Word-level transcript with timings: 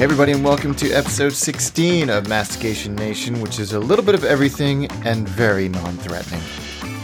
Hey, 0.00 0.04
everybody, 0.04 0.32
and 0.32 0.42
welcome 0.42 0.74
to 0.76 0.90
episode 0.92 1.34
16 1.34 2.08
of 2.08 2.26
Mastication 2.26 2.94
Nation, 2.94 3.38
which 3.42 3.58
is 3.58 3.74
a 3.74 3.78
little 3.78 4.02
bit 4.02 4.14
of 4.14 4.24
everything 4.24 4.90
and 5.04 5.28
very 5.28 5.68
non 5.68 5.94
threatening. 5.98 6.40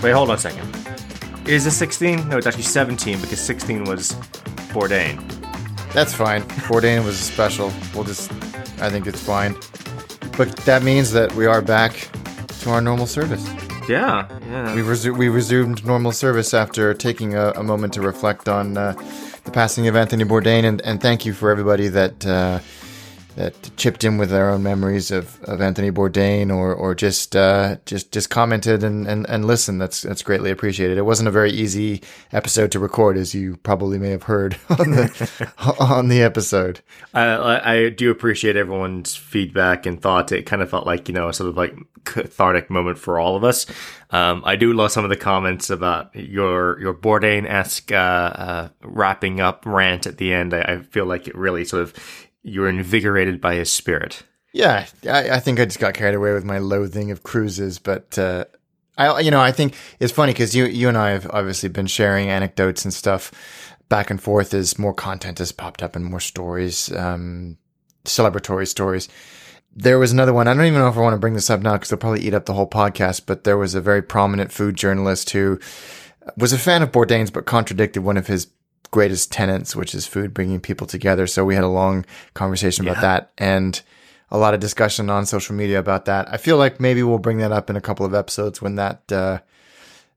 Wait, 0.03 0.13
hold 0.13 0.31
on 0.31 0.37
a 0.37 0.39
second. 0.39 0.67
Is 1.47 1.67
this 1.67 1.77
16? 1.77 2.27
No, 2.31 2.39
it's 2.39 2.47
actually 2.47 2.63
17 2.63 3.21
because 3.21 3.39
16 3.39 3.85
was 3.85 4.13
Bourdain. 4.73 5.23
That's 5.93 6.15
fine. 6.15 6.41
Bourdain 6.71 7.05
was 7.05 7.19
special. 7.19 7.71
We'll 7.95 8.05
just, 8.05 8.33
I 8.81 8.89
think 8.89 9.07
it's 9.07 9.23
fine. 9.23 9.55
But 10.39 10.57
that 10.65 10.83
means 10.83 11.13
that 11.13 11.35
we 11.35 11.45
are 11.45 11.61
back 11.61 12.09
to 12.61 12.71
our 12.71 12.81
normal 12.81 13.07
service. 13.07 13.47
Yeah, 13.91 14.27
yeah. 14.49 14.75
We, 14.75 14.81
resu- 14.81 15.15
we 15.15 15.29
resumed 15.29 15.85
normal 15.85 16.13
service 16.13 16.55
after 16.55 16.95
taking 16.95 17.35
a, 17.35 17.51
a 17.51 17.63
moment 17.63 17.93
to 17.93 18.01
reflect 18.01 18.49
on 18.49 18.79
uh, 18.79 18.95
the 19.45 19.51
passing 19.51 19.87
of 19.87 19.97
Anthony 19.97 20.25
Bourdain, 20.25 20.65
and, 20.65 20.81
and 20.81 20.99
thank 20.99 21.27
you 21.27 21.35
for 21.35 21.51
everybody 21.51 21.89
that 21.89 22.27
uh, 22.27 22.61
that 23.37 23.71
chipped 23.77 24.03
in 24.03 24.17
with 24.19 24.31
their 24.31 24.51
own 24.51 24.63
memories 24.63 25.11
of, 25.11 25.43
of 25.45 25.61
Anthony 25.61 25.91
Bourdain, 25.91 26.51
or 26.51 26.75
or 26.75 26.95
just 26.95 27.37
uh, 27.37 27.77
just 27.85 28.11
just 28.11 28.31
commented 28.31 28.83
and, 28.83 29.07
and, 29.07 29.29
and 29.29 29.45
listened. 29.45 29.81
That's 29.81 30.03
that's 30.03 30.23
greatly 30.23 30.51
appreciated. 30.51 30.99
It 30.99 31.03
wasn't 31.03 31.29
a 31.29 31.33
very 31.33 31.51
easy 31.51 32.03
episode 32.33 32.73
to 32.73 32.79
record, 32.79 33.17
as 33.17 33.35
you 33.35 33.57
probably 33.59 33.99
may 33.99 34.11
have 34.11 34.25
heard 34.25 34.57
on 34.71 34.91
the 34.91 35.53
on 35.79 36.09
the 36.09 36.23
episode. 36.23 36.81
I, 37.15 37.75
I 37.75 37.89
do 37.91 38.11
appreciate 38.11 38.57
everyone's 38.57 39.15
feedback 39.15 39.87
and 39.87 40.01
thoughts. 40.01 40.33
It 40.33 40.45
kind 40.47 40.63
of 40.63 40.71
felt 40.71 40.87
like 40.87 41.09
you 41.09 41.15
know 41.15 41.29
a 41.29 41.35
sort 41.35 41.51
of 41.51 41.57
like 41.57 41.77
cathartic 42.05 42.71
moment 42.71 42.99
for 42.99 43.19
all 43.19 43.37
of 43.37 43.45
us. 43.45 43.67
Um, 44.11 44.43
I 44.47 44.57
do 44.57 44.73
love 44.73 44.93
some 44.93 45.05
of 45.05 45.11
the 45.11 45.17
comments 45.17 45.69
about 45.69 46.15
your 46.15 46.81
your 46.81 46.95
Bourdain 46.95 47.47
esque 47.47 47.93
uh, 47.93 47.95
uh, 47.95 48.69
wrapping 48.83 49.41
up 49.41 49.67
rant 49.67 50.07
at 50.07 50.17
the 50.17 50.33
end. 50.33 50.55
I, 50.55 50.61
I 50.63 50.79
feel 50.79 51.05
like 51.05 51.29
it 51.29 51.37
really 51.37 51.65
sort 51.65 51.83
of 51.83 51.93
you 52.47 52.61
were 52.61 52.69
invigorated 52.69 53.41
by 53.41 53.57
his 53.57 53.71
spirit. 53.71 54.23
Yeah, 54.53 54.87
I, 55.05 55.31
I 55.31 55.41
think 55.41 55.61
I 55.61 55.65
just 55.65 55.81
got 55.81 55.95
carried 55.95 56.15
away 56.15 56.33
with 56.33 56.45
my 56.45 56.59
loathing 56.59 57.11
of 57.11 57.23
cruises, 57.23 57.79
but 57.79 58.19
uh, 58.19 58.45
I, 58.97 59.21
you 59.21 59.31
know, 59.31 59.41
I 59.41 59.53
think 59.53 59.75
it's 59.99 60.13
funny 60.13 60.33
because 60.33 60.55
you, 60.55 60.65
you 60.65 60.89
and 60.89 60.97
I 60.97 61.11
have 61.11 61.29
obviously 61.31 61.69
been 61.69 61.89
sharing 61.89 62.31
anecdotes 62.31 62.85
and 62.85 62.95
stuff 62.95 63.33
back 63.89 64.11
and 64.11 64.23
forth 64.23 64.55
as 64.55 64.79
more 64.79 64.95
content 64.95 65.39
has 65.39 65.53
popped 65.53 65.83
up 65.83 65.97
and 65.97 66.05
more 66.05 66.21
stories, 66.21 66.91
um, 66.93 67.59
celebratory 68.05 68.67
stories. 68.67 69.09
There 69.75 69.99
was 69.99 70.13
another 70.13 70.33
one. 70.33 70.49
I 70.49 70.55
don't 70.55 70.65
even 70.65 70.79
know 70.79 70.89
if 70.89 70.97
I 70.97 71.01
want 71.01 71.15
to 71.15 71.21
bring 71.21 71.35
this 71.35 71.51
up 71.51 71.61
now 71.61 71.75
because 71.75 71.91
they'll 71.91 71.99
probably 71.99 72.23
eat 72.23 72.33
up 72.33 72.47
the 72.47 72.55
whole 72.55 72.71
podcast. 72.71 73.27
But 73.27 73.45
there 73.45 73.59
was 73.59 73.75
a 73.75 73.81
very 73.81 74.01
prominent 74.01 74.51
food 74.51 74.77
journalist 74.77 75.31
who 75.31 75.61
was 76.39 76.53
a 76.55 76.59
fan 76.59 76.83
of 76.83 76.93
Bourdain's, 76.93 77.31
but 77.31 77.45
contradicted 77.45 78.03
one 78.03 78.17
of 78.17 78.27
his 78.27 78.47
greatest 78.91 79.33
tenets, 79.33 79.75
which 79.77 79.95
is 79.95 80.07
food 80.07 80.35
bringing 80.35 80.61
people 80.61 80.87
together. 80.87 81.27
So 81.27 81.45
we 81.45 81.55
had 81.55 81.65
a 81.65 81.69
long 81.69 82.05
conversation 82.35 82.87
about 82.87 83.01
that 83.03 83.33
and 83.39 83.81
a 84.31 84.39
lot 84.39 84.55
of 84.55 84.61
discussion 84.61 85.11
on 85.11 85.27
social 85.27 85.55
media 85.55 85.79
about 85.79 86.05
that. 86.07 86.33
I 86.33 86.37
feel 86.37 86.57
like 86.57 86.81
maybe 86.81 87.03
we'll 87.03 87.19
bring 87.19 87.39
that 87.39 87.53
up 87.53 87.71
in 87.71 87.77
a 87.77 87.81
couple 87.81 88.07
of 88.07 88.15
episodes 88.15 88.61
when 88.61 88.77
that 88.77 89.11
uh, 89.13 89.41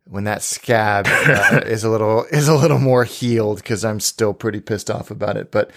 when 0.05 0.23
that 0.23 0.41
scab 0.41 1.05
uh, 1.07 1.61
is 1.65 1.83
a 1.83 1.89
little 1.89 2.25
is 2.31 2.47
a 2.47 2.55
little 2.55 2.79
more 2.79 3.03
healed 3.03 3.57
because 3.57 3.85
I'm 3.85 3.99
still 3.99 4.33
pretty 4.33 4.59
pissed 4.59 4.89
off 4.89 5.11
about 5.11 5.37
it. 5.37 5.51
But 5.51 5.71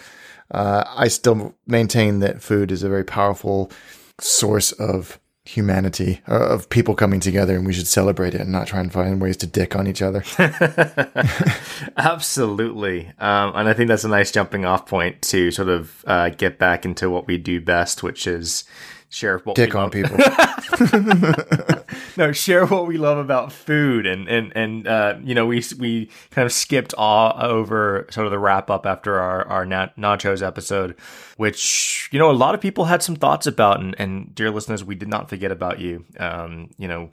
uh, 0.50 0.84
I 0.88 1.08
still 1.08 1.54
maintain 1.66 2.20
that 2.20 2.42
food 2.42 2.72
is 2.72 2.82
a 2.82 2.88
very 2.88 3.04
powerful 3.04 3.70
source 4.18 4.72
of 4.72 5.18
humanity 5.44 6.20
uh, 6.28 6.50
of 6.50 6.68
people 6.68 6.94
coming 6.94 7.18
together 7.18 7.56
and 7.56 7.66
we 7.66 7.72
should 7.72 7.88
celebrate 7.88 8.34
it 8.34 8.40
and 8.40 8.52
not 8.52 8.68
try 8.68 8.78
and 8.78 8.92
find 8.92 9.20
ways 9.20 9.36
to 9.36 9.46
dick 9.46 9.74
on 9.74 9.88
each 9.88 10.00
other. 10.00 10.22
Absolutely. 11.96 13.08
Um, 13.18 13.52
and 13.56 13.68
i 13.68 13.72
think 13.72 13.88
that's 13.88 14.04
a 14.04 14.08
nice 14.08 14.30
jumping 14.30 14.64
off 14.64 14.86
point 14.86 15.20
to 15.22 15.50
sort 15.50 15.68
of 15.68 16.04
uh, 16.06 16.28
get 16.30 16.58
back 16.58 16.84
into 16.84 17.10
what 17.10 17.26
we 17.26 17.38
do 17.38 17.60
best 17.60 18.02
which 18.02 18.26
is 18.26 18.64
share 19.08 19.38
what 19.38 19.56
dick 19.56 19.74
on 19.74 19.90
people 19.90 20.16
no 22.16 22.32
share 22.32 22.66
what 22.66 22.86
we 22.86 22.96
love 22.96 23.18
about 23.18 23.52
food 23.52 24.06
and 24.06 24.28
and 24.28 24.52
and 24.54 24.86
uh, 24.86 25.16
you 25.22 25.34
know 25.34 25.46
we 25.46 25.62
we 25.78 26.08
kind 26.30 26.46
of 26.46 26.52
skipped 26.52 26.94
all 26.94 27.34
over 27.42 28.06
sort 28.10 28.26
of 28.26 28.30
the 28.30 28.38
wrap 28.38 28.70
up 28.70 28.86
after 28.86 29.18
our 29.18 29.46
our 29.48 29.66
nachos 29.66 30.46
episode 30.46 30.94
which 31.36 32.08
you 32.12 32.18
know 32.18 32.30
a 32.30 32.32
lot 32.32 32.54
of 32.54 32.60
people 32.60 32.86
had 32.86 33.02
some 33.02 33.16
thoughts 33.16 33.46
about 33.46 33.80
and, 33.80 33.94
and 33.98 34.34
dear 34.34 34.50
listeners 34.50 34.84
we 34.84 34.94
did 34.94 35.08
not 35.08 35.28
forget 35.28 35.50
about 35.50 35.78
you 35.78 36.04
um, 36.18 36.70
you 36.78 36.88
know 36.88 37.10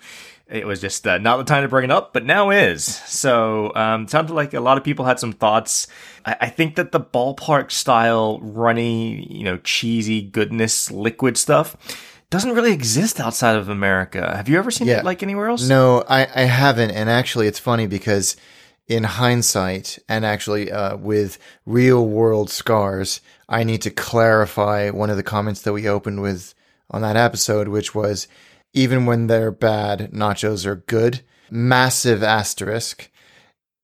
it 0.49 0.65
was 0.65 0.81
just 0.81 1.05
uh, 1.05 1.19
not 1.19 1.37
the 1.37 1.43
time 1.43 1.61
to 1.61 1.69
bring 1.69 1.83
it 1.83 1.91
up, 1.91 2.11
but 2.11 2.25
now 2.25 2.49
is. 2.49 2.83
So 2.83 3.71
um, 3.75 4.07
sounded 4.07 4.33
like 4.33 4.53
a 4.55 4.59
lot 4.59 4.79
of 4.79 4.83
people 4.83 5.05
had 5.05 5.19
some 5.19 5.31
thoughts. 5.31 5.87
I, 6.25 6.37
I, 6.41 6.49
think 6.49 6.75
that 6.75 6.91
the 6.91 6.99
ballpark 6.99 7.69
style, 7.69 8.39
runny, 8.39 9.27
you 9.31 9.43
know, 9.43 9.57
cheesy 9.57 10.23
goodness, 10.23 10.89
liquid 10.89 11.37
stuff 11.37 11.77
doesn't 12.29 12.53
really 12.53 12.73
exist 12.73 13.19
outside 13.19 13.55
of 13.55 13.69
America. 13.69 14.35
Have 14.35 14.49
you 14.49 14.57
ever 14.57 14.71
seen 14.71 14.87
yeah. 14.87 14.99
it 14.99 15.05
like 15.05 15.23
anywhere 15.23 15.47
else? 15.47 15.67
No, 15.67 16.03
I, 16.07 16.27
I 16.33 16.41
haven't. 16.43 16.91
And 16.91 17.09
actually, 17.09 17.47
it's 17.47 17.59
funny 17.59 17.87
because 17.87 18.35
in 18.87 19.03
hindsight, 19.03 19.99
and 20.07 20.25
actually 20.25 20.71
uh, 20.71 20.97
with 20.97 21.37
real 21.65 22.07
world 22.07 22.49
scars, 22.49 23.21
I 23.47 23.63
need 23.63 23.81
to 23.83 23.91
clarify 23.91 24.89
one 24.89 25.09
of 25.09 25.17
the 25.17 25.23
comments 25.23 25.61
that 25.63 25.73
we 25.73 25.87
opened 25.87 26.21
with 26.21 26.53
on 26.91 27.01
that 27.01 27.15
episode, 27.15 27.67
which 27.67 27.93
was 27.93 28.27
even 28.73 29.05
when 29.05 29.27
they're 29.27 29.51
bad, 29.51 30.11
nachos 30.11 30.65
are 30.65 30.75
good. 30.75 31.21
Massive 31.49 32.21
asterisk. 32.21 33.09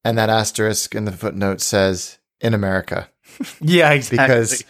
And 0.04 0.18
that 0.18 0.30
asterisk 0.30 0.94
in 0.94 1.06
the 1.06 1.12
footnote 1.12 1.62
says 1.62 2.20
in 2.40 2.54
America. 2.54 3.10
Yeah, 3.60 3.92
exactly. 3.92 4.18
because 4.18 4.64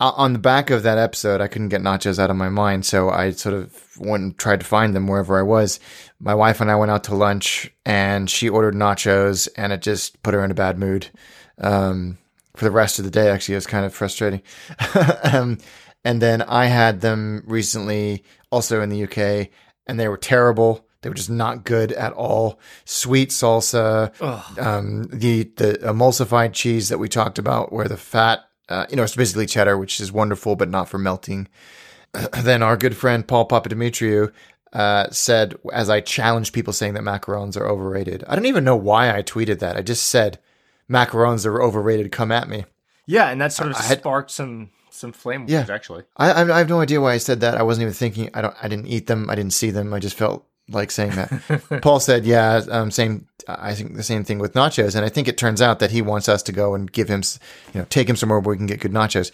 on 0.00 0.32
the 0.32 0.38
back 0.38 0.70
of 0.70 0.82
that 0.82 0.98
episode, 0.98 1.40
I 1.40 1.48
couldn't 1.48 1.68
get 1.68 1.82
nachos 1.82 2.18
out 2.18 2.30
of 2.30 2.36
my 2.36 2.48
mind. 2.48 2.84
So 2.84 3.10
I 3.10 3.30
sort 3.30 3.54
of 3.54 3.98
went 3.98 4.22
and 4.22 4.38
tried 4.38 4.60
to 4.60 4.66
find 4.66 4.94
them 4.94 5.06
wherever 5.06 5.38
I 5.38 5.42
was. 5.42 5.80
My 6.20 6.34
wife 6.34 6.60
and 6.60 6.70
I 6.70 6.76
went 6.76 6.90
out 6.90 7.04
to 7.04 7.14
lunch 7.14 7.70
and 7.84 8.28
she 8.28 8.48
ordered 8.48 8.74
nachos 8.74 9.48
and 9.56 9.72
it 9.72 9.82
just 9.82 10.22
put 10.22 10.34
her 10.34 10.44
in 10.44 10.50
a 10.50 10.54
bad 10.54 10.78
mood. 10.78 11.08
Um, 11.58 12.18
for 12.56 12.64
the 12.64 12.70
rest 12.70 12.98
of 12.98 13.04
the 13.04 13.10
day, 13.10 13.28
actually, 13.28 13.54
it 13.54 13.58
was 13.58 13.66
kind 13.66 13.84
of 13.84 13.94
frustrating. 13.94 14.42
um, 15.24 15.58
and 16.04 16.22
then 16.22 16.42
I 16.42 16.66
had 16.66 17.00
them 17.00 17.42
recently 17.46 18.24
also 18.50 18.80
in 18.80 18.88
the 18.88 19.04
UK, 19.04 19.50
and 19.86 19.98
they 19.98 20.08
were 20.08 20.16
terrible. 20.16 20.86
They 21.02 21.08
were 21.08 21.14
just 21.14 21.30
not 21.30 21.64
good 21.64 21.92
at 21.92 22.12
all. 22.12 22.58
Sweet 22.84 23.30
salsa, 23.30 24.12
um, 24.58 25.04
the 25.12 25.44
the 25.56 25.74
emulsified 25.82 26.52
cheese 26.52 26.88
that 26.88 26.98
we 26.98 27.08
talked 27.08 27.38
about, 27.38 27.72
where 27.72 27.88
the 27.88 27.96
fat, 27.96 28.40
uh, 28.68 28.86
you 28.90 28.96
know, 28.96 29.02
it's 29.02 29.16
basically 29.16 29.46
cheddar, 29.46 29.78
which 29.78 30.00
is 30.00 30.12
wonderful, 30.12 30.56
but 30.56 30.68
not 30.68 30.88
for 30.88 30.98
melting. 30.98 31.48
then 32.42 32.62
our 32.62 32.76
good 32.76 32.96
friend 32.96 33.26
Paul 33.26 33.48
Papadimitriou 33.48 34.32
uh, 34.72 35.10
said, 35.10 35.56
as 35.72 35.88
I 35.88 36.00
challenged 36.00 36.52
people 36.52 36.72
saying 36.72 36.94
that 36.94 37.02
macarons 37.02 37.56
are 37.56 37.66
overrated. 37.66 38.24
I 38.26 38.34
don't 38.34 38.46
even 38.46 38.64
know 38.64 38.76
why 38.76 39.16
I 39.16 39.22
tweeted 39.22 39.60
that. 39.60 39.76
I 39.76 39.82
just 39.82 40.04
said 40.04 40.38
macarons 40.90 41.46
are 41.46 41.62
overrated. 41.62 42.12
Come 42.12 42.32
at 42.32 42.48
me. 42.48 42.64
Yeah, 43.06 43.30
and 43.30 43.40
that 43.40 43.52
sort 43.52 43.70
of 43.70 43.76
I 43.76 43.94
sparked 43.94 44.30
some 44.30 44.70
some 44.90 45.12
flame 45.12 45.46
yeah. 45.48 45.66
actually. 45.68 46.04
I 46.16 46.42
I 46.42 46.58
have 46.58 46.68
no 46.68 46.80
idea 46.80 47.00
why 47.00 47.12
I 47.12 47.18
said 47.18 47.40
that. 47.40 47.56
I 47.56 47.62
wasn't 47.62 47.82
even 47.82 47.94
thinking. 47.94 48.30
I 48.34 48.42
don't. 48.42 48.54
I 48.60 48.68
didn't 48.68 48.88
eat 48.88 49.06
them. 49.06 49.30
I 49.30 49.36
didn't 49.36 49.52
see 49.52 49.70
them. 49.70 49.94
I 49.94 50.00
just 50.00 50.16
felt 50.16 50.44
like 50.68 50.90
saying 50.90 51.12
that. 51.12 51.80
Paul 51.82 52.00
said, 52.00 52.24
"Yeah, 52.24 52.62
um, 52.70 52.90
same. 52.90 53.26
I 53.48 53.74
think 53.74 53.96
the 53.96 54.02
same 54.02 54.24
thing 54.24 54.38
with 54.38 54.54
nachos." 54.54 54.94
And 54.94 55.04
I 55.04 55.08
think 55.08 55.28
it 55.28 55.38
turns 55.38 55.62
out 55.62 55.78
that 55.78 55.90
he 55.90 56.02
wants 56.02 56.28
us 56.28 56.42
to 56.44 56.52
go 56.52 56.74
and 56.74 56.90
give 56.90 57.08
him, 57.08 57.22
you 57.72 57.80
know, 57.80 57.86
take 57.88 58.08
him 58.08 58.16
somewhere 58.16 58.40
where 58.40 58.54
we 58.54 58.56
can 58.56 58.66
get 58.66 58.80
good 58.80 58.92
nachos. 58.92 59.30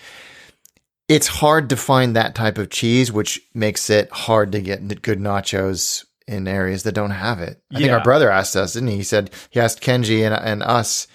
It's 1.09 1.27
hard 1.27 1.69
to 1.71 1.77
find 1.77 2.15
that 2.15 2.35
type 2.35 2.59
of 2.59 2.71
cheese, 2.71 3.11
which 3.11 3.41
makes 3.55 3.91
it 3.91 4.11
hard 4.11 4.53
to 4.53 4.61
get 4.61 5.03
good 5.03 5.19
nachos 5.19 6.05
in 6.27 6.47
areas 6.47 6.85
that 6.85 6.95
don't 6.95 7.11
have 7.11 7.41
it. 7.41 7.63
I 7.73 7.79
yeah. 7.79 7.79
think 7.79 7.93
our 7.93 8.05
brother 8.05 8.31
asked 8.31 8.57
us, 8.57 8.75
didn't 8.75 8.91
he? 8.91 8.97
He 8.97 9.03
said 9.03 9.31
he 9.51 9.61
asked 9.61 9.83
Kenji 9.83 10.25
and, 10.25 10.35
and 10.35 10.63
us, 10.63 11.07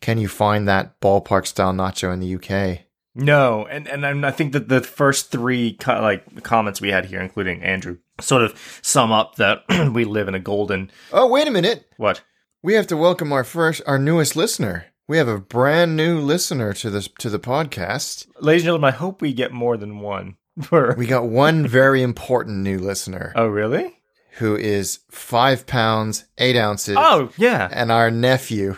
"Can 0.00 0.18
you 0.18 0.28
find 0.28 0.68
that 0.68 1.00
ballpark 1.00 1.46
style 1.46 1.72
nacho 1.72 2.12
in 2.12 2.20
the 2.20 2.34
UK?" 2.34 2.86
No, 3.14 3.66
and 3.66 3.88
and 3.88 4.24
I 4.24 4.30
think 4.30 4.52
that 4.52 4.68
the 4.68 4.80
first 4.80 5.30
three 5.30 5.74
co- 5.74 6.00
like 6.00 6.42
comments 6.42 6.80
we 6.80 6.90
had 6.90 7.06
here, 7.06 7.20
including 7.20 7.62
Andrew, 7.62 7.98
sort 8.20 8.42
of 8.42 8.80
sum 8.82 9.10
up 9.10 9.36
that 9.36 9.64
we 9.92 10.04
live 10.04 10.28
in 10.28 10.34
a 10.34 10.40
golden. 10.40 10.90
Oh, 11.12 11.26
wait 11.26 11.48
a 11.48 11.50
minute! 11.50 11.86
What? 11.96 12.22
We 12.62 12.74
have 12.74 12.86
to 12.88 12.96
welcome 12.96 13.32
our 13.32 13.42
first, 13.42 13.82
our 13.86 13.98
newest 13.98 14.36
listener. 14.36 14.86
We 15.08 15.18
have 15.18 15.28
a 15.28 15.40
brand 15.40 15.96
new 15.96 16.20
listener 16.20 16.72
to 16.74 16.90
this 16.90 17.08
to 17.18 17.28
the 17.28 17.40
podcast. 17.40 18.28
Ladies 18.38 18.62
and 18.62 18.66
gentlemen, 18.66 18.94
I 18.94 18.96
hope 18.96 19.20
we 19.20 19.32
get 19.32 19.50
more 19.50 19.76
than 19.76 19.98
one. 19.98 20.36
we 20.96 21.06
got 21.06 21.26
one 21.26 21.66
very 21.66 22.02
important 22.02 22.58
new 22.58 22.78
listener. 22.78 23.32
Oh, 23.34 23.48
really? 23.48 23.96
Who 24.34 24.54
is 24.54 25.00
five 25.10 25.66
pounds 25.66 26.26
eight 26.38 26.56
ounces? 26.56 26.96
Oh, 26.98 27.30
yeah. 27.36 27.68
And 27.72 27.90
our 27.90 28.10
nephew 28.10 28.76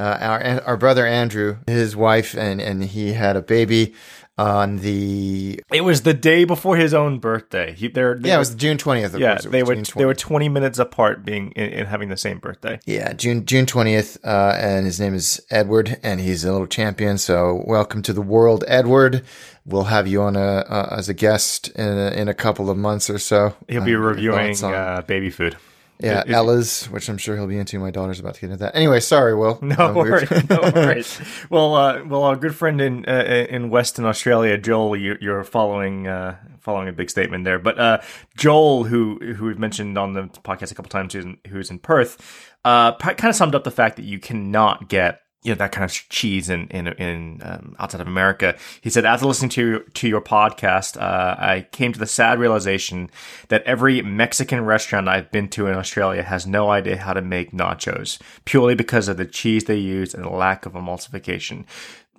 uh, 0.00 0.18
our 0.20 0.60
our 0.62 0.76
brother 0.76 1.06
Andrew, 1.06 1.58
his 1.66 1.94
wife, 1.94 2.34
and 2.34 2.60
and 2.60 2.84
he 2.84 3.12
had 3.12 3.36
a 3.36 3.42
baby 3.42 3.94
on 4.38 4.78
the 4.78 5.60
It 5.70 5.82
was 5.82 6.02
the 6.02 6.14
day 6.14 6.44
before 6.44 6.76
his 6.78 6.94
own 6.94 7.18
birthday. 7.18 7.74
He, 7.74 7.88
they're, 7.88 8.14
they 8.18 8.30
yeah, 8.30 8.36
it 8.36 8.38
was 8.38 8.54
June 8.54 8.78
twentieth. 8.78 9.14
yeah, 9.18 9.32
course, 9.34 9.44
they 9.44 9.62
were 9.62 9.76
they 9.76 10.06
were 10.06 10.14
twenty 10.14 10.48
minutes 10.48 10.78
apart, 10.78 11.24
being 11.24 11.50
in, 11.52 11.70
in 11.70 11.86
having 11.86 12.08
the 12.08 12.16
same 12.16 12.38
birthday. 12.38 12.80
Yeah, 12.86 13.12
June 13.12 13.44
June 13.44 13.66
twentieth, 13.66 14.16
uh, 14.24 14.56
and 14.58 14.86
his 14.86 14.98
name 14.98 15.14
is 15.14 15.40
Edward, 15.50 15.98
and 16.02 16.20
he's 16.20 16.44
a 16.44 16.52
little 16.52 16.66
champion. 16.66 17.18
So 17.18 17.62
welcome 17.66 18.00
to 18.02 18.14
the 18.14 18.22
world, 18.22 18.64
Edward. 18.66 19.22
We'll 19.66 19.84
have 19.84 20.08
you 20.08 20.22
on 20.22 20.36
a 20.36 20.64
uh, 20.66 20.96
as 20.98 21.10
a 21.10 21.14
guest 21.14 21.68
in 21.76 21.86
a, 21.86 22.10
in 22.12 22.28
a 22.28 22.34
couple 22.34 22.70
of 22.70 22.78
months 22.78 23.10
or 23.10 23.18
so. 23.18 23.54
He'll 23.68 23.84
be 23.84 23.94
Uh, 23.94 23.98
reviewing 23.98 24.64
uh, 24.64 25.02
baby 25.06 25.28
food. 25.28 25.56
Yeah, 26.02 26.20
it- 26.20 26.30
Ella's, 26.30 26.86
which 26.86 27.08
I'm 27.08 27.18
sure 27.18 27.36
he'll 27.36 27.46
be 27.46 27.58
into. 27.58 27.78
My 27.78 27.90
daughter's 27.90 28.20
about 28.20 28.34
to 28.34 28.40
get 28.40 28.50
into 28.50 28.64
that. 28.64 28.74
Anyway, 28.76 29.00
sorry, 29.00 29.34
Will. 29.34 29.58
No 29.62 29.88
we 29.92 29.94
were- 29.94 30.10
worries, 30.10 30.48
no 30.50 30.60
worries. 30.74 31.20
Well, 31.50 31.74
uh, 31.74 32.04
well, 32.04 32.22
our 32.24 32.36
good 32.36 32.54
friend 32.54 32.80
in 32.80 33.04
uh, 33.06 33.46
in 33.48 33.70
Western 33.70 34.04
Australia, 34.04 34.56
Joel, 34.58 34.96
you, 34.96 35.16
you're 35.20 35.44
following 35.44 36.06
uh, 36.06 36.36
following 36.60 36.88
a 36.88 36.92
big 36.92 37.10
statement 37.10 37.44
there. 37.44 37.58
But 37.58 37.78
uh, 37.78 37.98
Joel, 38.36 38.84
who 38.84 39.18
who 39.34 39.46
we've 39.46 39.58
mentioned 39.58 39.96
on 39.98 40.12
the 40.14 40.22
podcast 40.24 40.72
a 40.72 40.74
couple 40.74 40.90
times, 40.90 41.12
who's 41.14 41.24
in, 41.24 41.38
who's 41.48 41.70
in 41.70 41.78
Perth, 41.78 42.16
uh, 42.64 42.92
kind 42.96 43.24
of 43.30 43.34
summed 43.36 43.54
up 43.54 43.64
the 43.64 43.70
fact 43.70 43.96
that 43.96 44.04
you 44.04 44.18
cannot 44.18 44.88
get 44.88 45.20
you 45.42 45.52
know 45.52 45.56
that 45.56 45.72
kind 45.72 45.84
of 45.84 45.90
cheese 45.90 46.50
in 46.50 46.66
in 46.68 46.88
in 46.88 47.40
um, 47.42 47.74
outside 47.78 48.00
of 48.00 48.06
America. 48.06 48.56
He 48.80 48.90
said, 48.90 49.04
after 49.04 49.26
listening 49.26 49.50
to 49.50 49.80
to 49.94 50.08
your 50.08 50.20
podcast, 50.20 51.00
uh, 51.00 51.36
I 51.38 51.66
came 51.72 51.92
to 51.92 51.98
the 51.98 52.06
sad 52.06 52.38
realization 52.38 53.10
that 53.48 53.62
every 53.62 54.02
Mexican 54.02 54.64
restaurant 54.64 55.08
I've 55.08 55.30
been 55.30 55.48
to 55.50 55.66
in 55.66 55.76
Australia 55.76 56.22
has 56.22 56.46
no 56.46 56.70
idea 56.70 56.98
how 56.98 57.14
to 57.14 57.22
make 57.22 57.52
nachos, 57.52 58.20
purely 58.44 58.74
because 58.74 59.08
of 59.08 59.16
the 59.16 59.24
cheese 59.24 59.64
they 59.64 59.76
use 59.76 60.14
and 60.14 60.24
the 60.24 60.30
lack 60.30 60.66
of 60.66 60.74
emulsification. 60.74 61.64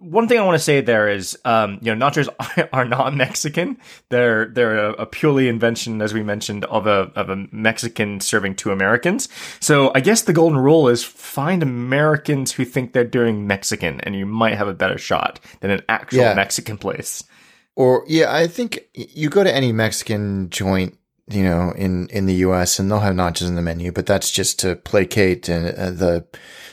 One 0.01 0.27
thing 0.27 0.39
I 0.39 0.43
want 0.43 0.55
to 0.55 0.63
say 0.63 0.81
there 0.81 1.07
is, 1.07 1.37
um, 1.45 1.77
you 1.81 1.93
know, 1.93 2.05
nachos 2.05 2.27
are 2.73 2.85
not 2.85 3.15
Mexican. 3.15 3.77
They're 4.09 4.45
they're 4.47 4.77
a, 4.89 4.91
a 4.93 5.05
purely 5.05 5.47
invention, 5.47 6.01
as 6.01 6.11
we 6.11 6.23
mentioned, 6.23 6.65
of 6.65 6.87
a 6.87 7.11
of 7.15 7.29
a 7.29 7.45
Mexican 7.51 8.19
serving 8.19 8.55
to 8.55 8.71
Americans. 8.71 9.29
So 9.59 9.91
I 9.93 9.99
guess 9.99 10.23
the 10.23 10.33
golden 10.33 10.57
rule 10.57 10.87
is 10.89 11.03
find 11.03 11.61
Americans 11.61 12.51
who 12.51 12.65
think 12.65 12.93
they're 12.93 13.03
doing 13.03 13.45
Mexican, 13.45 14.01
and 14.01 14.15
you 14.15 14.25
might 14.25 14.57
have 14.57 14.67
a 14.67 14.73
better 14.73 14.97
shot 14.97 15.39
than 15.59 15.69
an 15.69 15.81
actual 15.87 16.21
Yeah. 16.21 16.33
Mexican 16.33 16.77
place. 16.79 17.23
Or 17.75 18.03
yeah, 18.07 18.33
I 18.35 18.47
think 18.47 18.79
you 18.93 19.29
go 19.29 19.43
to 19.43 19.53
any 19.55 19.71
Mexican 19.71 20.49
joint, 20.49 20.97
you 21.31 21.43
know, 21.43 21.71
in 21.75 22.07
in 22.09 22.25
the 22.25 22.35
U.S. 22.35 22.79
and 22.79 22.89
they'll 22.89 22.99
have 22.99 23.15
nachos 23.15 23.47
in 23.47 23.55
the 23.55 23.61
menu, 23.61 23.91
but 23.91 24.05
that's 24.05 24.31
just 24.31 24.59
to 24.59 24.75
placate 24.75 25.49
and 25.49 25.67
uh, 25.67 25.91
the 25.91 26.25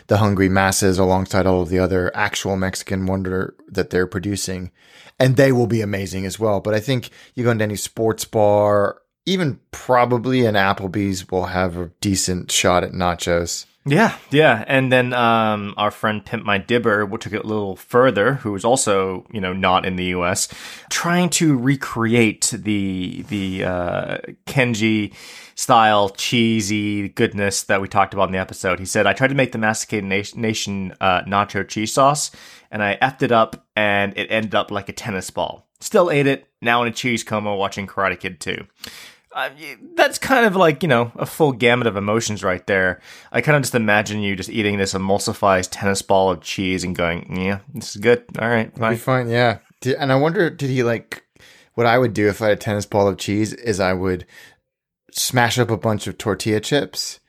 the 0.08 0.18
hungry 0.18 0.48
masses 0.48 0.98
alongside 0.98 1.46
all 1.46 1.62
of 1.62 1.68
the 1.68 1.78
other 1.78 2.14
actual 2.16 2.56
Mexican 2.56 3.06
wonder 3.06 3.54
that 3.68 3.90
they're 3.90 4.06
producing, 4.06 4.70
and 5.18 5.36
they 5.36 5.52
will 5.52 5.66
be 5.66 5.80
amazing 5.80 6.26
as 6.26 6.38
well. 6.38 6.60
But 6.60 6.74
I 6.74 6.80
think 6.80 7.10
you 7.34 7.44
go 7.44 7.50
into 7.50 7.64
any 7.64 7.76
sports 7.76 8.24
bar, 8.24 9.00
even 9.26 9.60
probably 9.70 10.46
an 10.46 10.54
Applebee's 10.54 11.30
will 11.30 11.46
have 11.46 11.76
a 11.76 11.90
decent 12.00 12.50
shot 12.50 12.84
at 12.84 12.92
nachos. 12.92 13.66
Yeah, 13.88 14.16
yeah, 14.30 14.64
and 14.66 14.92
then 14.92 15.14
um, 15.14 15.72
our 15.78 15.90
friend 15.90 16.24
Pimp 16.24 16.44
My 16.44 16.58
Dibber 16.58 17.08
took 17.18 17.32
it 17.32 17.44
a 17.44 17.46
little 17.46 17.76
further, 17.76 18.34
who 18.34 18.52
was 18.52 18.64
also 18.64 19.24
you 19.32 19.40
know 19.40 19.52
not 19.52 19.86
in 19.86 19.96
the 19.96 20.04
U.S., 20.06 20.48
trying 20.90 21.30
to 21.30 21.56
recreate 21.56 22.52
the 22.54 23.24
the 23.28 23.64
uh, 23.64 24.18
Kenji 24.46 25.14
style 25.54 26.10
cheesy 26.10 27.08
goodness 27.08 27.62
that 27.64 27.80
we 27.80 27.88
talked 27.88 28.12
about 28.12 28.28
in 28.28 28.32
the 28.32 28.38
episode. 28.38 28.78
He 28.78 28.84
said, 28.84 29.06
"I 29.06 29.14
tried 29.14 29.28
to 29.28 29.34
make 29.34 29.52
the 29.52 29.58
Masticated 29.58 30.04
Nation, 30.04 30.40
Nation 30.40 30.94
uh, 31.00 31.22
nacho 31.22 31.66
cheese 31.66 31.92
sauce, 31.92 32.30
and 32.70 32.82
I 32.82 32.98
effed 33.00 33.22
it 33.22 33.32
up, 33.32 33.66
and 33.74 34.16
it 34.18 34.26
ended 34.30 34.54
up 34.54 34.70
like 34.70 34.88
a 34.88 34.92
tennis 34.92 35.30
ball. 35.30 35.66
Still 35.80 36.10
ate 36.10 36.26
it. 36.26 36.48
Now 36.60 36.82
in 36.82 36.88
a 36.88 36.92
cheese 36.92 37.22
coma, 37.24 37.54
watching 37.54 37.86
Karate 37.86 38.18
Kid 38.18 38.40
2. 38.40 38.66
Uh, 39.38 39.50
that's 39.94 40.18
kind 40.18 40.44
of 40.46 40.56
like 40.56 40.82
you 40.82 40.88
know 40.88 41.12
a 41.14 41.24
full 41.24 41.52
gamut 41.52 41.86
of 41.86 41.96
emotions 41.96 42.42
right 42.42 42.66
there. 42.66 43.00
I 43.30 43.40
kind 43.40 43.54
of 43.56 43.62
just 43.62 43.74
imagine 43.76 44.20
you 44.20 44.34
just 44.34 44.50
eating 44.50 44.78
this 44.78 44.94
emulsified 44.94 45.68
tennis 45.70 46.02
ball 46.02 46.30
of 46.32 46.40
cheese 46.40 46.82
and 46.82 46.96
going, 46.96 47.36
"Yeah, 47.40 47.60
this 47.72 47.94
is 47.94 48.02
good. 48.02 48.24
All 48.40 48.48
right, 48.48 48.74
Be 48.74 48.80
fine." 48.80 48.96
fine, 48.96 49.28
yeah. 49.30 49.58
And 49.98 50.10
I 50.10 50.16
wonder, 50.16 50.50
did 50.50 50.70
he 50.70 50.82
like 50.82 51.24
what 51.74 51.86
I 51.86 51.98
would 51.98 52.14
do 52.14 52.28
if 52.28 52.42
I 52.42 52.48
had 52.48 52.58
a 52.58 52.60
tennis 52.60 52.84
ball 52.84 53.06
of 53.06 53.16
cheese? 53.18 53.52
Is 53.52 53.78
I 53.78 53.92
would 53.92 54.26
smash 55.12 55.56
up 55.58 55.70
a 55.70 55.76
bunch 55.78 56.08
of 56.08 56.18
tortilla 56.18 56.58
chips 56.60 57.20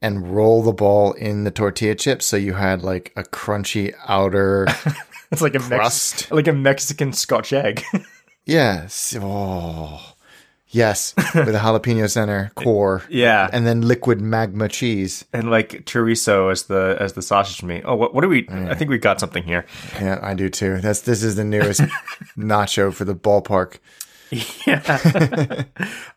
and 0.00 0.34
roll 0.34 0.62
the 0.62 0.72
ball 0.72 1.12
in 1.12 1.44
the 1.44 1.50
tortilla 1.50 1.94
chips, 1.94 2.24
so 2.24 2.36
you 2.38 2.54
had 2.54 2.82
like 2.82 3.12
a 3.14 3.22
crunchy 3.24 3.92
outer 4.08 4.66
It's 5.32 5.42
like 5.42 5.54
a 5.54 5.58
Mex- 5.60 5.68
crust. 5.68 6.30
like 6.32 6.46
a 6.48 6.52
Mexican 6.52 7.12
Scotch 7.12 7.52
egg. 7.52 7.82
yes, 8.46 9.14
oh, 9.20 10.14
yes, 10.72 11.14
with 11.34 11.54
a 11.54 11.58
jalapeno 11.58 12.10
center 12.10 12.50
core, 12.56 13.02
yeah, 13.08 13.48
and 13.52 13.64
then 13.66 13.82
liquid 13.82 14.20
magma 14.20 14.68
cheese. 14.68 15.24
and 15.32 15.50
like 15.50 15.84
chorizo 15.84 16.50
as 16.50 16.64
the 16.64 16.96
as 16.98 17.12
the 17.12 17.22
sausage 17.22 17.62
meat. 17.62 17.82
Oh, 17.86 17.94
what 17.94 18.12
what 18.14 18.22
do 18.22 18.28
we? 18.28 18.46
I 18.50 18.74
think 18.74 18.90
we 18.90 18.98
got 18.98 19.20
something 19.20 19.44
here. 19.44 19.64
Yeah, 20.00 20.18
I 20.20 20.34
do 20.34 20.48
too. 20.48 20.78
That's 20.78 21.02
this 21.02 21.22
is 21.22 21.36
the 21.36 21.44
newest 21.44 21.80
nacho 22.36 22.92
for 22.92 23.04
the 23.04 23.14
ballpark. 23.14 23.78
yeah. 24.66 25.64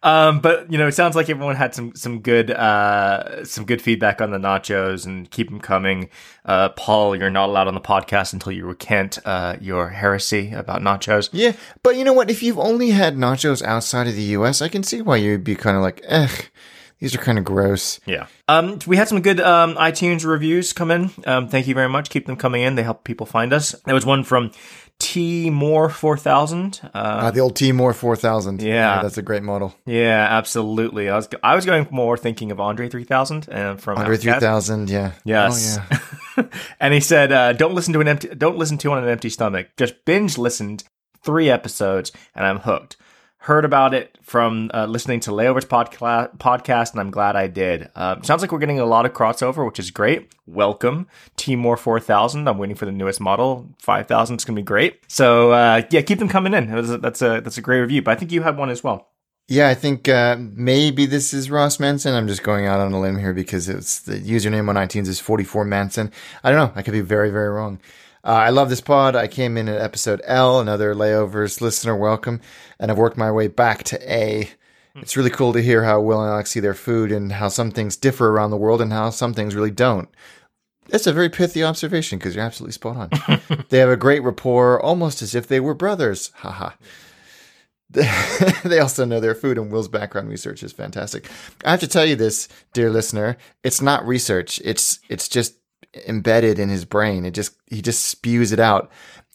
um, 0.03 0.39
but 0.39 0.71
you 0.71 0.77
know, 0.77 0.87
it 0.87 0.93
sounds 0.93 1.15
like 1.15 1.29
everyone 1.29 1.55
had 1.55 1.75
some 1.75 1.93
some 1.95 2.21
good 2.21 2.49
uh, 2.49 3.43
some 3.43 3.65
good 3.65 3.81
feedback 3.81 4.21
on 4.21 4.31
the 4.31 4.37
nachos 4.37 5.05
and 5.05 5.29
keep 5.31 5.49
them 5.49 5.59
coming. 5.59 6.09
Uh, 6.45 6.69
Paul, 6.69 7.15
you're 7.15 7.29
not 7.29 7.49
allowed 7.49 7.67
on 7.67 7.73
the 7.73 7.81
podcast 7.81 8.31
until 8.31 8.53
you 8.53 8.65
recant 8.65 9.19
uh, 9.25 9.57
your 9.59 9.89
heresy 9.89 10.53
about 10.53 10.81
nachos. 10.81 11.29
Yeah, 11.33 11.53
but 11.83 11.97
you 11.97 12.05
know 12.05 12.13
what? 12.13 12.29
If 12.29 12.41
you've 12.41 12.59
only 12.59 12.91
had 12.91 13.17
nachos 13.17 13.61
outside 13.61 14.07
of 14.07 14.15
the 14.15 14.23
U.S., 14.23 14.61
I 14.61 14.69
can 14.69 14.83
see 14.83 15.01
why 15.01 15.17
you'd 15.17 15.43
be 15.43 15.55
kind 15.55 15.75
of 15.75 15.83
like, 15.83 16.01
eh, 16.05 16.29
these 16.99 17.13
are 17.13 17.19
kind 17.19 17.37
of 17.37 17.43
gross. 17.43 17.99
Yeah. 18.05 18.27
Um, 18.47 18.79
we 18.87 18.95
had 18.95 19.07
some 19.09 19.21
good 19.21 19.41
um, 19.41 19.75
iTunes 19.75 20.25
reviews 20.25 20.71
come 20.71 20.91
in. 20.91 21.11
Um, 21.25 21.49
thank 21.49 21.67
you 21.67 21.73
very 21.73 21.89
much. 21.89 22.09
Keep 22.09 22.27
them 22.27 22.37
coming 22.37 22.61
in. 22.61 22.75
They 22.75 22.83
help 22.83 23.03
people 23.03 23.25
find 23.25 23.51
us. 23.51 23.73
There 23.85 23.93
was 23.93 24.05
one 24.05 24.23
from 24.23 24.51
T 25.05 25.49
More 25.51 25.87
four 25.89 26.17
thousand. 26.17 26.81
Uh, 26.93 27.25
Uh, 27.25 27.31
the 27.31 27.39
old 27.39 27.55
Timor 27.55 27.93
4000. 27.93 28.61
Yeah. 28.61 29.01
that's 29.03 29.17
a 29.17 29.21
great 29.21 29.43
model. 29.43 29.75
yeah, 29.85 30.27
absolutely. 30.29 31.09
I 31.09 31.15
was 31.15 31.29
I 31.43 31.53
was 31.55 31.65
going 31.65 31.87
more 31.91 32.17
thinking 32.17 32.51
of 32.51 32.59
Andre 32.59 32.89
three 32.89 33.03
thousand 33.03 33.47
and 33.51 33.79
from 33.79 33.99
Andre 33.99 34.17
3000, 34.17 34.89
yeah. 34.89 35.11
Yes. 35.23 35.77
Oh, 35.77 35.99
yeah. 36.37 36.43
and 36.79 36.93
he 36.93 36.99
said, 36.99 37.31
uh, 37.31 37.53
"Don't 37.53 37.75
listen 37.75 37.93
to 37.93 38.01
an 38.01 38.07
empty. 38.07 38.29
Don't 38.29 38.57
listen 38.57 38.77
to 38.79 38.91
on 38.91 39.03
an 39.03 39.09
empty 39.09 39.29
stomach. 39.29 39.67
Just 39.77 39.93
binge 40.05 40.37
listened 40.39 40.83
three 41.23 41.49
episodes, 41.51 42.11
and 42.33 42.45
I'm 42.45 42.59
hooked. 42.59 42.97
Heard 43.45 43.63
about 43.63 43.93
it 43.93 44.17
from 44.23 44.71
uh, 44.73 44.87
listening 44.87 45.19
to 45.19 45.29
Layovers 45.29 45.67
podca- 45.67 46.35
podcast, 46.39 46.93
and 46.93 46.99
I'm 46.99 47.11
glad 47.11 47.35
I 47.35 47.45
did. 47.45 47.91
Uh, 47.95 48.19
sounds 48.23 48.41
like 48.41 48.51
we're 48.51 48.57
getting 48.57 48.79
a 48.79 48.87
lot 48.87 49.05
of 49.05 49.13
crossover, 49.13 49.63
which 49.67 49.77
is 49.77 49.91
great. 49.91 50.31
Welcome, 50.47 51.05
Timor 51.37 51.77
4000. 51.77 52.47
I'm 52.47 52.57
waiting 52.57 52.75
for 52.75 52.85
the 52.87 52.91
newest 52.91 53.21
model, 53.21 53.69
5000. 53.83 54.33
It's 54.33 54.45
gonna 54.45 54.55
be 54.55 54.63
great. 54.63 54.99
So 55.07 55.51
uh, 55.51 55.83
yeah, 55.91 56.01
keep 56.01 56.17
them 56.17 56.27
coming 56.27 56.55
in. 56.55 56.73
A- 56.75 56.97
That's 56.97 57.21
a 57.21 57.39
that's 57.41 57.59
a 57.59 57.61
great 57.61 57.81
review. 57.81 58.01
But 58.01 58.13
I 58.13 58.15
think 58.15 58.31
you 58.31 58.41
had 58.41 58.57
one 58.57 58.71
as 58.71 58.83
well. 58.83 59.09
Yeah, 59.47 59.67
I 59.67 59.75
think 59.75 60.09
uh, 60.09 60.37
maybe 60.39 61.05
this 61.05 61.31
is 61.31 61.51
Ross 61.51 61.79
Manson. 61.79 62.15
I'm 62.15 62.27
just 62.27 62.41
going 62.41 62.65
out 62.65 62.79
on 62.79 62.93
a 62.93 62.99
limb 62.99 63.19
here 63.19 63.31
because 63.31 63.69
it's 63.69 63.99
the 63.99 64.19
username 64.19 64.69
on 64.69 64.75
iTunes 64.75 65.05
is 65.07 65.19
44 65.19 65.65
Manson. 65.65 66.11
I 66.43 66.49
don't 66.49 66.57
know. 66.67 66.73
I 66.75 66.81
could 66.81 66.93
be 66.93 67.01
very, 67.01 67.29
very 67.29 67.49
wrong. 67.49 67.79
Uh, 68.25 68.31
I 68.31 68.49
love 68.49 68.69
this 68.69 68.81
pod. 68.81 69.15
I 69.15 69.27
came 69.27 69.55
in 69.55 69.69
at 69.69 69.79
episode 69.79 70.19
L, 70.23 70.59
another 70.59 70.95
layovers 70.95 71.61
listener 71.61 71.95
welcome, 71.95 72.41
and 72.79 72.89
I've 72.89 72.97
worked 72.97 73.17
my 73.17 73.31
way 73.31 73.47
back 73.47 73.83
to 73.83 74.11
A. 74.11 74.49
It's 74.95 75.15
really 75.15 75.29
cool 75.29 75.53
to 75.53 75.61
hear 75.61 75.83
how 75.83 76.01
Will 76.01 76.21
and 76.21 76.31
Alex 76.31 76.49
see 76.49 76.59
their 76.59 76.73
food 76.73 77.11
and 77.11 77.33
how 77.33 77.49
some 77.49 77.69
things 77.69 77.95
differ 77.95 78.29
around 78.29 78.49
the 78.49 78.57
world 78.57 78.81
and 78.81 78.91
how 78.91 79.11
some 79.11 79.35
things 79.35 79.53
really 79.53 79.69
don't. 79.69 80.09
That's 80.87 81.05
a 81.05 81.13
very 81.13 81.29
pithy 81.29 81.63
observation 81.63 82.17
because 82.17 82.33
you're 82.33 82.43
absolutely 82.43 82.73
spot 82.73 83.13
on. 83.13 83.41
they 83.69 83.77
have 83.77 83.89
a 83.89 83.97
great 83.97 84.23
rapport, 84.23 84.81
almost 84.81 85.21
as 85.21 85.35
if 85.35 85.47
they 85.47 85.59
were 85.59 85.75
brothers. 85.75 86.31
Haha. 86.37 86.71
they 88.63 88.79
also 88.79 89.05
know 89.05 89.19
their 89.19 89.35
food, 89.35 89.59
and 89.59 89.71
Will's 89.71 89.87
background 89.87 90.29
research 90.29 90.63
is 90.63 90.71
fantastic. 90.71 91.29
I 91.63 91.71
have 91.71 91.79
to 91.81 91.87
tell 91.87 92.05
you 92.05 92.15
this, 92.15 92.47
dear 92.73 92.89
listener, 92.89 93.37
it's 93.63 93.81
not 93.81 94.05
research. 94.07 94.59
It's 94.63 94.99
it's 95.09 95.29
just 95.29 95.55
embedded 96.07 96.59
in 96.59 96.69
his 96.69 96.85
brain. 96.85 97.25
It 97.25 97.31
just 97.31 97.55
he 97.67 97.81
just 97.81 98.05
spews 98.05 98.51
it 98.51 98.59
out. 98.59 98.91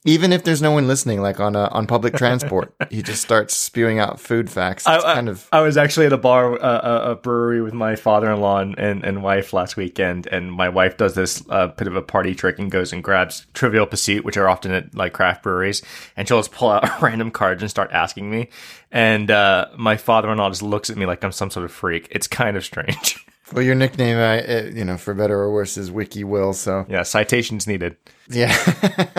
Even 0.06 0.32
if 0.32 0.44
there's 0.44 0.62
no 0.62 0.70
one 0.70 0.88
listening, 0.88 1.20
like 1.20 1.40
on 1.40 1.54
a, 1.54 1.66
on 1.68 1.86
public 1.86 2.16
transport, 2.16 2.74
he 2.88 3.02
just 3.02 3.20
starts 3.20 3.54
spewing 3.54 3.98
out 3.98 4.18
food 4.18 4.48
facts. 4.48 4.86
It's 4.88 5.04
I, 5.04 5.14
kind 5.14 5.28
of 5.28 5.46
I 5.52 5.60
was 5.60 5.76
actually 5.76 6.06
at 6.06 6.12
a 6.14 6.16
bar, 6.16 6.54
uh, 6.54 6.80
a, 7.08 7.10
a 7.10 7.14
brewery 7.16 7.60
with 7.60 7.74
my 7.74 7.96
father-in-law 7.96 8.60
and, 8.60 8.78
and, 8.78 9.04
and 9.04 9.22
wife 9.22 9.52
last 9.52 9.76
weekend, 9.76 10.26
and 10.26 10.50
my 10.50 10.70
wife 10.70 10.96
does 10.96 11.14
this 11.14 11.44
uh, 11.50 11.66
bit 11.66 11.86
of 11.86 11.96
a 11.96 12.02
party 12.02 12.34
trick 12.34 12.58
and 12.58 12.70
goes 12.70 12.94
and 12.94 13.04
grabs 13.04 13.46
Trivial 13.52 13.86
Pursuit, 13.86 14.24
which 14.24 14.38
are 14.38 14.48
often 14.48 14.72
at 14.72 14.94
like 14.94 15.12
craft 15.12 15.42
breweries, 15.42 15.82
and 16.16 16.26
she'll 16.26 16.38
just 16.38 16.52
pull 16.52 16.70
out 16.70 17.02
random 17.02 17.30
cards 17.30 17.60
and 17.60 17.70
start 17.70 17.90
asking 17.92 18.30
me, 18.30 18.48
and 18.90 19.30
uh, 19.30 19.66
my 19.76 19.98
father-in-law 19.98 20.48
just 20.48 20.62
looks 20.62 20.88
at 20.88 20.96
me 20.96 21.04
like 21.04 21.22
I'm 21.22 21.32
some 21.32 21.50
sort 21.50 21.66
of 21.66 21.72
freak. 21.72 22.08
It's 22.10 22.26
kind 22.26 22.56
of 22.56 22.64
strange. 22.64 23.26
Well, 23.52 23.64
your 23.64 23.74
nickname, 23.74 24.16
uh, 24.16 24.70
you 24.70 24.84
know, 24.84 24.96
for 24.96 25.12
better 25.12 25.38
or 25.40 25.52
worse, 25.52 25.76
is 25.76 25.90
Wiki 25.90 26.22
Will. 26.24 26.52
So 26.52 26.86
Yeah, 26.88 27.02
citations 27.02 27.66
needed. 27.66 27.96
yeah, 28.28 28.56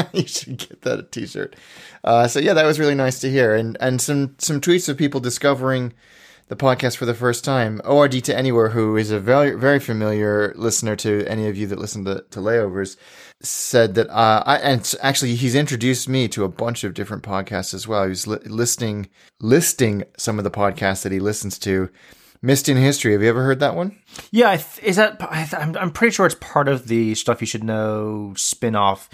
you 0.14 0.26
should 0.26 0.58
get 0.58 0.82
that 0.84 1.00
a 1.00 1.04
T-shirt. 1.04 1.56
Uh, 2.04 2.28
so 2.28 2.40
yeah, 2.40 2.54
that 2.54 2.66
was 2.66 2.80
really 2.80 2.96
nice 2.96 3.20
to 3.20 3.30
hear, 3.30 3.54
and 3.54 3.78
and 3.82 4.00
some 4.02 4.36
some 4.38 4.62
tweets 4.62 4.88
of 4.88 4.98
people 4.98 5.20
discovering 5.20 5.94
the 6.48 6.56
podcast 6.56 6.98
for 6.98 7.06
the 7.06 7.14
first 7.14 7.44
time. 7.46 7.82
ORD 7.86 8.24
to 8.24 8.36
Anywhere, 8.38 8.70
who 8.70 8.96
is 8.98 9.12
a 9.12 9.20
very 9.20 9.52
very 9.58 9.80
familiar 9.80 10.54
listener 10.56 10.96
to 10.98 11.26
any 11.28 11.48
of 11.48 11.58
you 11.58 11.68
that 11.68 11.80
listen 11.80 12.06
to, 12.06 12.24
to 12.32 12.40
layovers, 12.40 12.96
said 13.42 13.96
that 13.96 14.10
uh, 14.10 14.44
I 14.46 14.58
and 14.60 14.96
actually 15.02 15.36
he's 15.36 15.56
introduced 15.56 16.08
me 16.10 16.28
to 16.30 16.44
a 16.46 16.50
bunch 16.50 16.84
of 16.86 16.94
different 16.94 17.24
podcasts 17.24 17.74
as 17.74 17.88
well. 17.88 18.08
He's 18.08 18.28
li- 18.28 18.40
listing 18.46 19.10
listing 19.42 20.04
some 20.18 20.38
of 20.38 20.46
the 20.46 20.52
podcasts 20.52 21.04
that 21.04 21.12
he 21.12 21.20
listens 21.20 21.60
to. 21.60 21.90
Missed 22.42 22.70
in 22.70 22.78
History. 22.78 23.12
Have 23.14 23.22
you 23.22 23.30
ever 23.30 23.44
heard 23.44 23.60
that 23.60 23.76
one? 23.76 23.98
Yeah, 24.32 24.50
I 24.50 24.58
th- 24.58 24.84
is 24.84 24.96
that? 24.96 25.18
I 25.22 25.44
th- 25.46 25.62
I'm, 25.62 25.78
I'm 25.78 25.92
pretty 25.92 26.14
sure 26.14 26.26
it's 26.26 26.36
part 26.40 26.68
of 26.68 26.88
the 26.88 27.14
stuff 27.16 27.40
you 27.40 27.46
should 27.48 27.64
know 27.64 28.34
spin-off, 28.36 29.10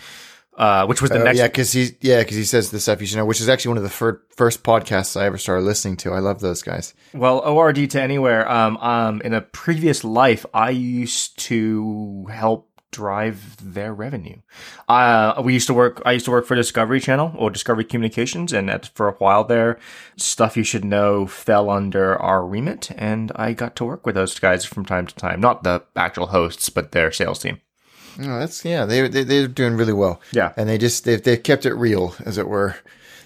uh, 0.57 0.85
which 0.85 1.01
was 1.01 1.11
the 1.11 1.19
Uh, 1.19 1.23
next. 1.25 1.37
yeah, 1.37 1.47
because 1.47 1.71
he 1.73 1.89
yeah 1.99 2.19
because 2.21 2.37
he 2.37 2.45
says 2.45 2.71
the 2.71 2.79
stuff 2.79 3.01
you 3.01 3.07
should 3.07 3.17
know, 3.17 3.25
which 3.25 3.41
is 3.41 3.49
actually 3.49 3.69
one 3.69 3.77
of 3.77 3.83
the 3.83 3.89
fir- 3.89 4.21
first 4.35 4.63
podcasts 4.63 5.19
I 5.19 5.25
ever 5.25 5.37
started 5.37 5.63
listening 5.63 5.97
to. 5.97 6.13
I 6.13 6.19
love 6.19 6.39
those 6.39 6.61
guys. 6.61 6.93
Well, 7.13 7.39
ORD 7.39 7.89
to 7.91 8.01
anywhere. 8.01 8.49
Um, 8.49 8.77
um, 8.77 9.21
in 9.21 9.33
a 9.33 9.41
previous 9.41 10.05
life, 10.05 10.45
I 10.53 10.69
used 10.69 11.37
to 11.47 12.27
help 12.31 12.69
drive 12.97 13.55
their 13.61 13.93
revenue. 13.93 14.37
Uh, 14.87 15.39
we 15.43 15.53
used 15.53 15.67
to 15.67 15.73
work. 15.73 16.01
I 16.03 16.13
used 16.13 16.25
to 16.25 16.31
work 16.31 16.47
for 16.47 16.55
Discovery 16.55 16.99
Channel 16.99 17.31
or 17.37 17.51
Discovery 17.51 17.83
Communications, 17.83 18.51
and 18.53 18.69
at, 18.71 18.87
for 18.95 19.07
a 19.07 19.13
while 19.13 19.43
there, 19.43 19.77
stuff 20.15 20.57
you 20.57 20.63
should 20.63 20.83
know 20.83 21.27
fell 21.27 21.69
under 21.69 22.17
our 22.17 22.43
remit, 22.43 22.89
and 22.97 23.31
I 23.35 23.53
got 23.53 23.75
to 23.75 23.85
work 23.85 24.05
with 24.05 24.15
those 24.15 24.39
guys 24.39 24.65
from 24.65 24.83
time 24.83 25.05
to 25.05 25.15
time. 25.15 25.39
Not 25.39 25.63
the 25.63 25.83
actual 25.95 26.27
hosts, 26.27 26.69
but 26.69 26.91
their 26.91 27.11
sales 27.11 27.39
team. 27.39 27.61
Oh, 28.19 28.39
that's 28.39 28.65
yeah, 28.65 28.85
they 28.85 29.07
they 29.07 29.23
they're 29.23 29.47
doing 29.47 29.77
really 29.77 29.93
well. 29.93 30.19
Yeah. 30.31 30.53
and 30.57 30.67
they 30.67 30.79
just 30.79 31.05
they've 31.05 31.21
they've 31.21 31.41
kept 31.41 31.67
it 31.67 31.75
real, 31.75 32.15
as 32.25 32.39
it 32.39 32.47
were. 32.47 32.75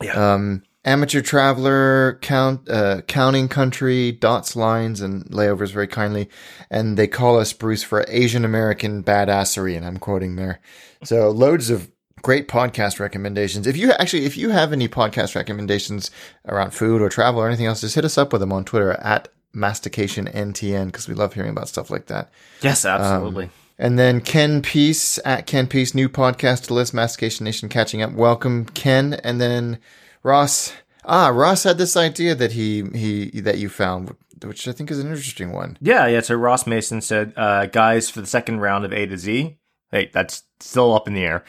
Yeah. 0.02 0.34
Um, 0.34 0.64
amateur 0.84 1.22
traveler, 1.22 2.18
count 2.22 2.68
uh, 2.70 3.02
counting 3.02 3.48
country, 3.48 4.12
dots 4.12 4.56
lines 4.56 5.02
and 5.02 5.26
layovers 5.26 5.72
very 5.72 5.88
kindly, 5.88 6.30
and 6.70 6.98
they 6.98 7.08
call 7.08 7.40
us 7.40 7.54
Bruce 7.54 7.84
for 7.84 8.06
Asian 8.08 8.46
American 8.46 9.04
badassery, 9.04 9.78
and 9.78 9.86
I'm 9.86 9.98
quoting 9.98 10.36
there. 10.36 10.60
So 11.04 11.30
loads 11.30 11.70
of 11.70 11.92
great 12.22 12.48
podcast 12.48 13.00
recommendations. 13.00 13.68
If 13.68 13.78
you 13.78 13.92
actually 13.94 14.26
if 14.26 14.38
you 14.38 14.50
have 14.50 14.74
any 14.74 14.88
podcast 14.88 15.36
recommendations 15.36 16.12
around 16.48 16.72
food 16.72 17.02
or 17.02 17.10
travel 17.10 17.42
or 17.42 17.48
anything 17.48 17.66
else, 17.66 17.82
just 17.82 17.96
hit 17.96 18.06
us 18.06 18.18
up 18.18 18.32
with 18.32 18.42
them 18.42 18.54
on 18.54 18.66
Twitter 18.66 18.92
at 18.94 19.28
mastication 19.54 20.28
ntn 20.28 20.86
because 20.86 21.10
we 21.10 21.14
love 21.14 21.34
hearing 21.34 21.50
about 21.50 21.68
stuff 21.68 21.90
like 21.90 22.08
that. 22.08 22.32
Yes, 22.62 22.86
absolutely. 22.86 23.50
And 23.78 23.98
then 23.98 24.22
Ken 24.22 24.62
Peace 24.62 25.18
at 25.26 25.48
Ken 25.48 25.66
Peace, 25.66 25.96
new 25.96 26.08
podcast 26.08 26.68
to 26.68 26.74
list, 26.76 26.94
Mastication 26.94 27.46
Nation 27.46 27.68
catching 27.68 28.04
up. 28.04 28.12
Welcome, 28.12 28.66
Ken. 28.66 29.16
And 29.24 29.42
then 29.42 29.80
Ross. 30.24 30.74
Ah, 31.04 31.30
Ross 31.30 31.64
had 31.64 31.78
this 31.78 31.98
idea 31.98 32.36
that 32.36 32.52
he 32.52 32.84
he 32.94 33.42
that 33.42 33.58
you 33.58 33.70
found, 33.70 34.16
which 34.44 34.68
I 34.68 34.72
think 34.72 34.92
is 34.92 35.00
an 35.00 35.08
interesting 35.08 35.52
one. 35.52 35.78
Yeah, 35.82 36.08
yeah. 36.08 36.22
So 36.22 36.36
Ross 36.36 36.68
Mason 36.68 37.02
said, 37.02 37.34
uh, 37.36 37.66
guys, 37.68 38.10
for 38.10 38.22
the 38.22 38.28
second 38.28 38.60
round 38.60 38.86
of 38.86 38.94
A 38.94 39.08
to 39.08 39.18
Z, 39.18 39.58
hey, 39.92 40.10
that's 40.14 40.44
still 40.60 40.94
up 40.94 41.08
in 41.08 41.14
the 41.14 41.24
air. 41.24 41.44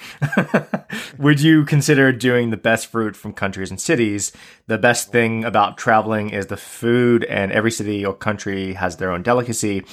Would 1.18 1.40
you 1.40 1.64
consider 1.64 2.12
doing 2.12 2.50
the 2.50 2.56
best 2.56 2.86
fruit 2.86 3.14
from 3.14 3.32
countries 3.32 3.70
and 3.70 3.80
cities? 3.80 4.32
The 4.66 4.78
best 4.78 5.12
thing 5.12 5.44
about 5.44 5.78
traveling 5.78 6.30
is 6.30 6.46
the 6.46 6.56
food, 6.56 7.24
and 7.24 7.52
every 7.52 7.70
city 7.70 8.04
or 8.04 8.14
country 8.14 8.72
has 8.74 8.96
their 8.96 9.12
own 9.12 9.22
delicacy. 9.22 9.84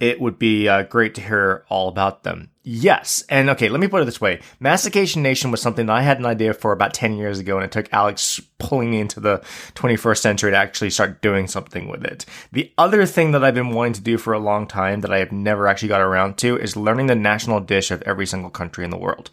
It 0.00 0.20
would 0.20 0.38
be 0.38 0.68
uh, 0.68 0.82
great 0.82 1.14
to 1.14 1.20
hear 1.20 1.64
all 1.68 1.88
about 1.88 2.24
them. 2.24 2.50
Yes. 2.66 3.22
And 3.28 3.50
okay, 3.50 3.68
let 3.68 3.80
me 3.80 3.88
put 3.88 4.02
it 4.02 4.06
this 4.06 4.20
way. 4.20 4.40
Mastication 4.58 5.22
Nation 5.22 5.50
was 5.50 5.60
something 5.60 5.86
that 5.86 5.96
I 5.96 6.02
had 6.02 6.18
an 6.18 6.26
idea 6.26 6.54
for 6.54 6.72
about 6.72 6.94
10 6.94 7.16
years 7.16 7.38
ago, 7.38 7.56
and 7.56 7.64
it 7.64 7.70
took 7.70 7.92
Alex 7.92 8.40
pulling 8.58 8.90
me 8.90 9.00
into 9.00 9.20
the 9.20 9.38
21st 9.74 10.18
century 10.18 10.50
to 10.50 10.56
actually 10.56 10.90
start 10.90 11.20
doing 11.22 11.46
something 11.46 11.88
with 11.88 12.04
it. 12.04 12.24
The 12.52 12.72
other 12.78 13.06
thing 13.06 13.32
that 13.32 13.44
I've 13.44 13.54
been 13.54 13.70
wanting 13.70 13.92
to 13.94 14.00
do 14.00 14.18
for 14.18 14.32
a 14.32 14.38
long 14.38 14.66
time 14.66 15.02
that 15.02 15.12
I 15.12 15.18
have 15.18 15.30
never 15.30 15.68
actually 15.68 15.88
got 15.88 16.00
around 16.00 16.38
to 16.38 16.58
is 16.58 16.76
learning 16.76 17.06
the 17.06 17.14
national 17.14 17.60
dish 17.60 17.90
of 17.90 18.02
every 18.02 18.26
single 18.26 18.50
country 18.50 18.82
in 18.84 18.90
the 18.90 18.98
world. 18.98 19.30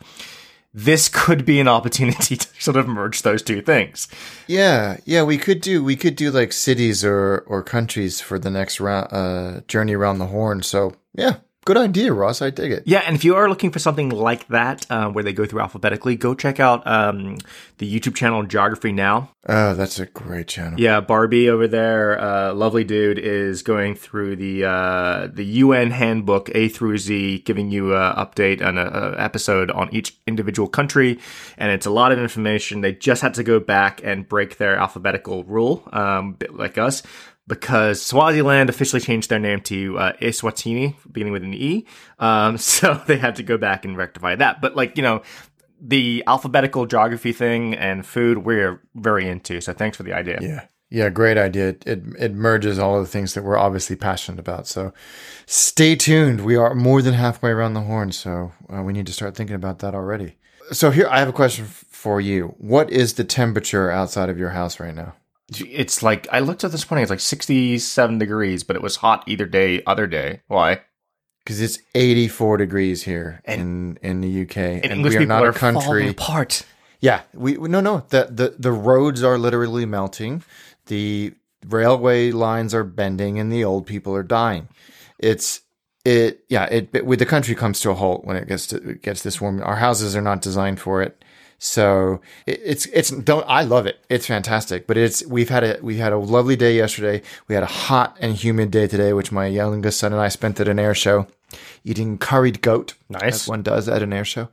This 0.73 1.09
could 1.09 1.45
be 1.45 1.59
an 1.59 1.67
opportunity 1.67 2.37
to 2.37 2.47
sort 2.59 2.77
of 2.77 2.87
merge 2.87 3.21
those 3.23 3.41
two 3.41 3.61
things. 3.61 4.07
Yeah, 4.47 4.97
yeah, 5.05 5.23
we 5.23 5.37
could 5.37 5.61
do 5.61 5.83
we 5.83 5.95
could 5.95 6.15
do 6.15 6.31
like 6.31 6.53
cities 6.53 7.03
or 7.03 7.43
or 7.47 7.61
countries 7.61 8.21
for 8.21 8.39
the 8.39 8.49
next 8.49 8.79
round 8.79 9.07
uh 9.11 9.61
journey 9.67 9.93
around 9.93 10.19
the 10.19 10.27
horn. 10.27 10.63
So 10.63 10.93
yeah, 11.13 11.37
good 11.65 11.77
idea, 11.77 12.13
Ross. 12.13 12.41
I 12.41 12.49
dig 12.49 12.71
it. 12.71 12.83
Yeah, 12.85 13.03
and 13.05 13.15
if 13.15 13.23
you 13.23 13.35
are 13.35 13.47
looking 13.47 13.71
for 13.71 13.79
something 13.79 14.09
like 14.09 14.47
that, 14.47 14.85
uh, 14.89 15.09
where 15.09 15.23
they 15.23 15.33
go 15.33 15.45
through 15.45 15.61
alphabetically, 15.61 16.15
go 16.15 16.33
check 16.33 16.59
out 16.59 16.85
um, 16.87 17.37
the 17.77 17.99
YouTube 17.99 18.15
channel 18.15 18.43
Geography 18.43 18.91
Now. 18.91 19.31
Oh, 19.47 19.73
that's 19.73 19.99
a 19.99 20.05
great 20.05 20.47
channel. 20.47 20.79
Yeah, 20.79 21.01
Barbie 21.01 21.49
over 21.49 21.67
there, 21.67 22.19
uh, 22.19 22.53
lovely 22.53 22.83
dude, 22.83 23.17
is 23.17 23.63
going 23.63 23.95
through 23.95 24.35
the 24.35 24.65
uh, 24.65 25.27
the 25.33 25.43
UN 25.43 25.91
handbook 25.91 26.49
A 26.53 26.69
through 26.69 26.99
Z, 26.99 27.39
giving 27.39 27.71
you 27.71 27.95
an 27.95 28.15
update 28.15 28.63
on 28.63 28.77
a, 28.77 28.85
a 28.85 29.19
episode 29.19 29.71
on 29.71 29.93
each 29.93 30.15
individual 30.27 30.67
country, 30.67 31.19
and 31.57 31.71
it's 31.71 31.87
a 31.87 31.91
lot 31.91 32.11
of 32.11 32.19
information. 32.19 32.81
They 32.81 32.93
just 32.93 33.21
had 33.21 33.33
to 33.35 33.43
go 33.43 33.59
back 33.59 34.01
and 34.03 34.27
break 34.27 34.57
their 34.57 34.75
alphabetical 34.77 35.43
rule, 35.45 35.87
um, 35.91 36.33
bit 36.33 36.55
like 36.55 36.77
us. 36.77 37.01
Because 37.47 38.01
Swaziland 38.01 38.69
officially 38.69 39.01
changed 39.01 39.29
their 39.29 39.39
name 39.39 39.61
to 39.61 39.97
uh, 39.97 40.13
Eswatini, 40.21 40.95
beginning 41.11 41.33
with 41.33 41.43
an 41.43 41.53
E, 41.53 41.85
um, 42.19 42.57
so 42.57 43.01
they 43.07 43.17
had 43.17 43.35
to 43.37 43.43
go 43.43 43.57
back 43.57 43.83
and 43.83 43.97
rectify 43.97 44.35
that. 44.35 44.61
But 44.61 44.75
like 44.75 44.95
you 44.97 45.03
know, 45.03 45.21
the 45.81 46.23
alphabetical 46.27 46.85
geography 46.85 47.33
thing 47.33 47.73
and 47.73 48.05
food 48.05 48.39
we're 48.39 48.81
very 48.95 49.27
into. 49.27 49.59
So 49.61 49.73
thanks 49.73 49.97
for 49.97 50.03
the 50.03 50.13
idea. 50.13 50.39
Yeah. 50.41 50.65
Yeah, 50.93 51.07
great 51.07 51.37
idea. 51.37 51.69
It, 51.69 51.87
it 51.87 52.03
it 52.19 52.33
merges 52.33 52.77
all 52.77 52.97
of 52.97 53.05
the 53.05 53.09
things 53.09 53.33
that 53.33 53.43
we're 53.43 53.57
obviously 53.57 53.95
passionate 53.95 54.41
about. 54.41 54.67
So 54.67 54.93
stay 55.45 55.95
tuned. 55.95 56.41
We 56.41 56.57
are 56.57 56.75
more 56.75 57.01
than 57.01 57.13
halfway 57.13 57.51
around 57.51 57.75
the 57.75 57.81
horn, 57.81 58.11
so 58.11 58.51
uh, 58.69 58.83
we 58.83 58.91
need 58.91 59.07
to 59.07 59.13
start 59.13 59.33
thinking 59.33 59.55
about 59.55 59.79
that 59.79 59.95
already. 59.95 60.35
So 60.73 60.91
here 60.91 61.07
I 61.09 61.19
have 61.19 61.29
a 61.29 61.33
question 61.33 61.65
for 61.65 62.19
you. 62.19 62.55
What 62.57 62.89
is 62.89 63.13
the 63.13 63.23
temperature 63.23 63.89
outside 63.89 64.27
of 64.27 64.37
your 64.37 64.49
house 64.49 64.81
right 64.81 64.93
now? 64.93 65.13
It's 65.59 66.01
like 66.01 66.27
I 66.31 66.39
looked 66.39 66.63
at 66.63 66.71
this 66.71 66.89
morning. 66.89 67.03
It's 67.03 67.09
like 67.09 67.19
sixty-seven 67.19 68.17
degrees, 68.19 68.63
but 68.63 68.75
it 68.75 68.81
was 68.81 68.97
hot 68.97 69.23
either 69.27 69.45
day, 69.45 69.81
other 69.85 70.07
day. 70.07 70.41
Why? 70.47 70.81
Because 71.43 71.59
it's 71.59 71.79
84 71.95 72.57
degrees 72.57 73.01
here 73.03 73.41
in 73.45 73.97
in 74.03 74.21
the 74.21 74.43
UK, 74.43 74.57
And, 74.57 74.85
and, 74.85 74.93
English 74.93 75.13
we 75.13 75.17
are 75.17 75.19
people 75.21 75.35
not 75.35 75.43
are 75.45 75.49
a 75.49 75.53
country. 75.53 76.07
apart. 76.09 76.65
Yeah, 76.99 77.21
we 77.33 77.53
no 77.53 77.81
no 77.81 78.05
the 78.09 78.27
the 78.29 78.55
the 78.59 78.71
roads 78.71 79.23
are 79.23 79.37
literally 79.39 79.85
melting, 79.87 80.43
the 80.85 81.33
railway 81.67 82.31
lines 82.31 82.73
are 82.75 82.83
bending, 82.83 83.39
and 83.39 83.51
the 83.51 83.63
old 83.65 83.87
people 83.87 84.15
are 84.15 84.23
dying. 84.23 84.67
It's 85.17 85.61
it 86.05 86.43
yeah 86.47 86.65
it, 86.65 86.89
it 86.93 87.05
with 87.07 87.17
the 87.19 87.25
country 87.25 87.55
comes 87.55 87.79
to 87.81 87.89
a 87.89 87.95
halt 87.95 88.23
when 88.23 88.37
it 88.37 88.47
gets 88.47 88.67
to 88.67 88.77
it 88.77 89.01
gets 89.01 89.23
this 89.23 89.41
warm. 89.41 89.61
Our 89.63 89.77
houses 89.77 90.15
are 90.15 90.21
not 90.21 90.41
designed 90.43 90.79
for 90.79 91.01
it, 91.01 91.23
so 91.63 92.21
it, 92.47 92.59
it's 92.65 92.87
it's 92.87 93.11
don't 93.11 93.45
I 93.47 93.61
love 93.61 93.85
it. 93.85 94.03
It's 94.09 94.25
fantastic, 94.25 94.87
but 94.87 94.97
it's 94.97 95.23
we've 95.27 95.49
had 95.49 95.63
a 95.63 95.77
we 95.83 95.97
had 95.97 96.11
a 96.11 96.17
lovely 96.17 96.55
day 96.55 96.75
yesterday. 96.75 97.21
We 97.47 97.53
had 97.53 97.63
a 97.63 97.67
hot 97.67 98.17
and 98.19 98.35
humid 98.35 98.71
day 98.71 98.87
today, 98.87 99.13
which 99.13 99.31
my 99.31 99.45
youngest 99.45 99.99
son 99.99 100.11
and 100.11 100.19
I 100.19 100.29
spent 100.29 100.59
at 100.59 100.67
an 100.67 100.79
air 100.79 100.95
show, 100.95 101.27
eating 101.83 102.17
curried 102.17 102.61
goat. 102.61 102.95
Nice. 103.09 103.43
as 103.43 103.47
one 103.47 103.61
does 103.61 103.87
at 103.87 104.01
an 104.01 104.11
air 104.11 104.25
show. 104.25 104.49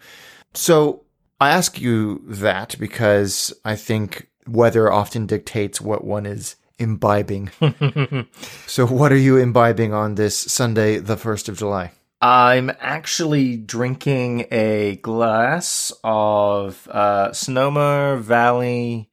So 0.52 1.04
I 1.40 1.48
ask 1.48 1.80
you 1.80 2.22
that 2.26 2.76
because 2.78 3.54
I 3.64 3.74
think 3.74 4.28
weather 4.46 4.92
often 4.92 5.24
dictates 5.24 5.80
what 5.80 6.04
one 6.04 6.26
is 6.26 6.56
imbibing. 6.78 7.50
so, 8.66 8.86
what 8.86 9.12
are 9.12 9.16
you 9.16 9.38
imbibing 9.38 9.94
on 9.94 10.16
this 10.16 10.36
Sunday, 10.36 10.98
the 10.98 11.16
1st 11.16 11.48
of 11.48 11.56
July? 11.56 11.92
I'm 12.20 12.72
actually 12.80 13.56
drinking 13.56 14.46
a 14.50 14.96
glass 14.96 15.92
of 16.02 16.88
uh, 16.88 17.32
Sonoma 17.32 18.18
Valley 18.20 19.08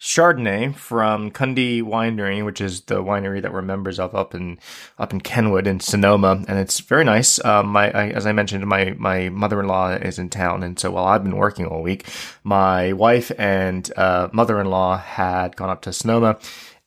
Chardonnay 0.00 0.74
from 0.74 1.30
Kunde 1.30 1.82
Winery, 1.82 2.42
which 2.42 2.62
is 2.62 2.82
the 2.82 3.02
winery 3.02 3.42
that 3.42 3.52
we're 3.52 3.60
members 3.60 3.98
of 3.98 4.14
up 4.14 4.34
in 4.34 4.58
up 4.98 5.12
in 5.12 5.20
Kenwood 5.20 5.66
in 5.66 5.80
Sonoma, 5.80 6.44
and 6.48 6.58
it's 6.58 6.80
very 6.80 7.04
nice. 7.04 7.42
Um, 7.44 7.68
my 7.68 7.90
I, 7.90 8.08
as 8.08 8.26
I 8.26 8.32
mentioned, 8.32 8.66
my 8.66 8.94
my 8.98 9.28
mother 9.28 9.60
in 9.60 9.66
law 9.66 9.90
is 9.90 10.18
in 10.18 10.30
town, 10.30 10.62
and 10.62 10.78
so 10.78 10.90
while 10.90 11.06
I've 11.06 11.24
been 11.24 11.36
working 11.36 11.66
all 11.66 11.82
week, 11.82 12.06
my 12.42 12.92
wife 12.94 13.32
and 13.38 13.90
uh, 13.96 14.28
mother 14.32 14.60
in 14.60 14.68
law 14.68 14.96
had 14.96 15.56
gone 15.56 15.70
up 15.70 15.82
to 15.82 15.92
Sonoma. 15.92 16.38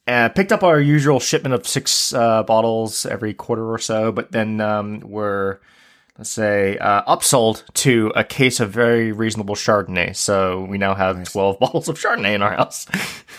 Uh, 0.10 0.30
picked 0.30 0.52
up 0.52 0.64
our 0.64 0.80
usual 0.80 1.20
shipment 1.20 1.54
of 1.54 1.68
six 1.68 2.14
uh, 2.14 2.44
bottles 2.44 3.06
every 3.06 3.34
quarter 3.34 3.72
or 3.72 3.78
so, 3.78 4.12
but 4.12 4.32
then 4.32 4.60
um, 4.60 5.02
we're 5.02 5.60
let's 6.20 6.30
say, 6.30 6.78
uh, 6.80 7.02
upsold 7.04 7.64
to 7.74 8.12
a 8.14 8.26
case 8.26 8.60
of 8.60 8.70
very 8.70 9.14
reasonable 9.14 9.56
Chardonnay. 9.56 10.14
So 10.14 10.66
we 10.66 10.78
now 10.78 10.94
have 10.94 11.32
12 11.32 11.60
bottles 11.62 11.88
of 11.88 11.98
Chardonnay 11.98 12.36
in 12.36 12.42
our 12.42 12.52
house. 12.52 12.86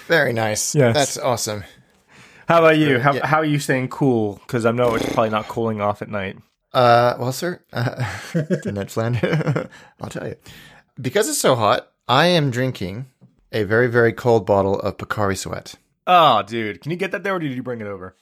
Very 0.07 0.33
nice. 0.33 0.75
Yes. 0.75 0.95
That's 0.95 1.19
awesome. 1.19 1.63
How 2.49 2.59
about 2.61 2.79
you? 2.79 2.99
How, 2.99 3.21
how 3.25 3.37
are 3.37 3.45
you 3.45 3.59
staying 3.59 3.89
cool? 3.89 4.41
Because 4.47 4.65
I 4.65 4.73
know 4.73 4.95
it's 4.95 5.05
probably 5.13 5.31
not 5.31 5.47
cooling 5.47 5.81
off 5.81 6.03
at 6.03 6.09
night. 6.09 6.39
Uh, 6.73 7.17
well, 7.19 7.33
sir, 7.33 7.63
uh, 7.73 8.05
Ned 8.65 8.91
Flanders, 8.91 9.67
I'll 10.01 10.09
tell 10.09 10.27
you. 10.27 10.37
Because 11.01 11.29
it's 11.29 11.39
so 11.39 11.57
hot, 11.57 11.93
I 12.09 12.27
am 12.27 12.51
drinking 12.51 13.07
a 13.53 13.65
very, 13.65 13.89
very 13.89 14.13
cold 14.13 14.47
bottle 14.47 14.81
of 14.81 14.97
Pocari 14.97 15.37
Sweat. 15.37 15.75
Oh, 16.07 16.43
dude. 16.43 16.81
Can 16.81 16.91
you 16.91 16.97
get 16.97 17.13
that 17.13 17.23
there 17.23 17.35
or 17.35 17.39
did 17.39 17.53
you 17.53 17.63
bring 17.63 17.81
it 17.81 17.87
over? 17.87 18.17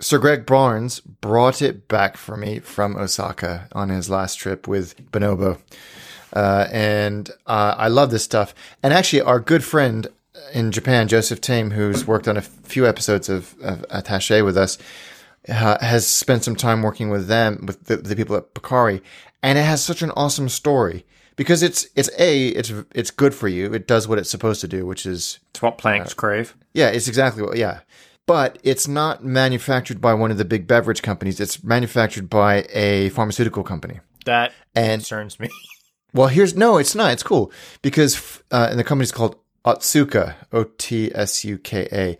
Sir 0.00 0.18
Greg 0.18 0.46
Barnes 0.46 1.00
brought 1.00 1.60
it 1.60 1.88
back 1.88 2.16
for 2.16 2.36
me 2.36 2.60
from 2.60 2.96
Osaka 2.96 3.68
on 3.72 3.88
his 3.88 4.08
last 4.08 4.36
trip 4.36 4.68
with 4.68 5.10
Bonobo. 5.10 5.58
Uh, 6.32 6.68
and 6.70 7.30
uh, 7.46 7.74
I 7.76 7.88
love 7.88 8.10
this 8.10 8.22
stuff. 8.22 8.54
And 8.82 8.92
actually, 8.92 9.22
our 9.22 9.40
good 9.40 9.64
friend 9.64 10.06
in 10.52 10.70
Japan, 10.70 11.08
Joseph 11.08 11.40
Tame, 11.40 11.72
who's 11.72 12.06
worked 12.06 12.28
on 12.28 12.36
a 12.36 12.42
few 12.42 12.86
episodes 12.86 13.28
of, 13.28 13.56
of 13.60 13.84
Attache 13.90 14.42
with 14.42 14.56
us, 14.56 14.78
uh, 15.48 15.78
has 15.80 16.06
spent 16.06 16.44
some 16.44 16.56
time 16.56 16.82
working 16.82 17.10
with 17.10 17.26
them, 17.26 17.64
with 17.66 17.84
the, 17.84 17.96
the 17.96 18.14
people 18.14 18.36
at 18.36 18.54
Pocari, 18.54 19.00
and 19.42 19.58
it 19.58 19.62
has 19.62 19.82
such 19.82 20.02
an 20.02 20.10
awesome 20.12 20.48
story 20.48 21.04
because 21.38 21.62
it's 21.62 21.88
it's 21.96 22.10
a 22.18 22.48
it's 22.48 22.70
it's 22.94 23.10
good 23.10 23.34
for 23.34 23.48
you. 23.48 23.72
It 23.72 23.86
does 23.86 24.06
what 24.06 24.18
it's 24.18 24.28
supposed 24.28 24.60
to 24.60 24.68
do, 24.68 24.84
which 24.84 25.06
is 25.06 25.38
It's 25.52 25.62
what 25.62 25.78
planks 25.78 26.12
crave. 26.12 26.54
yeah, 26.74 26.88
it's 26.88 27.08
exactly 27.08 27.42
what 27.42 27.56
yeah. 27.56 27.80
But 28.26 28.58
it's 28.62 28.86
not 28.86 29.24
manufactured 29.24 30.02
by 30.02 30.12
one 30.12 30.30
of 30.30 30.36
the 30.36 30.44
big 30.44 30.66
beverage 30.66 31.00
companies. 31.00 31.40
It's 31.40 31.64
manufactured 31.64 32.28
by 32.28 32.66
a 32.74 33.08
pharmaceutical 33.10 33.62
company. 33.62 34.00
That 34.26 34.52
And 34.74 35.00
concerns 35.00 35.40
me. 35.40 35.48
well, 36.12 36.28
here's 36.28 36.54
no, 36.54 36.76
it's 36.76 36.94
not. 36.94 37.12
It's 37.12 37.22
cool 37.22 37.50
because 37.80 38.42
uh, 38.50 38.66
and 38.70 38.78
the 38.78 38.84
company's 38.84 39.12
called 39.12 39.36
Otsuka, 39.64 40.34
O 40.52 40.64
T 40.76 41.10
S 41.14 41.44
U 41.44 41.56
K 41.56 41.88
A. 41.90 42.18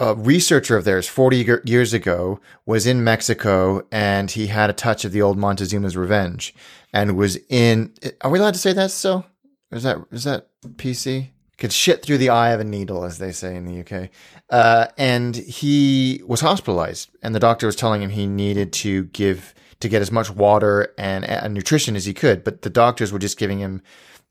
A 0.00 0.14
researcher 0.14 0.76
of 0.76 0.84
theirs 0.84 1.06
40 1.06 1.60
years 1.64 1.92
ago 1.92 2.40
was 2.66 2.84
in 2.84 3.04
Mexico 3.04 3.86
and 3.92 4.28
he 4.28 4.48
had 4.48 4.68
a 4.68 4.72
touch 4.72 5.04
of 5.04 5.12
the 5.12 5.22
old 5.22 5.38
Montezuma's 5.38 5.96
revenge 5.96 6.52
and 6.94 7.16
was 7.16 7.36
in. 7.50 7.92
Are 8.22 8.30
we 8.30 8.38
allowed 8.38 8.54
to 8.54 8.60
say 8.60 8.72
that 8.72 8.90
still? 8.90 9.26
Is 9.70 9.82
that 9.82 9.98
is 10.10 10.24
that 10.24 10.48
PC? 10.76 11.28
Could 11.58 11.72
shit 11.72 12.02
through 12.02 12.18
the 12.18 12.30
eye 12.30 12.50
of 12.50 12.60
a 12.60 12.64
needle, 12.64 13.04
as 13.04 13.18
they 13.18 13.30
say 13.30 13.54
in 13.54 13.64
the 13.64 13.80
UK. 13.80 14.10
Uh, 14.50 14.86
and 14.96 15.36
he 15.36 16.22
was 16.26 16.40
hospitalized, 16.40 17.10
and 17.22 17.34
the 17.34 17.40
doctor 17.40 17.66
was 17.66 17.76
telling 17.76 18.02
him 18.02 18.10
he 18.10 18.26
needed 18.26 18.72
to 18.72 19.04
give 19.04 19.54
to 19.80 19.88
get 19.88 20.02
as 20.02 20.10
much 20.10 20.30
water 20.30 20.92
and, 20.96 21.24
and 21.24 21.52
nutrition 21.52 21.94
as 21.94 22.06
he 22.06 22.14
could, 22.14 22.42
but 22.42 22.62
the 22.62 22.70
doctors 22.70 23.12
were 23.12 23.18
just 23.18 23.38
giving 23.38 23.58
him 23.58 23.82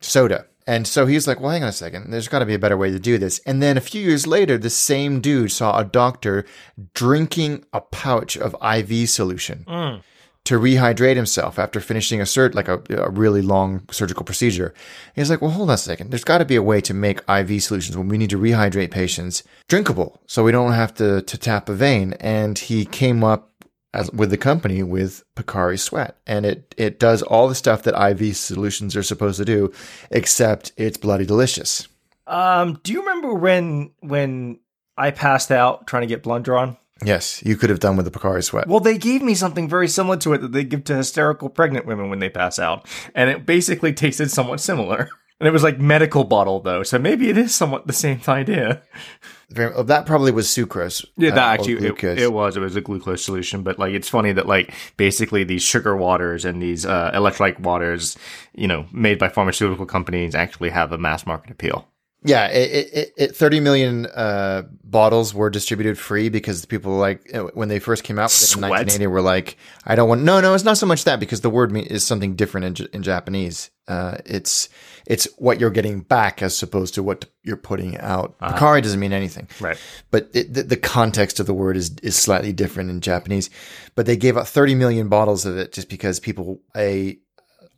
soda. 0.02 0.48
And 0.66 0.88
so 0.88 1.06
he's 1.06 1.28
like, 1.28 1.40
well, 1.40 1.52
hang 1.52 1.64
on 1.64 1.70
a 1.70 1.74
second. 1.74 2.12
There's 2.12 2.30
got 2.30 2.40
to 2.40 2.46
be 2.46 2.54
a 2.54 2.60
better 2.60 2.78
way 2.78 2.90
to 2.90 3.00
do 3.00 3.18
this. 3.18 3.40
And 3.40 3.62
then 3.62 3.78
a 3.78 3.82
few 3.82 4.02
years 4.02 4.26
later, 4.26 4.58
the 4.58 4.70
same 4.70 5.20
dude 5.20 5.52
saw 5.52 5.78
a 5.78 5.84
doctor 5.84 6.46
drinking 6.94 7.66
a 7.74 7.82
pouch 7.82 8.38
of 8.38 8.56
IV 8.64 9.10
solution 9.10 9.66
to 10.46 10.60
rehydrate 10.60 11.16
himself 11.16 11.58
after 11.58 11.80
finishing 11.80 12.20
a 12.20 12.26
cert 12.26 12.54
like 12.54 12.68
a, 12.68 12.82
a 12.90 13.10
really 13.10 13.42
long 13.42 13.84
surgical 13.92 14.26
procedure. 14.26 14.74
He's 15.16 15.30
like, 15.30 15.42
well, 15.42 15.52
hold 15.52 15.70
on 15.70 15.76
a 15.76 15.78
second. 15.78 16.12
There's 16.12 16.26
got 16.26 16.40
to 16.40 16.46
be 16.46 16.58
a 16.58 16.62
way 16.62 16.82
to 16.82 16.94
make 16.94 17.22
IV 17.30 17.64
solutions 17.64 17.96
when 17.96 18.10
we 18.10 18.18
need 18.18 18.30
to 18.32 18.38
rehydrate 18.38 18.92
patients 18.92 19.44
drinkable, 19.70 20.22
so 20.28 20.44
we 20.44 20.52
don't 20.52 20.74
have 20.74 20.94
to 20.96 21.22
to 21.22 21.38
tap 21.38 21.70
a 21.70 21.74
vein. 21.74 22.14
And 22.20 22.58
he 22.58 22.86
came 22.86 23.24
up 23.24 23.52
as, 23.94 24.12
with 24.12 24.32
the 24.32 24.38
company 24.38 24.84
with 24.84 25.24
Pocari 25.36 25.80
Sweat, 25.80 26.18
and 26.28 26.46
it 26.46 26.76
it 26.78 27.00
does 27.00 27.22
all 27.22 27.48
the 27.48 27.56
stuff 27.56 27.84
that 27.84 28.12
IV 28.12 28.36
solutions 28.36 28.96
are 28.96 29.04
supposed 29.04 29.38
to 29.38 29.46
do, 29.46 29.72
except 30.12 30.74
it's 30.78 30.98
bloody 30.98 31.26
delicious. 31.26 31.88
Um, 32.28 32.80
do 32.84 32.92
you 32.92 33.00
remember 33.02 33.34
when 33.34 33.92
when 34.02 34.60
I 34.98 35.12
passed 35.12 35.52
out 35.52 35.88
trying 35.88 36.02
to 36.02 36.08
get 36.08 36.24
blood 36.24 36.44
drawn? 36.44 36.78
Yes, 37.06 37.44
you 37.46 37.56
could 37.56 37.70
have 37.70 37.80
done 37.80 37.96
with 37.98 38.06
the 38.06 38.12
Pocari 38.12 38.44
Sweat. 38.44 38.68
Well, 38.68 38.80
they 38.80 38.98
gave 38.98 39.22
me 39.22 39.36
something 39.36 39.68
very 39.70 39.88
similar 39.88 40.18
to 40.18 40.34
it 40.34 40.40
that 40.40 40.52
they 40.52 40.64
give 40.64 40.84
to 40.86 40.96
hysterical 40.96 41.50
pregnant 41.50 41.86
women 41.86 42.10
when 42.10 42.20
they 42.20 42.30
pass 42.30 42.60
out, 42.60 42.88
and 43.16 43.30
it 43.30 43.46
basically 43.46 43.94
tasted 43.94 44.32
somewhat 44.32 44.60
similar. 44.60 45.10
And 45.40 45.48
it 45.50 45.52
was 45.52 45.64
like 45.64 45.78
medical 45.78 46.24
bottle 46.24 46.62
though, 46.62 46.84
so 46.84 46.98
maybe 46.98 47.30
it 47.30 47.38
is 47.38 47.54
somewhat 47.54 47.86
the 47.86 47.92
same 47.92 48.22
idea. 48.30 48.82
Very- 49.50 49.74
oh, 49.74 49.84
that 49.84 50.06
probably 50.06 50.32
was 50.32 50.48
sucrose. 50.48 51.06
Yeah, 51.18 51.32
uh, 51.32 51.36
that 51.36 51.48
or 51.48 51.54
actually 51.54 51.88
it, 51.88 52.04
it 52.20 52.32
was 52.32 52.56
it 52.56 52.62
was 52.62 52.78
a 52.78 52.82
glucose 52.82 53.26
solution, 53.26 53.62
but 53.62 53.78
like 53.78 53.94
it's 53.94 54.08
funny 54.08 54.32
that 54.32 54.48
like 54.48 54.74
basically 54.96 55.44
these 55.44 55.62
sugar 55.62 55.98
waters 55.98 56.46
and 56.46 56.62
these 56.62 56.86
uh, 56.86 57.12
electrolyte 57.14 57.60
waters, 57.60 58.18
you 58.54 58.70
know, 58.70 58.86
made 58.94 59.20
by 59.20 59.28
pharmaceutical 59.28 59.86
companies 59.86 60.34
actually 60.34 60.70
have 60.70 60.94
a 60.94 60.98
mass 60.98 61.26
market 61.26 61.52
appeal. 61.52 61.88
Yeah, 62.26 62.48
it, 62.48 62.90
it, 62.94 63.14
it, 63.18 63.36
30 63.36 63.60
million 63.60 64.06
uh, 64.06 64.64
bottles 64.84 65.34
were 65.34 65.50
distributed 65.50 65.98
free 65.98 66.30
because 66.30 66.62
the 66.62 66.68
people 66.68 66.94
like 66.98 67.22
when 67.54 67.68
they 67.68 67.80
first 67.80 68.04
came 68.04 68.18
out 68.18 68.30
with 68.32 68.44
it 68.44 68.56
in 68.56 68.62
1980 68.62 69.08
were 69.08 69.22
like, 69.22 69.58
I 69.86 69.96
don't 69.96 70.08
want. 70.08 70.22
No, 70.24 70.40
no, 70.40 70.54
it's 70.54 70.64
not 70.64 70.78
so 70.78 70.86
much 70.86 71.04
that 71.04 71.20
because 71.20 71.42
the 71.42 71.50
word 71.50 71.76
is 71.76 72.06
something 72.06 72.36
different 72.36 72.80
in, 72.80 72.88
in 72.94 73.04
Japanese. 73.04 73.72
Uh, 73.88 74.18
it's 74.26 74.70
it's 75.06 75.26
what 75.38 75.60
you're 75.60 75.70
getting 75.70 76.00
back 76.00 76.42
as 76.42 76.64
opposed 76.64 76.94
to 76.94 77.04
what 77.04 77.26
you're 77.44 77.58
putting 77.58 77.98
out. 77.98 78.40
Pocari 78.40 78.82
doesn't 78.82 79.02
mean 79.02 79.12
anything, 79.12 79.50
Right. 79.60 79.78
but 80.10 80.30
it, 80.34 80.54
the, 80.54 80.64
the 80.64 80.78
context 80.78 81.42
of 81.42 81.46
the 81.46 81.54
word 81.54 81.76
is 81.76 81.94
is 82.02 82.16
slightly 82.16 82.54
different 82.54 82.90
in 82.90 83.02
Japanese. 83.02 83.50
But 83.96 84.06
they 84.06 84.16
gave 84.16 84.38
out 84.38 84.48
30 84.48 84.76
million 84.76 85.10
bottles 85.10 85.46
of 85.46 85.58
it 85.58 85.74
just 85.74 85.90
because 85.90 86.22
people 86.22 86.62
a 86.78 87.18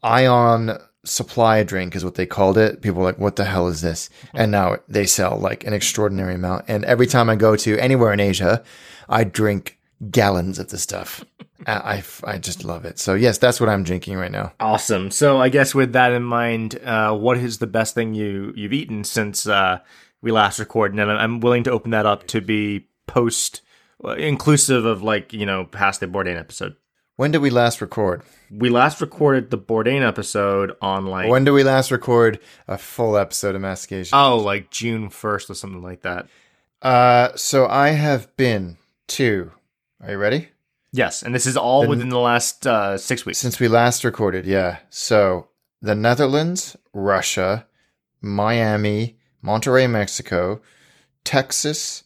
ion 0.04 0.78
supply 1.06 1.64
drink 1.64 1.96
is 1.96 2.04
what 2.04 2.16
they 2.16 2.26
called 2.26 2.58
it. 2.58 2.82
People 2.82 3.00
were 3.00 3.08
like, 3.08 3.20
what 3.20 3.36
the 3.36 3.46
hell 3.46 3.68
is 3.68 3.82
this? 3.82 4.10
And 4.34 4.52
now 4.52 4.78
they 4.88 5.06
sell 5.06 5.38
like 5.38 5.66
an 5.66 5.74
extraordinary 5.74 6.36
amount. 6.36 6.66
And 6.68 6.84
every 6.86 7.08
time 7.08 7.30
I 7.30 7.36
go 7.36 7.56
to 7.56 7.78
anywhere 7.80 8.12
in 8.12 8.20
Asia, 8.20 8.64
I 9.08 9.24
drink 9.24 9.80
gallons 10.12 10.60
of 10.60 10.70
the 10.70 10.78
stuff. 10.78 11.24
I, 11.68 11.74
I, 11.74 12.04
I 12.34 12.38
just 12.38 12.64
love 12.64 12.86
it. 12.86 13.00
So 13.00 13.14
yes, 13.14 13.38
that's 13.38 13.60
what 13.60 13.70
I'm 13.70 13.84
drinking 13.84 14.18
right 14.18 14.32
now. 14.32 14.54
Awesome. 14.60 15.10
So 15.12 15.40
I 15.42 15.50
guess 15.50 15.74
with 15.74 15.94
that 15.94 16.12
in 16.12 16.24
mind, 16.24 16.80
uh, 16.84 17.16
what 17.16 17.38
is 17.38 17.60
the 17.60 17.68
best 17.68 17.96
thing 17.96 18.14
you 18.14 18.54
you've 18.56 18.74
eaten 18.74 19.04
since 19.04 19.48
uh, 19.48 19.80
we 20.22 20.32
last 20.32 20.60
recorded? 20.60 21.00
And 21.00 21.12
I'm 21.12 21.40
willing 21.40 21.64
to 21.64 21.72
open 21.72 21.92
that 21.92 22.06
up 22.06 22.28
to 22.28 22.42
be 22.42 22.88
post 23.08 23.62
uh, 24.04 24.16
inclusive 24.16 24.86
of 24.86 25.02
like 25.02 25.32
you 25.32 25.46
know 25.46 25.66
past 25.66 26.02
the 26.02 26.08
Bourdain 26.08 26.38
episode. 26.38 26.76
When 27.18 27.32
did 27.32 27.38
we 27.40 27.50
last 27.50 27.80
record? 27.80 28.24
We 28.52 28.70
last 28.70 29.00
recorded 29.00 29.50
the 29.50 29.58
Bourdain 29.58 30.06
episode 30.06 30.76
on 30.82 31.06
like 31.06 31.30
When 31.30 31.46
did 31.46 31.52
we 31.52 31.64
last 31.64 31.90
record 31.90 32.40
a 32.68 32.78
full 32.78 33.18
episode 33.18 33.56
of 33.56 33.62
Mastication? 33.62 34.18
oh 34.18 34.38
like 34.38 34.70
June 34.70 35.10
first 35.10 35.50
or 35.50 35.54
something 35.54 35.82
like 35.82 36.02
that. 36.02 36.28
Uh, 36.82 37.30
so 37.36 37.68
I 37.68 37.90
have 37.90 38.36
been 38.36 38.78
to, 39.08 39.52
are 40.02 40.12
you 40.12 40.18
ready? 40.18 40.50
Yes, 40.92 41.24
and 41.24 41.34
this 41.34 41.46
is 41.46 41.58
all 41.58 41.88
within 41.88 42.10
the 42.10 42.20
last 42.20 42.68
uh, 42.68 42.98
six 42.98 43.26
weeks. 43.26 43.40
Since 43.40 43.60
we 43.60 43.68
last 43.68 44.04
recorded, 44.04 44.46
yeah. 44.46 44.78
So 44.90 45.48
the 45.82 45.96
Netherlands, 45.96 46.78
Russia, 46.94 47.66
Miami, 48.22 49.18
Monterrey, 49.44 49.90
Mexico, 49.90 50.62
Texas, 51.24 52.04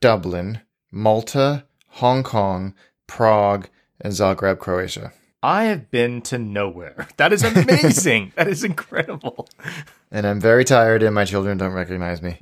Dublin, 0.00 0.60
Malta, 0.92 1.64
Hong 1.88 2.22
Kong, 2.22 2.74
Prague, 3.06 3.68
and 4.00 4.12
Zagreb, 4.12 4.58
Croatia. 4.58 5.12
I 5.42 5.64
have 5.64 5.90
been 5.90 6.20
to 6.22 6.38
nowhere. 6.38 7.08
That 7.16 7.32
is 7.32 7.42
amazing. 7.42 8.32
that 8.36 8.48
is 8.48 8.64
incredible. 8.64 9.48
And 10.10 10.26
I'm 10.26 10.40
very 10.40 10.64
tired, 10.64 11.02
and 11.02 11.14
my 11.14 11.24
children 11.24 11.58
don't 11.58 11.72
recognize 11.72 12.22
me. 12.22 12.38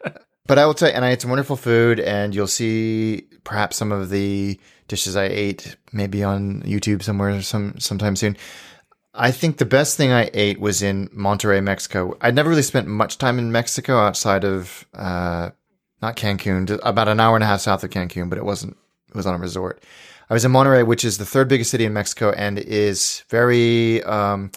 but 0.46 0.58
I 0.58 0.66
will 0.66 0.74
tell 0.74 0.88
you, 0.88 0.94
and 0.94 1.04
I 1.04 1.10
ate 1.10 1.20
some 1.20 1.30
wonderful 1.30 1.56
food, 1.56 2.00
and 2.00 2.34
you'll 2.34 2.46
see 2.46 3.26
perhaps 3.44 3.76
some 3.76 3.92
of 3.92 4.10
the 4.10 4.58
dishes 4.88 5.16
I 5.16 5.24
ate 5.24 5.76
maybe 5.92 6.22
on 6.24 6.62
YouTube 6.62 7.02
somewhere 7.02 7.40
some 7.42 7.78
sometime 7.78 8.16
soon. 8.16 8.36
I 9.14 9.32
think 9.32 9.58
the 9.58 9.64
best 9.64 9.96
thing 9.96 10.12
I 10.12 10.30
ate 10.32 10.60
was 10.60 10.82
in 10.82 11.08
Monterrey, 11.08 11.62
Mexico. 11.62 12.16
I'd 12.20 12.34
never 12.34 12.50
really 12.50 12.62
spent 12.62 12.86
much 12.86 13.18
time 13.18 13.38
in 13.38 13.50
Mexico 13.50 13.98
outside 13.98 14.44
of 14.44 14.86
uh, 14.94 15.50
not 16.00 16.16
Cancun, 16.16 16.78
about 16.82 17.08
an 17.08 17.20
hour 17.20 17.36
and 17.36 17.42
a 17.42 17.46
half 17.46 17.60
south 17.60 17.82
of 17.84 17.90
Cancun, 17.90 18.28
but 18.30 18.38
it 18.38 18.44
wasn't. 18.44 18.76
It 19.08 19.16
was 19.16 19.26
on 19.26 19.34
a 19.34 19.38
resort. 19.38 19.82
I 20.30 20.34
was 20.34 20.44
in 20.44 20.52
Monterrey, 20.52 20.86
which 20.86 21.04
is 21.04 21.18
the 21.18 21.26
third 21.26 21.48
biggest 21.48 21.72
city 21.72 21.84
in 21.84 21.92
Mexico, 21.92 22.30
and 22.30 22.56
is 22.56 23.24
very 23.28 24.02
um, 24.04 24.52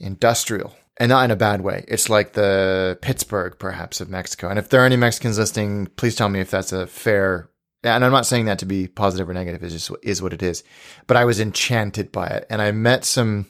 industrial 0.00 0.74
and 0.96 1.08
not 1.08 1.24
in 1.24 1.30
a 1.30 1.36
bad 1.36 1.60
way. 1.60 1.84
It's 1.86 2.10
like 2.10 2.32
the 2.32 2.98
Pittsburgh, 3.00 3.56
perhaps, 3.58 4.00
of 4.00 4.10
Mexico. 4.10 4.48
And 4.48 4.58
if 4.58 4.68
there 4.68 4.82
are 4.82 4.86
any 4.86 4.96
Mexicans 4.96 5.38
listening, 5.38 5.86
please 5.96 6.16
tell 6.16 6.28
me 6.28 6.40
if 6.40 6.50
that's 6.50 6.72
a 6.72 6.88
fair. 6.88 7.50
And 7.84 8.04
I'm 8.04 8.10
not 8.10 8.26
saying 8.26 8.46
that 8.46 8.58
to 8.60 8.66
be 8.66 8.88
positive 8.88 9.28
or 9.28 9.34
negative. 9.34 9.62
It 9.62 9.70
just 9.70 9.92
is 10.02 10.20
what 10.20 10.32
it 10.32 10.42
is. 10.42 10.64
But 11.06 11.16
I 11.16 11.24
was 11.24 11.38
enchanted 11.38 12.10
by 12.10 12.26
it, 12.26 12.46
and 12.50 12.60
I 12.60 12.72
met 12.72 13.04
some 13.04 13.46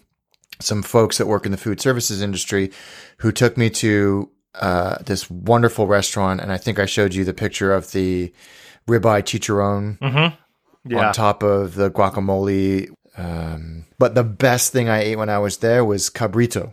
some 0.60 0.82
folks 0.82 1.18
that 1.18 1.26
work 1.26 1.46
in 1.46 1.52
the 1.52 1.58
food 1.58 1.80
services 1.80 2.20
industry 2.20 2.70
who 3.18 3.32
took 3.32 3.56
me 3.56 3.70
to 3.70 4.30
uh, 4.54 4.98
this 5.04 5.28
wonderful 5.30 5.86
restaurant. 5.86 6.40
And 6.40 6.52
I 6.52 6.58
think 6.58 6.78
I 6.78 6.86
showed 6.86 7.14
you 7.14 7.24
the 7.24 7.34
picture 7.34 7.72
of 7.72 7.90
the 7.92 8.32
ribeye 8.86 9.22
chicharron 9.22 10.36
Yeah. 10.86 11.08
on 11.08 11.14
top 11.14 11.42
of 11.42 11.74
the 11.74 11.90
guacamole. 11.90 12.90
Um, 13.16 13.86
but 13.98 14.14
the 14.14 14.24
best 14.24 14.72
thing 14.72 14.88
I 14.88 15.00
ate 15.00 15.16
when 15.16 15.28
I 15.28 15.38
was 15.38 15.58
there 15.58 15.84
was 15.84 16.10
cabrito. 16.10 16.72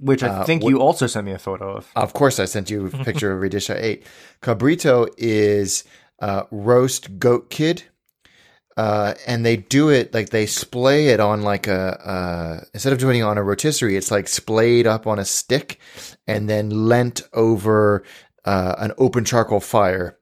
Which 0.00 0.22
I 0.22 0.44
think 0.44 0.62
you 0.62 0.80
also 0.80 1.08
sent 1.08 1.26
me 1.26 1.32
a 1.32 1.38
photo 1.38 1.76
of. 1.76 1.90
Of 1.96 2.12
course, 2.12 2.38
I 2.38 2.44
sent 2.44 2.70
you 2.70 2.86
a 2.86 2.90
picture 3.04 3.32
of 3.32 3.38
every 3.38 3.48
dish 3.48 3.68
I 3.68 3.74
ate. 3.74 4.06
Cabrito 4.40 5.08
is 5.18 5.82
uh, 6.20 6.44
roast 6.50 7.18
goat 7.18 7.50
kid. 7.50 7.82
Uh, 8.76 9.14
and 9.26 9.44
they 9.44 9.56
do 9.56 9.88
it 9.88 10.14
like 10.14 10.30
they 10.30 10.46
splay 10.46 11.08
it 11.08 11.18
on 11.18 11.42
like 11.42 11.66
a 11.66 11.98
uh, 12.08 12.64
instead 12.72 12.92
of 12.92 13.00
doing 13.00 13.18
it 13.18 13.22
on 13.24 13.36
a 13.36 13.42
rotisserie, 13.42 13.96
it's 13.96 14.12
like 14.12 14.28
splayed 14.28 14.86
up 14.86 15.04
on 15.04 15.18
a 15.18 15.24
stick 15.24 15.80
and 16.28 16.48
then 16.48 16.70
lent 16.70 17.22
over 17.32 18.04
uh, 18.44 18.76
an 18.78 18.92
open 18.96 19.24
charcoal 19.24 19.58
fire 19.58 20.17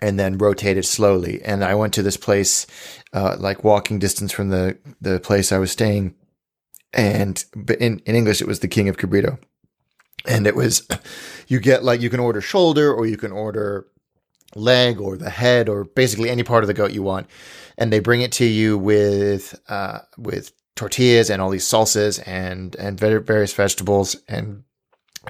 and 0.00 0.18
then 0.18 0.38
rotated 0.38 0.84
slowly. 0.84 1.40
And 1.42 1.64
I 1.64 1.74
went 1.74 1.94
to 1.94 2.02
this 2.02 2.16
place, 2.16 2.66
uh, 3.12 3.36
like 3.38 3.64
walking 3.64 3.98
distance 3.98 4.32
from 4.32 4.50
the 4.50 4.78
the 5.00 5.20
place 5.20 5.52
I 5.52 5.58
was 5.58 5.72
staying, 5.72 6.14
and 6.92 7.44
in 7.80 8.00
in 8.00 8.14
English 8.14 8.40
it 8.40 8.48
was 8.48 8.60
the 8.60 8.68
King 8.68 8.88
of 8.88 8.96
Cabrito, 8.96 9.38
and 10.26 10.46
it 10.46 10.54
was 10.54 10.86
you 11.48 11.60
get 11.60 11.84
like 11.84 12.00
you 12.00 12.10
can 12.10 12.20
order 12.20 12.40
shoulder 12.40 12.92
or 12.92 13.06
you 13.06 13.16
can 13.16 13.32
order 13.32 13.86
leg 14.54 15.00
or 15.00 15.16
the 15.16 15.30
head 15.30 15.68
or 15.68 15.84
basically 15.84 16.30
any 16.30 16.42
part 16.42 16.64
of 16.64 16.68
the 16.68 16.74
goat 16.74 16.90
you 16.90 17.02
want 17.02 17.26
and 17.78 17.92
they 17.92 18.00
bring 18.00 18.20
it 18.20 18.32
to 18.32 18.44
you 18.44 18.76
with 18.76 19.58
uh, 19.68 20.00
with 20.18 20.52
tortillas 20.74 21.30
and 21.30 21.40
all 21.40 21.48
these 21.48 21.64
salsas 21.64 22.20
and 22.26 22.74
and 22.76 22.98
various 22.98 23.54
vegetables, 23.54 24.16
and 24.28 24.64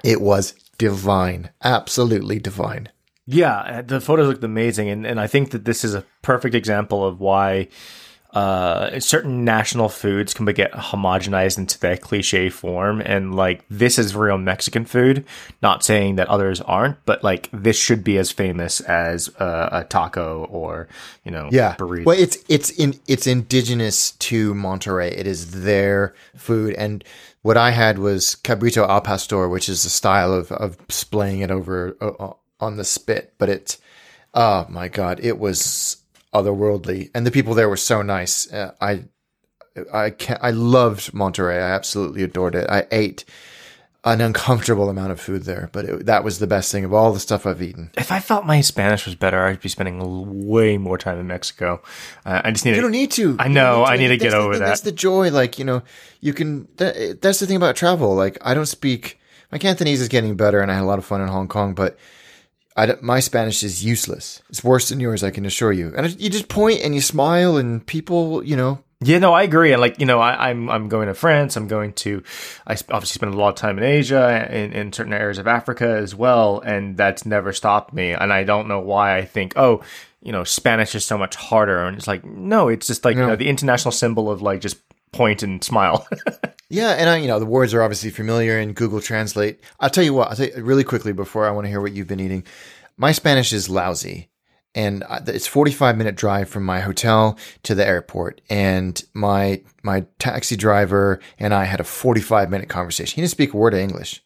it 0.03 0.19
was 0.19 0.53
divine, 0.77 1.51
absolutely 1.63 2.39
divine. 2.39 2.89
Yeah, 3.31 3.83
the 3.83 4.01
photos 4.01 4.27
looked 4.27 4.43
amazing, 4.43 4.89
and 4.89 5.05
and 5.05 5.19
I 5.19 5.27
think 5.27 5.51
that 5.51 5.63
this 5.63 5.83
is 5.83 5.93
a 5.93 6.03
perfect 6.23 6.55
example 6.55 7.05
of 7.05 7.19
why 7.19 7.67
uh, 8.31 8.99
certain 8.99 9.43
national 9.43 9.89
foods 9.89 10.33
can 10.33 10.45
get 10.45 10.71
homogenized 10.71 11.57
into 11.57 11.79
their 11.79 11.97
cliche 11.97 12.49
form. 12.49 13.01
And 13.01 13.35
like, 13.35 13.63
this 13.69 13.97
is 13.97 14.15
real 14.15 14.37
Mexican 14.37 14.85
food. 14.85 15.25
Not 15.61 15.83
saying 15.83 16.17
that 16.17 16.27
others 16.27 16.61
aren't, 16.61 17.03
but 17.05 17.23
like, 17.23 17.49
this 17.51 17.77
should 17.77 18.03
be 18.03 18.17
as 18.17 18.31
famous 18.31 18.81
as 18.81 19.29
uh, 19.37 19.69
a 19.71 19.83
taco 19.83 20.45
or, 20.45 20.87
you 21.23 21.31
know, 21.31 21.49
yeah. 21.51 21.75
burrito. 21.75 22.05
Well, 22.05 22.19
it's, 22.19 22.37
it's 22.47 22.69
in, 22.71 22.99
it's 23.07 23.25
indigenous 23.25 24.11
to 24.11 24.53
Monterrey. 24.53 25.11
It 25.11 25.25
is 25.25 25.63
their 25.63 26.13
food. 26.35 26.75
And 26.75 27.03
what 27.41 27.57
I 27.57 27.71
had 27.71 27.97
was 27.97 28.37
cabrito 28.43 28.87
al 28.87 29.01
pastor, 29.01 29.49
which 29.49 29.69
is 29.69 29.83
the 29.83 29.89
style 29.89 30.33
of, 30.33 30.51
of 30.51 30.77
splaying 30.89 31.39
it 31.39 31.49
over 31.49 31.97
uh, 31.99 32.33
on 32.59 32.77
the 32.77 32.83
spit. 32.83 33.33
But 33.37 33.49
it's, 33.49 33.77
oh 34.33 34.65
my 34.69 34.87
God, 34.87 35.19
it 35.21 35.39
was 35.39 35.97
otherworldly, 36.33 37.09
and 37.13 37.25
the 37.25 37.31
people 37.31 37.53
there 37.53 37.69
were 37.69 37.77
so 37.77 38.01
nice. 38.01 38.51
Uh, 38.51 38.73
I, 38.79 39.05
I 39.93 40.11
can't, 40.11 40.39
I 40.43 40.51
loved 40.51 41.13
Monterrey. 41.13 41.55
I 41.55 41.71
absolutely 41.71 42.23
adored 42.23 42.55
it. 42.55 42.69
I 42.69 42.85
ate 42.91 43.25
an 44.05 44.21
uncomfortable 44.21 44.89
amount 44.89 45.11
of 45.11 45.19
food 45.19 45.43
there, 45.43 45.69
but 45.73 45.85
it, 45.85 46.05
that 46.05 46.23
was 46.23 46.39
the 46.39 46.47
best 46.47 46.71
thing 46.71 46.85
of 46.85 46.93
all 46.93 47.11
the 47.11 47.19
stuff 47.19 47.45
I've 47.45 47.61
eaten. 47.61 47.91
If 47.97 48.11
I 48.11 48.19
felt 48.19 48.45
my 48.45 48.61
Spanish 48.61 49.05
was 49.05 49.15
better, 49.15 49.43
I'd 49.43 49.59
be 49.59 49.69
spending 49.69 50.47
way 50.47 50.77
more 50.77 50.97
time 50.97 51.19
in 51.19 51.27
Mexico. 51.27 51.81
Uh, 52.25 52.41
I 52.43 52.51
just 52.51 52.63
need. 52.63 52.75
You 52.75 52.81
don't 52.81 52.91
need 52.91 53.11
to. 53.11 53.35
I 53.39 53.49
know. 53.49 53.79
Need 53.79 53.85
to. 53.85 53.91
I 53.91 53.97
need 53.97 54.07
to 54.07 54.17
get 54.17 54.31
the, 54.31 54.37
over 54.37 54.57
that. 54.57 54.65
That's 54.65 54.81
the 54.81 54.91
joy. 54.91 55.31
Like 55.31 55.59
you 55.59 55.65
know, 55.65 55.83
you 56.21 56.33
can. 56.33 56.67
That, 56.77 57.21
that's 57.21 57.39
the 57.39 57.47
thing 57.47 57.57
about 57.57 57.75
travel. 57.75 58.15
Like 58.15 58.37
I 58.41 58.53
don't 58.53 58.67
speak. 58.67 59.19
My 59.51 59.57
Cantonese 59.57 59.99
is 59.99 60.07
getting 60.07 60.35
better, 60.35 60.61
and 60.61 60.71
I 60.71 60.75
had 60.75 60.83
a 60.83 60.85
lot 60.85 60.99
of 60.99 61.05
fun 61.05 61.21
in 61.21 61.27
Hong 61.27 61.47
Kong, 61.47 61.73
but 61.73 61.97
my 63.01 63.19
Spanish 63.19 63.63
is 63.63 63.83
useless. 63.83 64.41
It's 64.49 64.63
worse 64.63 64.89
than 64.89 64.99
yours, 64.99 65.23
I 65.23 65.31
can 65.31 65.45
assure 65.45 65.71
you. 65.71 65.93
And 65.95 66.19
you 66.19 66.29
just 66.29 66.47
point 66.47 66.81
and 66.81 66.95
you 66.95 67.01
smile, 67.01 67.57
and 67.57 67.85
people, 67.85 68.43
you 68.43 68.55
know. 68.55 68.83
Yeah, 69.01 69.19
no, 69.19 69.33
I 69.33 69.43
agree. 69.43 69.71
And 69.71 69.79
like, 69.79 69.99
you 69.99 70.05
know, 70.05 70.19
I, 70.19 70.49
am 70.49 70.69
I'm, 70.69 70.83
I'm 70.83 70.89
going 70.89 71.07
to 71.07 71.13
France. 71.13 71.55
I'm 71.55 71.67
going 71.67 71.93
to. 71.93 72.21
I 72.67 72.73
obviously 72.73 73.15
spend 73.15 73.33
a 73.33 73.37
lot 73.37 73.49
of 73.49 73.55
time 73.55 73.77
in 73.77 73.83
Asia, 73.83 74.47
in, 74.51 74.73
in 74.73 74.93
certain 74.93 75.13
areas 75.13 75.37
of 75.37 75.47
Africa 75.47 75.87
as 75.87 76.13
well, 76.13 76.59
and 76.59 76.97
that's 76.97 77.25
never 77.25 77.53
stopped 77.53 77.93
me. 77.93 78.11
And 78.11 78.33
I 78.33 78.43
don't 78.43 78.67
know 78.67 78.81
why 78.81 79.17
I 79.17 79.25
think, 79.25 79.53
oh, 79.55 79.81
you 80.21 80.31
know, 80.31 80.43
Spanish 80.43 80.95
is 80.95 81.05
so 81.05 81.17
much 81.17 81.35
harder. 81.35 81.79
And 81.83 81.97
it's 81.97 82.07
like, 82.07 82.25
no, 82.25 82.67
it's 82.67 82.87
just 82.87 83.05
like 83.05 83.15
no. 83.15 83.21
you 83.21 83.27
know, 83.29 83.35
the 83.35 83.49
international 83.49 83.91
symbol 83.91 84.29
of 84.29 84.41
like 84.41 84.61
just 84.61 84.77
point 85.11 85.43
and 85.43 85.63
smile. 85.63 86.07
yeah, 86.69 86.91
and 86.91 87.09
I, 87.09 87.17
you 87.17 87.27
know, 87.27 87.39
the 87.39 87.45
words 87.45 87.73
are 87.73 87.81
obviously 87.81 88.11
familiar 88.11 88.59
in 88.59 88.73
Google 88.73 89.01
Translate. 89.01 89.59
I'll 89.79 89.89
tell 89.89 90.03
you 90.03 90.13
what. 90.13 90.29
I'll 90.29 90.35
tell 90.35 90.47
you 90.47 90.63
really 90.63 90.83
quickly 90.83 91.13
before 91.13 91.47
I 91.47 91.51
want 91.51 91.65
to 91.65 91.69
hear 91.69 91.81
what 91.81 91.93
you've 91.93 92.07
been 92.07 92.19
eating. 92.19 92.43
My 92.95 93.11
Spanish 93.11 93.51
is 93.53 93.69
lousy, 93.69 94.29
and 94.75 95.03
it's 95.25 95.47
45 95.47 95.97
minute 95.97 96.15
drive 96.15 96.47
from 96.47 96.63
my 96.63 96.79
hotel 96.79 97.39
to 97.63 97.73
the 97.73 97.85
airport. 97.85 98.41
And 98.51 99.01
my 99.13 99.63
my 99.81 100.05
taxi 100.19 100.55
driver 100.55 101.19
and 101.39 101.55
I 101.55 101.63
had 101.63 101.79
a 101.79 101.83
45 101.83 102.51
minute 102.51 102.69
conversation. 102.69 103.15
He 103.15 103.21
didn't 103.21 103.31
speak 103.31 103.53
a 103.53 103.57
word 103.57 103.73
of 103.73 103.79
English. 103.79 104.23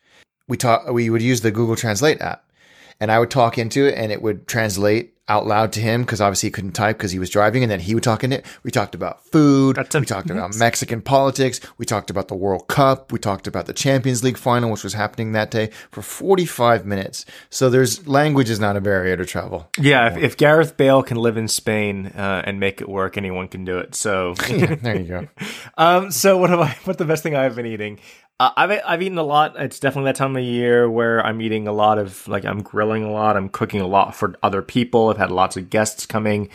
We 0.49 0.57
talk. 0.57 0.89
We 0.91 1.09
would 1.09 1.21
use 1.21 1.41
the 1.41 1.51
Google 1.51 1.77
Translate 1.77 2.19
app, 2.19 2.51
and 2.99 3.09
I 3.09 3.19
would 3.19 3.31
talk 3.31 3.57
into 3.57 3.87
it, 3.87 3.97
and 3.97 4.11
it 4.11 4.21
would 4.21 4.47
translate 4.47 5.12
out 5.29 5.47
loud 5.47 5.71
to 5.71 5.79
him 5.79 6.01
because 6.01 6.19
obviously 6.19 6.47
he 6.47 6.51
couldn't 6.51 6.73
type 6.73 6.97
because 6.97 7.11
he 7.11 7.19
was 7.19 7.29
driving 7.29 7.63
and 7.63 7.71
then 7.71 7.79
he 7.79 7.95
would 7.95 8.03
talk 8.03 8.23
in 8.23 8.33
it. 8.33 8.45
We 8.63 8.71
talked 8.71 8.93
about 8.93 9.25
food. 9.27 9.77
That's 9.77 9.95
we 9.95 10.05
talked 10.05 10.29
about 10.29 10.55
Mexican 10.57 11.01
politics. 11.01 11.61
We 11.77 11.85
talked 11.85 12.09
about 12.09 12.27
the 12.27 12.35
World 12.35 12.67
Cup. 12.67 13.11
We 13.11 13.19
talked 13.19 13.47
about 13.47 13.65
the 13.65 13.73
Champions 13.73 14.23
League 14.23 14.37
final, 14.37 14.69
which 14.69 14.83
was 14.83 14.93
happening 14.93 15.31
that 15.31 15.49
day 15.49 15.69
for 15.91 16.01
45 16.01 16.85
minutes. 16.85 17.25
So 17.49 17.69
there's 17.69 18.05
language 18.07 18.49
is 18.49 18.59
not 18.59 18.75
a 18.75 18.81
barrier 18.81 19.15
to 19.15 19.25
travel. 19.25 19.69
Yeah. 19.79 20.11
If, 20.11 20.17
if 20.17 20.37
Gareth 20.37 20.75
Bale 20.75 21.03
can 21.03 21.17
live 21.17 21.37
in 21.37 21.47
Spain 21.47 22.07
uh, 22.07 22.43
and 22.45 22.59
make 22.59 22.81
it 22.81 22.89
work, 22.89 23.17
anyone 23.17 23.47
can 23.47 23.63
do 23.63 23.77
it. 23.77 23.95
So 23.95 24.35
yeah, 24.49 24.75
there 24.75 24.99
you 24.99 25.07
go. 25.07 25.27
um, 25.77 26.11
so 26.11 26.37
what 26.37 26.49
have 26.49 26.59
I, 26.59 26.77
what 26.83 26.97
the 26.97 27.05
best 27.05 27.23
thing 27.23 27.35
I've 27.35 27.55
been 27.55 27.65
eating? 27.65 27.99
Uh, 28.39 28.51
I've 28.57 28.81
I've 28.85 29.01
eaten 29.01 29.17
a 29.19 29.23
lot. 29.23 29.55
It's 29.57 29.79
definitely 29.79 30.09
that 30.09 30.15
time 30.15 30.35
of 30.35 30.43
year 30.43 30.89
where 30.89 31.23
I'm 31.23 31.39
eating 31.41 31.67
a 31.67 31.71
lot 31.71 31.99
of 31.99 32.27
like 32.27 32.45
I'm 32.45 32.63
grilling 32.63 33.03
a 33.03 33.11
lot. 33.11 33.37
I'm 33.37 33.47
cooking 33.47 33.79
a 33.79 33.87
lot 33.87 34.15
for 34.15 34.35
other 34.41 34.63
people. 34.63 35.12
I've 35.13 35.19
had 35.19 35.31
lots 35.31 35.55
of 35.57 35.69
guests 35.69 36.05
coming. 36.05 36.49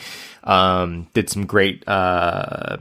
Um, 0.44 1.08
did 1.14 1.28
some 1.30 1.46
great 1.46 1.86
uh, 1.86 2.76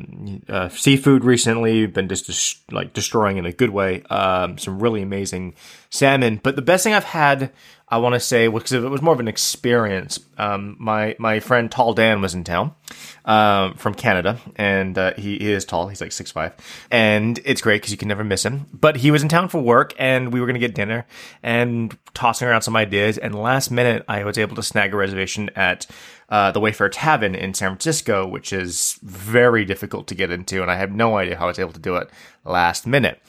uh, 0.48 0.70
seafood 0.70 1.24
recently. 1.24 1.86
Been 1.88 2.08
just, 2.08 2.72
like 2.72 2.94
destroying 2.94 3.38
in 3.38 3.46
a 3.46 3.52
good 3.52 3.72
way. 3.72 4.04
Um, 4.04 4.58
some 4.58 4.80
really 4.80 5.02
amazing 5.02 5.56
salmon. 5.90 6.40
But 6.42 6.56
the 6.56 6.62
best 6.62 6.84
thing 6.84 6.94
I've 6.94 7.04
had 7.04 7.52
I 7.90 8.00
want 8.00 8.16
to 8.16 8.20
say 8.20 8.50
because 8.50 8.74
it 8.74 8.82
was 8.82 9.02
more 9.02 9.14
of 9.14 9.22
an 9.22 9.30
experience. 9.30 10.20
Um, 10.38 10.76
my 10.78 11.16
my 11.20 11.40
friend 11.40 11.72
Tall 11.72 11.94
Dan 11.94 12.20
was 12.22 12.34
in 12.34 12.44
town 12.44 12.76
um, 13.24 13.76
from 13.76 13.94
Canada, 13.94 14.40
and 14.58 14.98
uh, 14.98 15.14
he, 15.14 15.38
he, 15.38 15.52
is 15.52 15.64
tall. 15.64 15.88
He's 15.88 16.02
like 16.02 16.12
six 16.12 16.30
five, 16.30 16.54
and 16.92 17.40
it's 17.46 17.62
great 17.62 17.82
because 17.82 17.92
you 17.92 17.98
can 17.98 18.10
never 18.10 18.26
miss 18.26 18.44
him. 18.44 18.66
But 18.74 18.98
he 18.98 19.10
was 19.10 19.24
in 19.24 19.30
town 19.30 19.48
for 19.48 19.62
work, 19.62 19.94
and 19.98 20.34
we 20.34 20.42
were 20.42 20.46
going 20.46 20.56
to 20.56 20.60
get 20.60 20.76
dinner 20.76 21.06
and 21.42 21.98
tossing 22.14 22.50
around 22.50 22.64
some 22.64 22.76
ideas. 22.76 23.18
And 23.18 23.34
last 23.34 23.72
minute, 23.72 24.04
I 24.10 24.26
was 24.26 24.38
able 24.38 24.58
to 24.58 24.64
snag 24.64 24.94
a 24.94 24.98
reservation 24.98 25.50
at 25.56 25.88
uh, 26.30 26.52
the 26.52 26.60
Wayfare 26.60 26.90
Tavern 26.92 27.36
in 27.36 27.54
San 27.54 27.70
Francisco, 27.70 28.28
which 28.28 28.52
is 28.52 29.00
very 29.02 29.66
difficult 29.66 30.08
to 30.08 30.16
get 30.16 30.32
into, 30.32 30.62
and 30.62 30.70
I 30.70 30.76
have 30.76 30.92
no 30.92 31.18
idea 31.18 31.38
how 31.38 31.46
I 31.46 31.48
was 31.48 31.60
able 31.60 31.74
to 31.74 31.80
do 31.80 31.96
it 31.96 32.10
last 32.44 32.86
minute. 32.86 33.22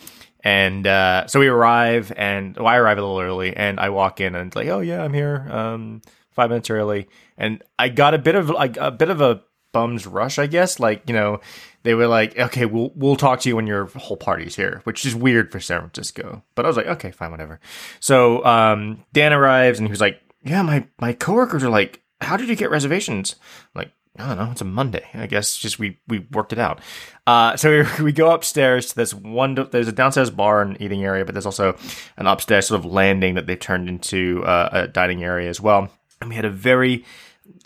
And 0.42 0.86
uh, 0.86 1.26
so 1.26 1.40
we 1.40 1.48
arrive, 1.48 2.12
and 2.16 2.56
well, 2.56 2.66
I 2.66 2.76
arrive 2.76 2.98
a 2.98 3.00
little 3.00 3.20
early, 3.20 3.56
and 3.56 3.78
I 3.78 3.90
walk 3.90 4.20
in, 4.20 4.34
and 4.34 4.54
like, 4.54 4.68
oh 4.68 4.80
yeah, 4.80 5.02
I'm 5.02 5.12
here, 5.12 5.46
um, 5.50 6.02
five 6.30 6.50
minutes 6.50 6.70
early, 6.70 7.08
and 7.36 7.62
I 7.78 7.88
got 7.88 8.14
a 8.14 8.18
bit 8.18 8.34
of 8.34 8.50
like 8.50 8.76
a 8.76 8.90
bit 8.90 9.10
of 9.10 9.20
a 9.20 9.42
bum's 9.72 10.06
rush, 10.06 10.38
I 10.38 10.46
guess. 10.46 10.80
Like 10.80 11.02
you 11.06 11.14
know, 11.14 11.40
they 11.82 11.94
were 11.94 12.06
like, 12.06 12.38
okay, 12.38 12.66
we'll 12.66 12.92
we'll 12.94 13.16
talk 13.16 13.40
to 13.40 13.48
you 13.48 13.56
when 13.56 13.66
your 13.66 13.86
whole 13.86 14.16
party's 14.16 14.56
here, 14.56 14.80
which 14.84 15.04
is 15.04 15.14
weird 15.14 15.52
for 15.52 15.60
San 15.60 15.80
Francisco. 15.80 16.42
But 16.54 16.64
I 16.64 16.68
was 16.68 16.76
like, 16.76 16.86
okay, 16.86 17.10
fine, 17.10 17.30
whatever. 17.30 17.60
So 18.00 18.44
um, 18.44 19.04
Dan 19.12 19.32
arrives, 19.32 19.78
and 19.78 19.88
he 19.88 19.90
was 19.90 20.00
like, 20.00 20.20
yeah, 20.44 20.62
my 20.62 20.86
my 21.00 21.12
coworkers 21.12 21.64
are 21.64 21.70
like, 21.70 22.00
how 22.20 22.36
did 22.36 22.48
you 22.48 22.56
get 22.56 22.70
reservations? 22.70 23.36
I'm 23.74 23.80
like, 23.80 23.92
I 24.18 24.28
don't 24.28 24.38
know. 24.38 24.50
It's 24.50 24.60
a 24.60 24.64
Monday. 24.64 25.06
I 25.14 25.26
guess 25.26 25.56
just 25.56 25.78
we 25.78 25.98
we 26.08 26.26
worked 26.32 26.52
it 26.52 26.58
out. 26.58 26.80
Uh, 27.26 27.56
so 27.56 27.84
we, 27.98 28.04
we 28.04 28.12
go 28.12 28.32
upstairs 28.32 28.86
to 28.86 28.96
this 28.96 29.14
one. 29.14 29.54
There's 29.70 29.88
a 29.88 29.92
downstairs 29.92 30.30
bar 30.30 30.60
and 30.62 30.80
eating 30.80 31.04
area, 31.04 31.24
but 31.24 31.34
there's 31.34 31.46
also 31.46 31.76
an 32.16 32.26
upstairs 32.26 32.66
sort 32.66 32.80
of 32.80 32.84
landing 32.84 33.34
that 33.34 33.46
they've 33.46 33.58
turned 33.58 33.88
into 33.88 34.42
uh, 34.44 34.68
a 34.72 34.88
dining 34.88 35.22
area 35.22 35.48
as 35.48 35.60
well. 35.60 35.90
And 36.20 36.30
we 36.30 36.36
had 36.36 36.44
a 36.44 36.50
very 36.50 37.04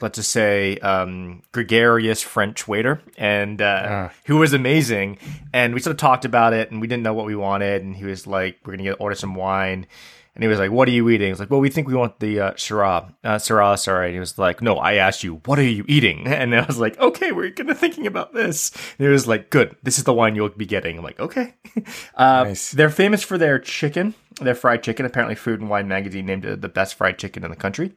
let's 0.00 0.16
just 0.16 0.30
say 0.30 0.78
um, 0.78 1.42
gregarious 1.52 2.22
French 2.22 2.68
waiter, 2.68 3.00
and 3.16 3.60
uh, 3.60 3.64
uh. 3.64 4.08
who 4.26 4.36
was 4.36 4.52
amazing. 4.52 5.18
And 5.52 5.74
we 5.74 5.80
sort 5.80 5.92
of 5.92 5.98
talked 5.98 6.24
about 6.24 6.52
it, 6.52 6.70
and 6.70 6.80
we 6.80 6.86
didn't 6.86 7.02
know 7.02 7.14
what 7.14 7.26
we 7.26 7.34
wanted. 7.36 7.82
And 7.82 7.96
he 7.96 8.04
was 8.04 8.26
like, 8.26 8.58
"We're 8.64 8.74
gonna 8.74 8.84
get 8.84 9.00
order 9.00 9.16
some 9.16 9.34
wine." 9.34 9.86
And 10.34 10.42
he 10.42 10.48
was 10.48 10.58
like, 10.58 10.70
"What 10.70 10.88
are 10.88 10.92
you 10.92 11.10
eating?" 11.10 11.28
He's 11.28 11.40
like, 11.40 11.50
"Well, 11.50 11.60
we 11.60 11.68
think 11.68 11.88
we 11.88 11.94
want 11.94 12.18
the 12.18 12.40
uh, 12.40 12.52
Syrah, 12.52 13.12
uh, 13.22 13.36
Syrah, 13.36 13.78
sorry." 13.78 14.06
And 14.06 14.14
he 14.14 14.20
was 14.20 14.38
like, 14.38 14.62
"No, 14.62 14.76
I 14.76 14.94
asked 14.94 15.22
you, 15.22 15.42
what 15.44 15.58
are 15.58 15.62
you 15.62 15.84
eating?" 15.88 16.26
And 16.32 16.54
I 16.54 16.64
was 16.64 16.78
like, 16.78 16.98
"Okay, 16.98 17.32
we're 17.32 17.50
gonna 17.50 17.74
thinking 17.74 18.06
about 18.06 18.32
this." 18.32 18.70
And 18.98 19.06
he 19.06 19.12
was 19.12 19.26
like, 19.26 19.50
"Good, 19.50 19.76
this 19.82 19.98
is 19.98 20.04
the 20.04 20.14
wine 20.14 20.34
you'll 20.34 20.48
be 20.48 20.66
getting." 20.66 20.98
I'm 20.98 21.04
like, 21.04 21.20
"Okay." 21.20 21.54
Uh, 22.14 22.44
nice. 22.44 22.70
They're 22.70 22.90
famous 22.90 23.22
for 23.22 23.38
their 23.38 23.58
chicken, 23.58 24.14
their 24.40 24.54
fried 24.54 24.82
chicken. 24.82 25.06
Apparently, 25.06 25.34
Food 25.34 25.60
and 25.60 25.70
Wine 25.70 25.88
magazine 25.88 26.26
named 26.26 26.44
it 26.44 26.60
the 26.60 26.68
best 26.68 26.94
fried 26.94 27.18
chicken 27.18 27.44
in 27.44 27.50
the 27.50 27.56
country. 27.56 27.92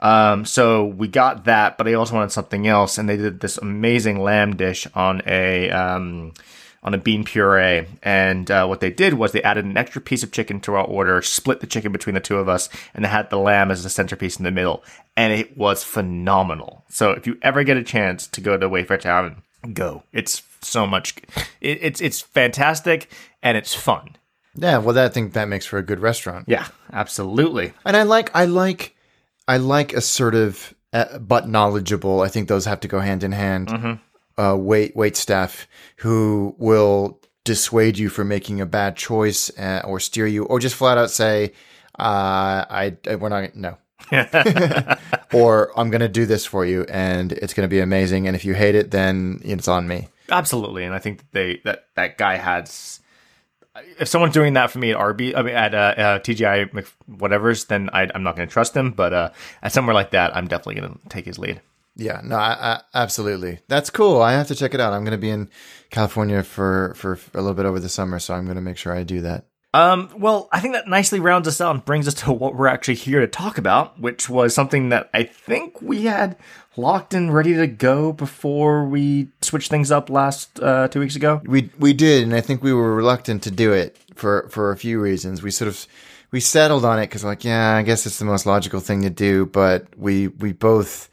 Um, 0.00 0.44
so 0.44 0.84
we 0.84 1.08
got 1.08 1.44
that, 1.44 1.78
but 1.78 1.88
I 1.88 1.94
also 1.94 2.14
wanted 2.14 2.30
something 2.32 2.66
else, 2.66 2.98
and 2.98 3.08
they 3.08 3.16
did 3.16 3.40
this 3.40 3.58
amazing 3.58 4.20
lamb 4.20 4.54
dish 4.56 4.86
on 4.94 5.22
a 5.26 5.70
um, 5.70 6.32
on 6.82 6.94
a 6.94 6.98
bean 6.98 7.24
puree. 7.24 7.86
And 8.02 8.50
uh, 8.50 8.66
what 8.66 8.80
they 8.80 8.90
did 8.90 9.14
was 9.14 9.32
they 9.32 9.42
added 9.42 9.64
an 9.64 9.76
extra 9.76 10.00
piece 10.00 10.22
of 10.22 10.32
chicken 10.32 10.60
to 10.60 10.74
our 10.74 10.84
order, 10.84 11.20
split 11.22 11.60
the 11.60 11.66
chicken 11.66 11.92
between 11.92 12.14
the 12.14 12.20
two 12.20 12.36
of 12.38 12.48
us, 12.48 12.68
and 12.94 13.04
they 13.04 13.08
had 13.08 13.30
the 13.30 13.38
lamb 13.38 13.70
as 13.70 13.82
the 13.82 13.90
centerpiece 13.90 14.36
in 14.36 14.44
the 14.44 14.50
middle. 14.50 14.84
And 15.16 15.32
it 15.32 15.56
was 15.56 15.82
phenomenal. 15.82 16.84
So 16.88 17.10
if 17.10 17.26
you 17.26 17.38
ever 17.42 17.64
get 17.64 17.76
a 17.76 17.82
chance 17.82 18.26
to 18.28 18.40
go 18.40 18.56
to 18.56 18.68
Wayfare 18.68 19.00
Tavern, 19.00 19.42
go. 19.72 20.02
It's 20.12 20.42
so 20.60 20.86
much. 20.86 21.16
It, 21.60 21.78
it's 21.80 22.00
it's 22.00 22.20
fantastic 22.20 23.10
and 23.42 23.56
it's 23.56 23.74
fun. 23.74 24.16
Yeah, 24.54 24.78
well, 24.78 24.94
that 24.94 25.04
I 25.04 25.08
think 25.08 25.34
that 25.34 25.48
makes 25.48 25.66
for 25.66 25.78
a 25.78 25.82
good 25.82 26.00
restaurant. 26.00 26.46
Yeah, 26.48 26.66
absolutely. 26.92 27.74
And 27.84 27.96
I 27.96 28.04
like, 28.04 28.34
I 28.34 28.46
like, 28.46 28.96
I 29.46 29.58
like 29.58 29.92
assertive 29.92 30.74
uh, 30.92 31.18
but 31.18 31.48
knowledgeable. 31.48 32.22
I 32.22 32.28
think 32.28 32.48
those 32.48 32.64
have 32.64 32.80
to 32.80 32.88
go 32.88 33.00
hand 33.00 33.22
in 33.22 33.32
hand. 33.32 34.00
Uh, 34.38 34.56
wait, 34.58 34.94
wait 34.94 35.16
staff 35.16 35.66
who 35.96 36.54
will 36.58 37.20
dissuade 37.44 37.96
you 37.96 38.08
from 38.08 38.28
making 38.28 38.60
a 38.60 38.66
bad 38.66 38.96
choice 38.96 39.50
uh, 39.58 39.80
or 39.84 39.98
steer 39.98 40.26
you, 40.26 40.44
or 40.44 40.60
just 40.60 40.74
flat 40.74 40.98
out 40.98 41.10
say, 41.10 41.52
uh, 41.98 42.64
"I, 42.68 42.96
we're 43.18 43.28
not 43.28 43.54
no." 43.56 43.78
or 45.32 45.72
I'm 45.78 45.90
going 45.90 46.00
to 46.00 46.08
do 46.08 46.26
this 46.26 46.46
for 46.46 46.64
you 46.64 46.84
and 46.88 47.32
it's 47.32 47.54
going 47.54 47.64
to 47.64 47.70
be 47.70 47.80
amazing. 47.80 48.26
And 48.26 48.36
if 48.36 48.44
you 48.44 48.54
hate 48.54 48.76
it, 48.76 48.92
then 48.92 49.40
it's 49.44 49.66
on 49.66 49.88
me. 49.88 50.08
Absolutely, 50.30 50.84
and 50.84 50.94
I 50.94 50.98
think 50.98 51.18
that 51.18 51.32
they 51.32 51.60
that 51.64 51.86
that 51.94 52.18
guy 52.18 52.36
has. 52.36 53.00
If 54.00 54.08
someone's 54.08 54.32
doing 54.32 54.54
that 54.54 54.70
for 54.70 54.78
me 54.78 54.92
at 54.92 54.96
RB, 54.96 55.36
I 55.36 55.42
mean 55.42 55.54
at 55.54 55.74
uh, 55.74 55.94
uh, 55.96 56.18
TGI 56.20 56.86
whatever's, 57.06 57.66
then 57.66 57.90
I, 57.92 58.08
I'm 58.14 58.22
not 58.22 58.34
going 58.34 58.48
to 58.48 58.52
trust 58.52 58.74
him. 58.74 58.90
But 58.92 59.12
uh, 59.12 59.30
at 59.62 59.72
somewhere 59.72 59.94
like 59.94 60.10
that, 60.12 60.34
I'm 60.34 60.48
definitely 60.48 60.80
going 60.80 60.98
to 61.00 61.08
take 61.08 61.26
his 61.26 61.38
lead. 61.38 61.60
Yeah, 61.96 62.20
no, 62.22 62.36
I, 62.36 62.56
I, 62.60 62.80
absolutely. 62.94 63.60
That's 63.68 63.90
cool. 63.90 64.20
I 64.20 64.32
have 64.32 64.48
to 64.48 64.54
check 64.54 64.74
it 64.74 64.80
out. 64.80 64.92
I'm 64.92 65.02
going 65.02 65.12
to 65.12 65.18
be 65.18 65.30
in 65.30 65.48
California 65.90 66.42
for, 66.42 66.94
for 66.94 67.18
a 67.34 67.40
little 67.40 67.54
bit 67.54 67.64
over 67.64 67.80
the 67.80 67.88
summer, 67.88 68.18
so 68.18 68.34
I'm 68.34 68.44
going 68.44 68.56
to 68.56 68.62
make 68.62 68.76
sure 68.76 68.92
I 68.92 69.02
do 69.02 69.22
that. 69.22 69.46
Um, 69.72 70.10
well, 70.16 70.48
I 70.52 70.60
think 70.60 70.74
that 70.74 70.88
nicely 70.88 71.20
rounds 71.20 71.46
us 71.46 71.60
out 71.60 71.74
and 71.74 71.84
brings 71.84 72.08
us 72.08 72.14
to 72.14 72.32
what 72.32 72.54
we're 72.54 72.66
actually 72.66 72.94
here 72.94 73.20
to 73.20 73.26
talk 73.26 73.58
about, 73.58 74.00
which 74.00 74.28
was 74.28 74.54
something 74.54 74.90
that 74.90 75.10
I 75.12 75.24
think 75.24 75.82
we 75.82 76.04
had 76.04 76.36
locked 76.78 77.14
and 77.14 77.32
ready 77.32 77.54
to 77.54 77.66
go 77.66 78.12
before 78.12 78.86
we 78.86 79.28
switched 79.42 79.70
things 79.70 79.90
up 79.90 80.08
last 80.08 80.60
uh, 80.60 80.88
two 80.88 81.00
weeks 81.00 81.16
ago. 81.16 81.42
We 81.44 81.70
we 81.78 81.92
did, 81.92 82.22
and 82.22 82.34
I 82.34 82.40
think 82.40 82.62
we 82.62 82.72
were 82.72 82.94
reluctant 82.94 83.42
to 83.42 83.50
do 83.50 83.72
it 83.72 83.98
for 84.14 84.48
for 84.48 84.70
a 84.70 84.78
few 84.78 84.98
reasons. 84.98 85.42
We 85.42 85.50
sort 85.50 85.68
of 85.68 85.86
we 86.30 86.40
settled 86.40 86.86
on 86.86 86.98
it 86.98 87.08
because 87.08 87.24
like, 87.24 87.44
yeah, 87.44 87.76
I 87.76 87.82
guess 87.82 88.06
it's 88.06 88.18
the 88.18 88.24
most 88.24 88.46
logical 88.46 88.80
thing 88.80 89.02
to 89.02 89.10
do, 89.10 89.44
but 89.44 89.86
we 89.98 90.28
we 90.28 90.52
both 90.52 91.10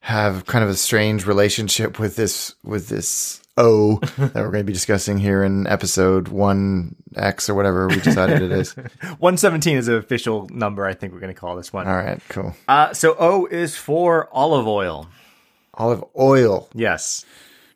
have 0.00 0.46
kind 0.46 0.64
of 0.64 0.70
a 0.70 0.74
strange 0.74 1.26
relationship 1.26 1.98
with 1.98 2.16
this 2.16 2.54
with 2.62 2.88
this 2.88 3.42
O 3.56 3.96
that 4.18 4.34
we're 4.36 4.50
going 4.52 4.60
to 4.60 4.64
be 4.64 4.72
discussing 4.72 5.18
here 5.18 5.42
in 5.42 5.66
episode 5.66 6.28
one 6.28 6.94
X 7.16 7.50
or 7.50 7.54
whatever 7.54 7.88
we 7.88 7.98
decided 8.00 8.40
it 8.40 8.52
is. 8.52 8.72
117 9.18 9.76
is 9.76 9.88
an 9.88 9.96
official 9.96 10.48
number. 10.52 10.86
I 10.86 10.94
think 10.94 11.12
we're 11.12 11.20
going 11.20 11.34
to 11.34 11.38
call 11.40 11.56
this 11.56 11.72
one. 11.72 11.88
All 11.88 11.96
right, 11.96 12.20
cool. 12.28 12.54
Uh, 12.68 12.92
so 12.94 13.16
O 13.18 13.46
is 13.46 13.76
for 13.76 14.28
olive 14.32 14.66
oil. 14.68 15.08
Olive 15.74 16.04
oil, 16.18 16.68
Yes. 16.74 17.24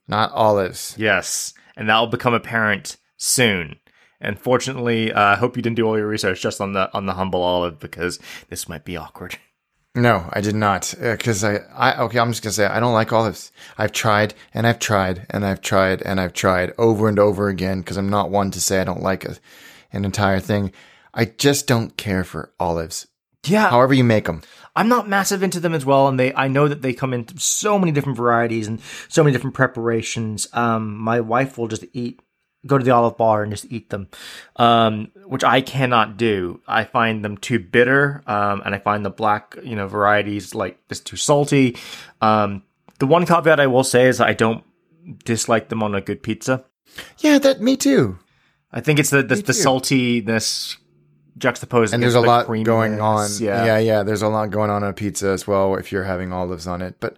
not 0.08 0.30
olives. 0.32 0.94
Yes. 0.98 1.54
And 1.76 1.88
that 1.88 1.98
will 1.98 2.06
become 2.08 2.35
apparent 2.35 2.96
soon. 3.16 3.76
And 4.20 4.38
fortunately, 4.38 5.12
uh, 5.12 5.20
I 5.20 5.35
hope 5.37 5.56
you 5.56 5.62
didn't 5.62 5.76
do 5.76 5.87
all 5.87 5.98
your 5.98 6.06
research 6.06 6.40
just 6.40 6.61
on 6.61 6.72
the 6.74 6.88
on 6.94 7.06
the 7.06 7.14
humble 7.14 7.42
olive 7.42 7.80
because 7.80 8.20
this 8.48 8.68
might 8.68 8.85
be 8.85 8.96
awkward. 8.96 9.37
No, 9.94 10.28
I 10.33 10.40
did 10.40 10.55
not. 10.55 10.94
Because 10.98 11.44
I, 11.44 11.57
I, 11.74 12.00
okay, 12.05 12.18
I'm 12.18 12.31
just 12.31 12.42
gonna 12.42 12.52
say 12.52 12.66
I 12.66 12.81
don't 12.81 12.94
like 12.94 13.12
olives. 13.12 13.52
I've 13.76 13.92
tried 13.92 14.35
and 14.55 14.66
I've 14.66 14.78
tried 14.78 15.26
and 15.28 15.44
I've 15.44 15.61
tried 15.61 16.00
and 16.02 16.18
I've 16.18 16.33
tried 16.33 16.72
over 16.78 17.09
and 17.09 17.18
over 17.18 17.48
again. 17.48 17.81
Because 17.81 17.98
I'm 17.98 18.09
not 18.09 18.31
one 18.31 18.50
to 18.52 18.61
say 18.61 18.81
I 18.81 18.85
don't 18.85 19.02
like 19.02 19.24
a, 19.24 19.37
an 19.92 20.05
entire 20.05 20.40
thing. 20.40 20.72
I 21.12 21.26
just 21.26 21.66
don't 21.66 21.96
care 21.96 22.24
for 22.24 22.52
olives. 22.59 23.07
Yeah. 23.44 23.68
However 23.70 23.92
you 23.92 24.05
make 24.05 24.24
them. 24.24 24.42
I'm 24.74 24.88
not 24.88 25.09
massive 25.09 25.42
into 25.42 25.61
them 25.61 25.74
as 25.74 25.85
well, 25.85 26.09
and 26.09 26.18
they 26.18 26.33
I 26.35 26.48
know 26.48 26.68
that 26.68 26.81
they 26.81 26.94
come 26.94 27.12
in 27.12 27.37
so 27.37 27.78
many 27.78 27.92
different 27.92 28.16
varieties 28.16 28.68
and 28.68 28.81
so 29.09 29.22
many 29.22 29.33
different 29.33 29.55
preparations. 29.55 30.48
Um, 30.55 30.96
my 30.96 31.20
wife 31.20 31.59
will 31.59 31.68
just 31.68 31.85
eat, 31.92 32.22
go 32.66 32.79
to 32.79 32.85
the 32.85 32.90
olive 32.90 33.16
bar 33.16 33.42
and 33.42 33.53
just 33.53 33.66
eat 33.70 33.90
them, 33.90 34.09
um, 34.57 35.11
which 35.27 35.44
I 35.44 35.61
cannot 35.61 36.16
do. 36.16 36.61
I 36.66 36.85
find 36.85 37.25
them 37.25 37.37
too 37.37 37.59
bitter, 37.59 38.22
um, 38.27 38.62
and 38.64 38.75
I 38.75 38.79
find 38.79 39.05
the 39.05 39.11
black 39.11 39.57
you 39.62 39.77
know 39.77 39.88
varieties 39.88 40.55
like 40.55 40.79
just 40.88 41.07
too 41.07 41.16
salty. 41.16 41.77
Um, 42.20 42.62
the 42.98 43.07
one 43.07 43.27
caveat 43.27 43.61
I 43.61 43.66
will 43.66 43.85
say 43.85 44.07
is 44.07 44.20
I 44.20 44.33
don't 44.33 44.64
dislike 45.25 45.68
them 45.68 45.83
on 45.83 45.94
a 45.94 46.01
good 46.01 46.22
pizza. 46.22 46.64
Yeah, 47.18 47.38
that 47.38 47.61
me 47.61 47.77
too. 47.77 48.18
I 48.72 48.81
think 48.81 48.98
it's 48.98 49.11
the 49.11 49.22
the, 49.22 49.37
the 49.37 49.53
saltiness 49.53 50.77
juxtaposed 51.38 51.94
And 51.94 52.03
there's 52.03 52.14
a 52.14 52.20
the 52.20 52.27
lot 52.27 52.46
going 52.46 53.01
on. 53.01 53.29
Yeah. 53.38 53.64
Yeah. 53.64 53.79
yeah, 53.79 54.03
There's 54.03 54.22
a 54.22 54.29
lot 54.29 54.51
going 54.51 54.70
on 54.70 54.83
on 54.83 54.90
a 54.90 54.92
pizza 54.92 55.29
as 55.29 55.46
well 55.46 55.77
if 55.77 55.92
you're 55.92 56.05
having 56.05 56.33
olives 56.33 56.66
on 56.66 56.83
it. 56.83 56.96
But 57.01 57.16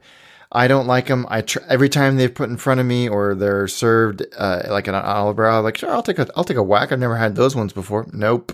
I 0.54 0.68
don't 0.68 0.86
like 0.86 1.06
them. 1.08 1.26
I 1.28 1.40
tr- 1.42 1.58
every 1.68 1.88
time 1.88 2.16
they've 2.16 2.32
put 2.34 2.48
in 2.48 2.56
front 2.56 2.78
of 2.80 2.86
me 2.86 3.08
or 3.08 3.34
they're 3.34 3.66
served 3.68 4.24
uh, 4.38 4.62
like 4.68 4.86
an 4.86 4.94
olive 4.94 5.36
brow, 5.36 5.60
like 5.60 5.76
sure, 5.76 5.90
I'll 5.90 6.02
take 6.02 6.18
a 6.18 6.28
I'll 6.36 6.44
take 6.44 6.56
a 6.56 6.62
whack. 6.62 6.92
I've 6.92 6.98
never 7.00 7.16
had 7.16 7.34
those 7.34 7.56
ones 7.56 7.72
before. 7.72 8.06
Nope. 8.12 8.52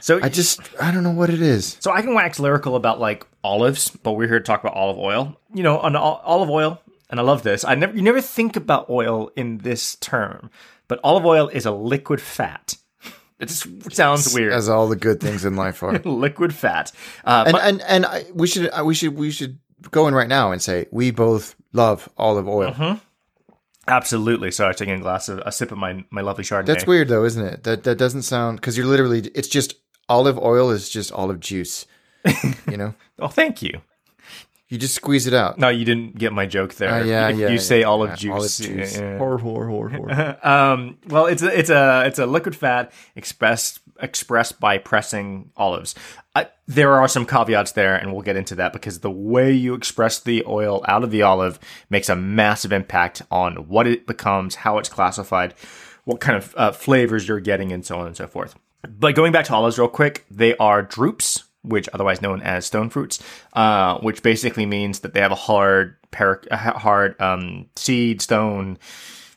So 0.00 0.20
I 0.22 0.28
just 0.28 0.60
I 0.80 0.90
don't 0.92 1.02
know 1.02 1.10
what 1.10 1.30
it 1.30 1.40
is. 1.42 1.78
So 1.80 1.90
I 1.90 2.02
can 2.02 2.14
wax 2.14 2.38
lyrical 2.38 2.76
about 2.76 3.00
like 3.00 3.26
olives, 3.42 3.90
but 3.90 4.12
we're 4.12 4.28
here 4.28 4.38
to 4.38 4.44
talk 4.44 4.60
about 4.62 4.74
olive 4.74 4.98
oil. 4.98 5.36
You 5.54 5.62
know, 5.62 5.78
on 5.78 5.96
ol- 5.96 6.20
olive 6.22 6.50
oil, 6.50 6.80
and 7.10 7.18
I 7.18 7.22
love 7.22 7.42
this. 7.42 7.64
I 7.64 7.74
never, 7.74 7.96
you 7.96 8.02
never 8.02 8.20
think 8.20 8.54
about 8.56 8.88
oil 8.90 9.30
in 9.36 9.58
this 9.58 9.96
term, 9.96 10.50
but 10.86 11.00
olive 11.02 11.24
oil 11.24 11.48
is 11.48 11.64
a 11.66 11.72
liquid 11.72 12.20
fat. 12.20 12.76
It 13.38 13.48
just 13.48 13.92
sounds 13.94 14.32
weird. 14.34 14.52
As 14.52 14.68
all 14.68 14.88
the 14.88 14.96
good 14.96 15.20
things 15.20 15.44
in 15.44 15.56
life 15.56 15.82
are. 15.82 15.98
liquid 16.04 16.54
fat. 16.54 16.92
Uh, 17.24 17.44
and 17.46 17.52
but- 17.52 17.62
and 17.64 17.82
and 17.82 18.06
I, 18.06 18.24
we 18.34 18.46
should 18.46 18.70
uh, 18.70 18.84
we 18.84 18.94
should 18.94 19.16
we 19.16 19.30
should 19.30 19.58
go 19.90 20.06
in 20.08 20.14
right 20.14 20.28
now 20.28 20.52
and 20.52 20.60
say 20.62 20.86
we 20.90 21.10
both 21.10 21.54
love 21.72 22.08
olive 22.16 22.48
oil. 22.48 22.72
Mm-hmm. 22.72 22.98
absolutely. 23.88 24.50
So 24.50 24.64
I 24.64 24.68
was 24.68 24.76
taking 24.76 24.94
a 24.94 25.00
glass 25.00 25.28
of 25.28 25.38
a 25.44 25.52
sip 25.52 25.72
of 25.72 25.78
my 25.78 26.04
my 26.10 26.20
lovely 26.20 26.44
Chardonnay. 26.44 26.66
That's 26.66 26.86
weird 26.86 27.08
though, 27.08 27.24
isn't 27.24 27.44
it? 27.44 27.62
That 27.64 27.84
that 27.84 27.96
doesn't 27.98 28.22
sound 28.22 28.60
because 28.60 28.76
you're 28.76 28.86
literally 28.86 29.20
it's 29.34 29.48
just 29.48 29.74
olive 30.08 30.38
oil 30.38 30.70
is 30.70 30.88
just 30.88 31.12
olive 31.12 31.40
juice. 31.40 31.86
you 32.70 32.76
know, 32.76 32.94
Oh, 33.18 33.28
thank 33.28 33.62
you. 33.62 33.80
you 34.68 34.78
just 34.78 34.94
squeeze 34.94 35.26
it 35.28 35.34
out. 35.34 35.58
No, 35.58 35.68
you 35.68 35.84
didn't 35.84 36.18
get 36.18 36.32
my 36.32 36.44
joke 36.46 36.74
there. 36.74 36.90
Uh, 36.90 37.04
yeah, 37.04 37.28
If 37.28 37.38
yeah. 37.38 37.46
you 37.48 37.54
yeah, 37.54 37.60
say 37.60 37.82
olive 37.84 38.10
yeah, 38.10 38.16
juice. 38.16 38.32
Olive 38.60 38.76
juice. 38.76 38.96
yeah, 38.98 39.12
yeah. 39.12 39.18
Hor, 39.18 39.38
hor, 39.38 39.66
hor, 39.68 39.88
hor. 39.90 40.46
um, 40.46 40.98
well, 41.06 41.26
it's 41.26 41.42
a, 41.42 41.56
it's 41.58 41.70
a 41.70 42.04
it's 42.06 42.18
a 42.18 42.26
liquid 42.26 42.56
fat 42.56 42.92
expressed 43.14 43.80
expressed 44.00 44.60
by 44.60 44.78
pressing 44.78 45.50
olives. 45.56 45.94
I, 46.34 46.48
there 46.66 46.94
are 46.94 47.08
some 47.08 47.26
caveats 47.26 47.72
there, 47.72 47.96
and 47.96 48.12
we'll 48.12 48.22
get 48.22 48.36
into 48.36 48.54
that 48.56 48.72
because 48.72 49.00
the 49.00 49.10
way 49.10 49.52
you 49.52 49.74
express 49.74 50.20
the 50.20 50.44
oil 50.46 50.84
out 50.86 51.04
of 51.04 51.10
the 51.10 51.22
olive 51.22 51.58
makes 51.88 52.08
a 52.08 52.16
massive 52.16 52.72
impact 52.72 53.22
on 53.30 53.68
what 53.68 53.86
it 53.86 54.06
becomes, 54.06 54.56
how 54.56 54.78
it's 54.78 54.88
classified, 54.88 55.54
what 56.04 56.20
kind 56.20 56.36
of 56.36 56.54
uh, 56.56 56.72
flavors 56.72 57.26
you're 57.26 57.40
getting, 57.40 57.72
and 57.72 57.84
so 57.84 57.98
on 57.98 58.06
and 58.06 58.16
so 58.16 58.26
forth. 58.26 58.54
But 58.82 59.14
going 59.14 59.32
back 59.32 59.46
to 59.46 59.54
olives 59.54 59.78
real 59.78 59.88
quick, 59.88 60.26
they 60.30 60.56
are 60.58 60.82
drupes, 60.82 61.44
which 61.62 61.88
otherwise 61.92 62.22
known 62.22 62.42
as 62.42 62.66
stone 62.66 62.90
fruits, 62.90 63.22
uh, 63.54 63.98
which 63.98 64.22
basically 64.22 64.66
means 64.66 65.00
that 65.00 65.14
they 65.14 65.20
have 65.20 65.32
a 65.32 65.36
hard, 65.36 65.96
hard 66.14 67.20
um, 67.20 67.66
seed 67.76 68.22
stone 68.22 68.78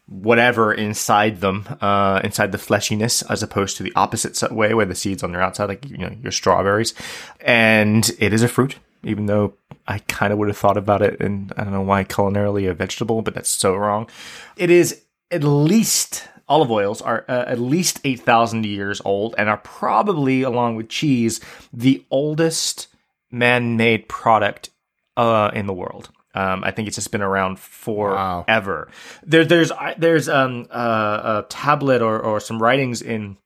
whatever 0.09 0.73
inside 0.73 1.39
them, 1.39 1.67
uh, 1.81 2.19
inside 2.23 2.51
the 2.51 2.57
fleshiness, 2.57 3.23
as 3.29 3.43
opposed 3.43 3.77
to 3.77 3.83
the 3.83 3.93
opposite 3.95 4.51
way 4.51 4.73
where 4.73 4.85
the 4.85 4.95
seeds 4.95 5.23
on 5.23 5.31
their 5.31 5.41
outside, 5.41 5.69
like 5.69 5.87
you 5.87 5.97
know 5.97 6.15
your 6.21 6.31
strawberries. 6.31 6.93
And 7.41 8.09
it 8.19 8.33
is 8.33 8.41
a 8.41 8.47
fruit, 8.47 8.77
even 9.03 9.27
though 9.27 9.53
I 9.87 9.99
kind 9.99 10.33
of 10.33 10.39
would 10.39 10.47
have 10.47 10.57
thought 10.57 10.77
about 10.77 11.01
it, 11.01 11.19
and 11.19 11.53
I 11.57 11.63
don't 11.63 11.73
know 11.73 11.81
why 11.81 12.03
culinarily 12.03 12.69
a 12.69 12.73
vegetable, 12.73 13.21
but 13.21 13.35
that's 13.35 13.49
so 13.49 13.75
wrong. 13.75 14.09
It 14.57 14.69
is 14.69 15.03
at 15.29 15.43
least 15.43 16.27
olive 16.47 16.71
oils 16.71 17.01
are 17.01 17.23
uh, 17.29 17.45
at 17.45 17.59
least 17.59 18.01
eight 18.03 18.21
thousand 18.21 18.65
years 18.65 19.01
old, 19.05 19.35
and 19.37 19.47
are 19.47 19.57
probably, 19.57 20.41
along 20.41 20.75
with 20.75 20.89
cheese, 20.89 21.39
the 21.71 22.03
oldest 22.09 22.87
man-made 23.31 24.09
product 24.09 24.71
uh, 25.15 25.51
in 25.53 25.67
the 25.67 25.73
world. 25.73 26.09
Um, 26.35 26.63
I 26.63 26.71
think 26.71 26.87
it's 26.87 26.95
just 26.95 27.11
been 27.11 27.21
around 27.23 27.53
Wow. 27.87 28.43
forever. 28.45 28.89
There, 29.23 29.45
there's 29.45 29.71
there's 29.97 30.29
um, 30.29 30.67
uh, 30.69 31.43
a 31.43 31.45
tablet 31.49 32.01
or, 32.01 32.19
or 32.19 32.39
some 32.39 32.61
writings 32.61 33.01
in 33.01 33.37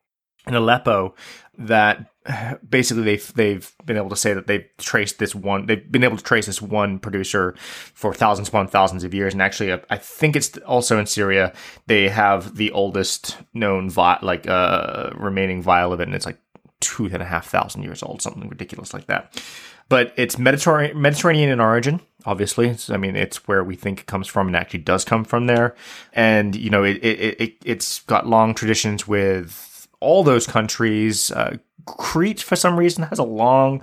in 0.46 0.54
Aleppo 0.56 1.15
that 1.58 2.10
basically 2.69 3.04
they've 3.04 3.34
they've 3.36 3.72
been 3.86 3.96
able 3.98 4.10
to 4.10 4.15
say 4.17 4.34
that 4.34 4.48
they've 4.48 4.65
traced 4.78 5.19
this 5.19 5.34
one 5.34 5.65
they've 5.67 5.89
been 5.91 6.04
able 6.04 6.17
to 6.17 6.24
trace 6.24 6.46
this 6.48 6.62
one 6.62 7.00
producer 7.00 7.54
for 7.93 8.13
thousands 8.13 8.50
upon 8.50 8.67
thousands 8.67 9.04
of 9.06 9.13
years 9.13 9.34
and 9.34 9.41
actually 9.41 9.72
uh, 9.72 9.78
I 9.89 9.98
think 9.98 10.36
it's 10.36 10.58
also 10.60 11.00
in 11.00 11.06
Syria 11.06 11.54
they 11.88 12.10
have 12.10 12.56
the 12.58 12.72
oldest 12.72 13.38
known 13.54 13.89
vi- 13.89 14.19
like 14.22 14.48
uh 14.48 15.12
remaining 15.15 15.62
vial 15.62 15.93
of 15.93 16.00
it 16.02 16.08
and 16.08 16.15
it's 16.15 16.26
like 16.26 16.39
two 16.82 17.06
and 17.06 17.22
a 17.22 17.26
half 17.26 17.48
thousand 17.48 17.84
years 17.84 18.02
old 18.04 18.22
something 18.22 18.50
ridiculous 18.50 18.93
like 18.93 19.06
that 19.08 19.41
but 19.89 20.13
it's 20.17 20.38
Mediterranean 20.38 21.00
Mediterranean 21.02 21.50
in 21.50 21.60
origin 21.60 22.02
obviously. 22.26 22.76
I 22.90 22.98
mean, 22.98 23.16
it's 23.16 23.48
where 23.48 23.64
we 23.64 23.76
think 23.76 24.02
it 24.02 24.06
comes 24.06 24.28
from 24.28 24.48
and 24.48 24.56
actually 24.56 24.80
does 24.80 25.06
come 25.06 25.24
from 25.24 25.48
there. 25.48 25.76
And, 26.14 26.56
you 26.56 26.70
know, 26.70 26.84
it, 26.84 26.98
it, 26.98 27.42
it, 27.42 27.56
it's 27.66 28.02
got 28.02 28.28
long 28.28 28.54
traditions 28.54 29.08
with 29.08 29.88
all 30.00 30.24
those 30.24 30.48
countries. 30.48 31.32
Uh, 31.32 31.58
Crete, 31.86 32.42
for 32.42 32.56
some 32.56 32.78
reason, 32.78 33.04
has 33.06 33.20
a 33.20 33.24
long 33.24 33.82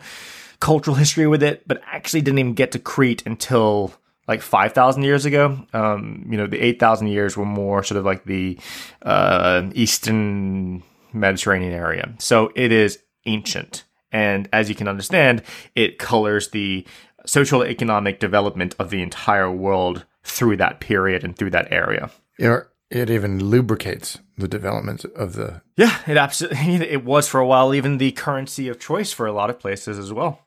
cultural 0.60 0.96
history 0.96 1.26
with 1.26 1.42
it, 1.42 1.66
but 1.66 1.80
actually 1.86 2.20
didn't 2.20 2.38
even 2.38 2.54
get 2.54 2.72
to 2.72 2.78
Crete 2.78 3.22
until 3.26 3.94
like 4.28 4.42
5,000 4.42 5.02
years 5.02 5.24
ago. 5.24 5.66
Um, 5.72 6.24
you 6.30 6.36
know, 6.36 6.46
the 6.46 6.60
8,000 6.60 7.08
years 7.08 7.36
were 7.36 7.46
more 7.46 7.82
sort 7.82 7.98
of 7.98 8.04
like 8.04 8.24
the 8.24 8.58
uh, 9.02 9.68
Eastern 9.74 10.82
Mediterranean 11.12 11.72
area. 11.72 12.14
So 12.18 12.52
it 12.54 12.70
is 12.70 13.00
ancient. 13.26 13.84
And 14.12 14.48
as 14.52 14.68
you 14.68 14.74
can 14.74 14.88
understand, 14.88 15.42
it 15.74 15.98
colors 15.98 16.50
the 16.50 16.86
social 17.26 17.64
economic 17.64 18.20
development 18.20 18.74
of 18.78 18.90
the 18.90 19.02
entire 19.02 19.50
world 19.50 20.04
through 20.22 20.56
that 20.58 20.80
period 20.80 21.24
and 21.24 21.36
through 21.36 21.50
that 21.50 21.70
area. 21.72 22.10
It, 22.38 22.66
it 22.90 23.10
even 23.10 23.44
lubricates 23.44 24.18
the 24.36 24.48
development 24.48 25.04
of 25.04 25.34
the. 25.34 25.62
Yeah, 25.76 25.98
it 26.06 26.16
absolutely. 26.16 26.58
It 26.90 27.04
was 27.04 27.28
for 27.28 27.40
a 27.40 27.46
while 27.46 27.74
even 27.74 27.98
the 27.98 28.12
currency 28.12 28.68
of 28.68 28.80
choice 28.80 29.12
for 29.12 29.26
a 29.26 29.32
lot 29.32 29.50
of 29.50 29.58
places 29.58 29.98
as 29.98 30.12
well. 30.12 30.40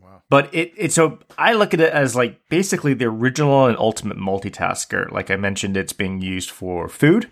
Wow. 0.00 0.22
But 0.28 0.52
it, 0.54 0.72
it 0.76 0.92
so 0.92 1.20
I 1.38 1.52
look 1.54 1.74
at 1.74 1.80
it 1.80 1.92
as 1.92 2.16
like 2.16 2.40
basically 2.48 2.94
the 2.94 3.06
original 3.06 3.66
and 3.66 3.76
ultimate 3.78 4.18
multitasker. 4.18 5.10
Like 5.10 5.30
I 5.30 5.36
mentioned, 5.36 5.76
it's 5.76 5.92
being 5.92 6.20
used 6.20 6.50
for 6.50 6.88
food, 6.88 7.30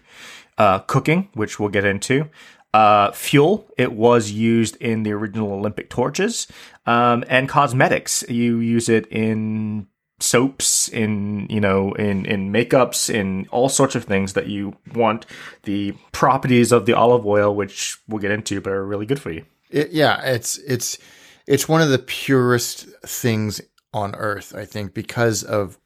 uh, 0.56 0.80
cooking, 0.80 1.28
which 1.34 1.58
we'll 1.58 1.70
get 1.70 1.84
into, 1.84 2.28
uh, 2.74 3.12
fuel. 3.12 3.68
It 3.76 3.92
was 3.92 4.30
used 4.30 4.76
in 4.76 5.02
the 5.02 5.12
original 5.12 5.52
Olympic 5.52 5.90
torches, 5.90 6.46
um, 6.86 7.24
and 7.28 7.48
cosmetics. 7.48 8.24
You 8.28 8.58
use 8.58 8.88
it 8.88 9.06
in 9.06 9.86
soaps, 10.20 10.88
in 10.88 11.46
you 11.50 11.60
know, 11.60 11.92
in 11.94 12.24
in 12.26 12.52
makeups, 12.52 13.12
in 13.12 13.46
all 13.50 13.68
sorts 13.68 13.94
of 13.94 14.04
things 14.04 14.32
that 14.34 14.46
you 14.46 14.76
want 14.94 15.26
the 15.64 15.92
properties 16.12 16.72
of 16.72 16.86
the 16.86 16.94
olive 16.94 17.26
oil, 17.26 17.54
which 17.54 17.98
we'll 18.08 18.20
get 18.20 18.30
into, 18.30 18.60
but 18.60 18.72
are 18.72 18.86
really 18.86 19.06
good 19.06 19.20
for 19.20 19.30
you. 19.30 19.44
It, 19.70 19.90
yeah, 19.90 20.22
it's 20.22 20.58
it's 20.58 20.98
it's 21.46 21.68
one 21.68 21.82
of 21.82 21.90
the 21.90 21.98
purest 21.98 22.86
things 23.04 23.60
on 23.92 24.14
earth, 24.14 24.54
I 24.54 24.64
think, 24.64 24.94
because 24.94 25.42
of 25.42 25.78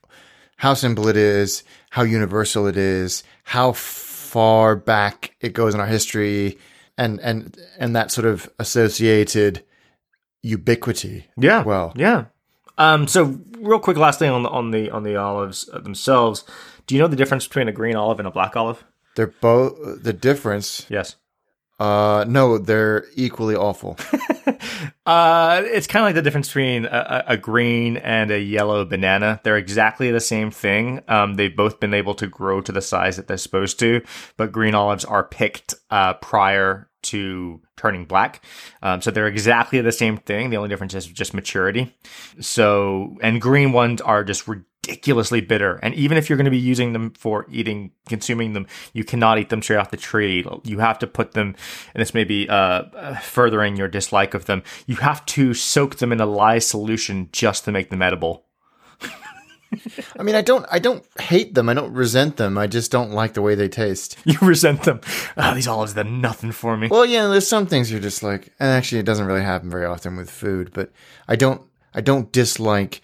how 0.58 0.74
simple 0.74 1.08
it 1.08 1.16
is, 1.16 1.64
how 1.90 2.02
universal 2.02 2.66
it 2.66 2.76
is, 2.76 3.24
how 3.44 3.72
far 3.72 4.76
back 4.76 5.34
it 5.40 5.52
goes 5.52 5.74
in 5.74 5.80
our 5.80 5.86
history 5.86 6.58
and 6.98 7.20
and 7.20 7.56
and 7.78 7.94
that 7.94 8.10
sort 8.10 8.26
of 8.26 8.50
associated 8.58 9.64
ubiquity. 10.42 11.26
Yeah. 11.36 11.62
Well. 11.62 11.92
Yeah. 11.96 12.26
Um. 12.78 13.08
So, 13.08 13.40
real 13.58 13.78
quick, 13.78 13.96
last 13.96 14.18
thing 14.18 14.30
on 14.30 14.42
the 14.42 14.50
on 14.50 14.70
the 14.70 14.90
on 14.90 15.02
the 15.02 15.16
olives 15.16 15.66
themselves. 15.66 16.44
Do 16.86 16.94
you 16.94 17.00
know 17.00 17.08
the 17.08 17.16
difference 17.16 17.46
between 17.46 17.68
a 17.68 17.72
green 17.72 17.96
olive 17.96 18.18
and 18.18 18.28
a 18.28 18.30
black 18.30 18.56
olive? 18.56 18.84
They're 19.16 19.26
both 19.26 20.02
the 20.02 20.12
difference. 20.12 20.86
Yes. 20.88 21.16
Uh, 21.78 22.24
no, 22.26 22.56
they're 22.56 23.04
equally 23.14 23.54
awful. 23.54 23.98
uh, 25.06 25.62
it's 25.64 25.86
kind 25.86 26.02
of 26.02 26.08
like 26.08 26.14
the 26.14 26.22
difference 26.22 26.48
between 26.48 26.86
a, 26.86 27.24
a, 27.28 27.36
green 27.36 27.98
and 27.98 28.30
a 28.30 28.40
yellow 28.40 28.84
banana. 28.86 29.40
They're 29.44 29.58
exactly 29.58 30.10
the 30.10 30.20
same 30.20 30.50
thing. 30.50 31.02
Um, 31.06 31.34
they've 31.34 31.54
both 31.54 31.78
been 31.78 31.92
able 31.92 32.14
to 32.14 32.26
grow 32.26 32.62
to 32.62 32.72
the 32.72 32.80
size 32.80 33.16
that 33.16 33.28
they're 33.28 33.36
supposed 33.36 33.78
to, 33.80 34.00
but 34.38 34.52
green 34.52 34.74
olives 34.74 35.04
are 35.04 35.24
picked 35.24 35.74
uh, 35.90 36.14
prior 36.14 36.88
to 37.02 37.60
turning 37.76 38.06
black. 38.06 38.42
Um, 38.82 39.02
so 39.02 39.10
they're 39.10 39.28
exactly 39.28 39.80
the 39.80 39.92
same 39.92 40.16
thing. 40.16 40.50
The 40.50 40.56
only 40.56 40.70
difference 40.70 40.94
is 40.94 41.06
just 41.06 41.34
maturity. 41.34 41.94
So, 42.40 43.16
and 43.20 43.40
green 43.40 43.72
ones 43.72 44.00
are 44.00 44.24
just 44.24 44.48
ridiculously 44.86 45.40
bitter. 45.40 45.76
And 45.82 45.94
even 45.94 46.16
if 46.16 46.28
you're 46.28 46.36
going 46.36 46.46
to 46.46 46.50
be 46.50 46.58
using 46.58 46.92
them 46.92 47.10
for 47.10 47.46
eating, 47.50 47.92
consuming 48.08 48.52
them, 48.52 48.66
you 48.92 49.04
cannot 49.04 49.38
eat 49.38 49.48
them 49.48 49.62
straight 49.62 49.76
off 49.76 49.90
the 49.90 49.96
tree. 49.96 50.46
You 50.64 50.78
have 50.78 50.98
to 51.00 51.06
put 51.06 51.32
them, 51.32 51.54
and 51.94 52.00
this 52.00 52.14
may 52.14 52.24
be 52.24 52.48
uh, 52.48 53.14
furthering 53.16 53.76
your 53.76 53.88
dislike 53.88 54.34
of 54.34 54.46
them, 54.46 54.62
you 54.86 54.96
have 54.96 55.24
to 55.26 55.54
soak 55.54 55.96
them 55.96 56.12
in 56.12 56.20
a 56.20 56.26
lye 56.26 56.58
solution 56.58 57.28
just 57.32 57.64
to 57.64 57.72
make 57.72 57.90
them 57.90 58.02
edible. 58.02 58.44
I 60.18 60.22
mean, 60.22 60.36
I 60.36 60.42
don't, 60.42 60.64
I 60.70 60.78
don't 60.78 61.04
hate 61.20 61.54
them. 61.54 61.68
I 61.68 61.74
don't 61.74 61.92
resent 61.92 62.36
them. 62.36 62.56
I 62.56 62.66
just 62.66 62.92
don't 62.92 63.10
like 63.10 63.34
the 63.34 63.42
way 63.42 63.54
they 63.54 63.68
taste. 63.68 64.16
You 64.24 64.38
resent 64.40 64.84
them. 64.84 65.00
Oh, 65.36 65.54
these 65.54 65.68
olives 65.68 65.94
did 65.94 66.06
nothing 66.06 66.52
for 66.52 66.76
me. 66.76 66.88
Well, 66.88 67.04
yeah, 67.04 67.26
there's 67.26 67.48
some 67.48 67.66
things 67.66 67.90
you're 67.90 68.00
just 68.00 68.22
like, 68.22 68.52
and 68.60 68.70
actually, 68.70 69.00
it 69.00 69.06
doesn't 69.06 69.26
really 69.26 69.42
happen 69.42 69.70
very 69.70 69.84
often 69.84 70.16
with 70.16 70.30
food. 70.30 70.70
But 70.72 70.92
I 71.28 71.36
don't, 71.36 71.62
I 71.94 72.00
don't 72.00 72.30
dislike 72.32 73.02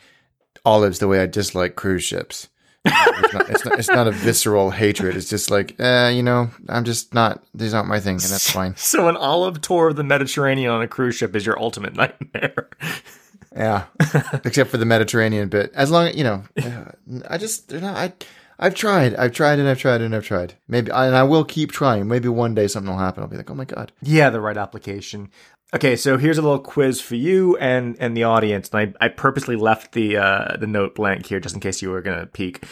olives 0.65 0.99
the 0.99 1.09
way 1.09 1.21
I 1.21 1.27
dislike 1.27 1.77
cruise 1.77 2.05
ships. 2.05 2.49
it's, 2.85 3.33
not, 3.33 3.51
it's, 3.51 3.65
not, 3.65 3.79
it's 3.79 3.89
not 3.89 4.07
a 4.09 4.11
visceral 4.11 4.71
hatred. 4.71 5.17
It's 5.17 5.31
just 5.31 5.51
like, 5.51 5.79
eh, 5.79 6.11
you 6.11 6.23
know, 6.23 6.51
I'm 6.69 6.85
just 6.85 7.15
not. 7.15 7.45
These 7.55 7.75
aren't 7.75 7.89
my 7.89 8.01
thing, 8.01 8.15
and 8.15 8.23
that's 8.23 8.51
fine. 8.53 8.77
So, 8.77 9.09
an 9.09 9.17
olive 9.17 9.61
tour 9.61 9.89
of 9.89 9.97
the 9.97 10.03
Mediterranean 10.03 10.71
on 10.71 10.83
a 10.83 10.89
cruise 10.89 11.15
ship 11.15 11.37
is 11.37 11.47
your 11.47 11.59
ultimate 11.61 11.95
nightmare. 11.97 12.69
Yeah, 13.55 13.85
except 14.45 14.71
for 14.71 14.79
the 14.79 14.85
Mediterranean 14.85 15.49
bit. 15.49 15.73
As 15.75 15.91
long 15.93 16.09
as 16.09 16.17
you 16.17 16.25
know, 16.25 16.43
I 17.29 17.39
just 17.39 17.69
they're 17.69 17.81
not. 17.81 17.97
I 17.97 18.13
I've 18.59 18.77
tried, 18.77 19.17
I've 19.17 19.33
tried, 19.33 19.59
and 19.59 19.69
I've 19.69 19.81
tried, 19.81 20.03
and 20.03 20.15
I've 20.15 20.25
tried. 20.25 20.55
Maybe, 20.69 20.91
and 20.93 21.17
I 21.17 21.25
will 21.25 21.45
keep 21.45 21.73
trying. 21.73 22.07
Maybe 22.07 22.29
one 22.29 22.55
day 22.55 22.69
something 22.69 22.93
will 22.93 22.99
happen. 22.99 23.23
I'll 23.23 23.29
be 23.29 23.37
like, 23.37 23.51
oh 23.51 23.57
my 23.57 23.65
god. 23.65 23.91
Yeah, 24.01 24.31
the 24.31 24.41
right 24.41 24.57
application. 24.57 25.31
Okay, 25.75 25.97
so 25.97 26.19
here's 26.19 26.37
a 26.37 26.43
little 26.43 26.59
quiz 26.59 27.01
for 27.01 27.15
you 27.15 27.57
and 27.57 27.97
and 27.99 28.15
the 28.15 28.25
audience. 28.25 28.69
And 28.73 28.95
I, 29.01 29.07
I 29.07 29.09
purposely 29.09 29.57
left 29.57 29.93
the 29.93 30.19
uh, 30.19 30.57
the 30.59 30.67
note 30.67 30.95
blank 30.95 31.27
here 31.27 31.41
just 31.41 31.55
in 31.55 31.61
case 31.61 31.81
you 31.81 31.91
were 31.91 32.03
gonna 32.03 32.27
peek. 32.27 32.65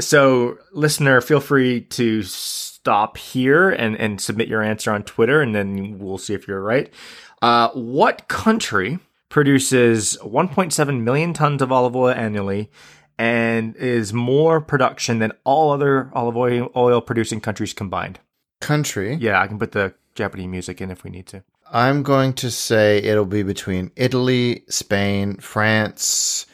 So, 0.00 0.58
listener, 0.72 1.20
feel 1.20 1.40
free 1.40 1.82
to 1.82 2.22
stop 2.22 3.16
here 3.16 3.70
and 3.70 3.96
and 3.96 4.20
submit 4.20 4.48
your 4.48 4.62
answer 4.62 4.90
on 4.90 5.04
Twitter, 5.04 5.40
and 5.40 5.54
then 5.54 5.98
we'll 5.98 6.18
see 6.18 6.34
if 6.34 6.48
you're 6.48 6.62
right. 6.62 6.92
Uh, 7.40 7.68
what 7.70 8.26
country 8.26 8.98
produces 9.28 10.16
1.7 10.22 11.00
million 11.02 11.32
tons 11.32 11.62
of 11.62 11.70
olive 11.70 11.94
oil 11.94 12.10
annually 12.10 12.70
and 13.18 13.76
is 13.76 14.12
more 14.12 14.60
production 14.60 15.18
than 15.18 15.32
all 15.44 15.70
other 15.70 16.10
olive 16.14 16.36
oil, 16.36 16.70
oil 16.74 17.00
producing 17.00 17.40
countries 17.40 17.74
combined. 17.74 18.18
Country? 18.60 19.14
Yeah, 19.16 19.40
I 19.40 19.46
can 19.46 19.58
put 19.58 19.72
the 19.72 19.94
Japanese 20.14 20.48
music 20.48 20.80
in 20.80 20.90
if 20.90 21.04
we 21.04 21.10
need 21.10 21.26
to. 21.28 21.44
I'm 21.70 22.02
going 22.02 22.32
to 22.34 22.50
say 22.50 22.98
it'll 22.98 23.26
be 23.26 23.42
between 23.42 23.90
Italy, 23.96 24.64
Spain, 24.68 25.36
France, 25.36 26.46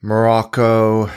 Morocco, 0.00 1.10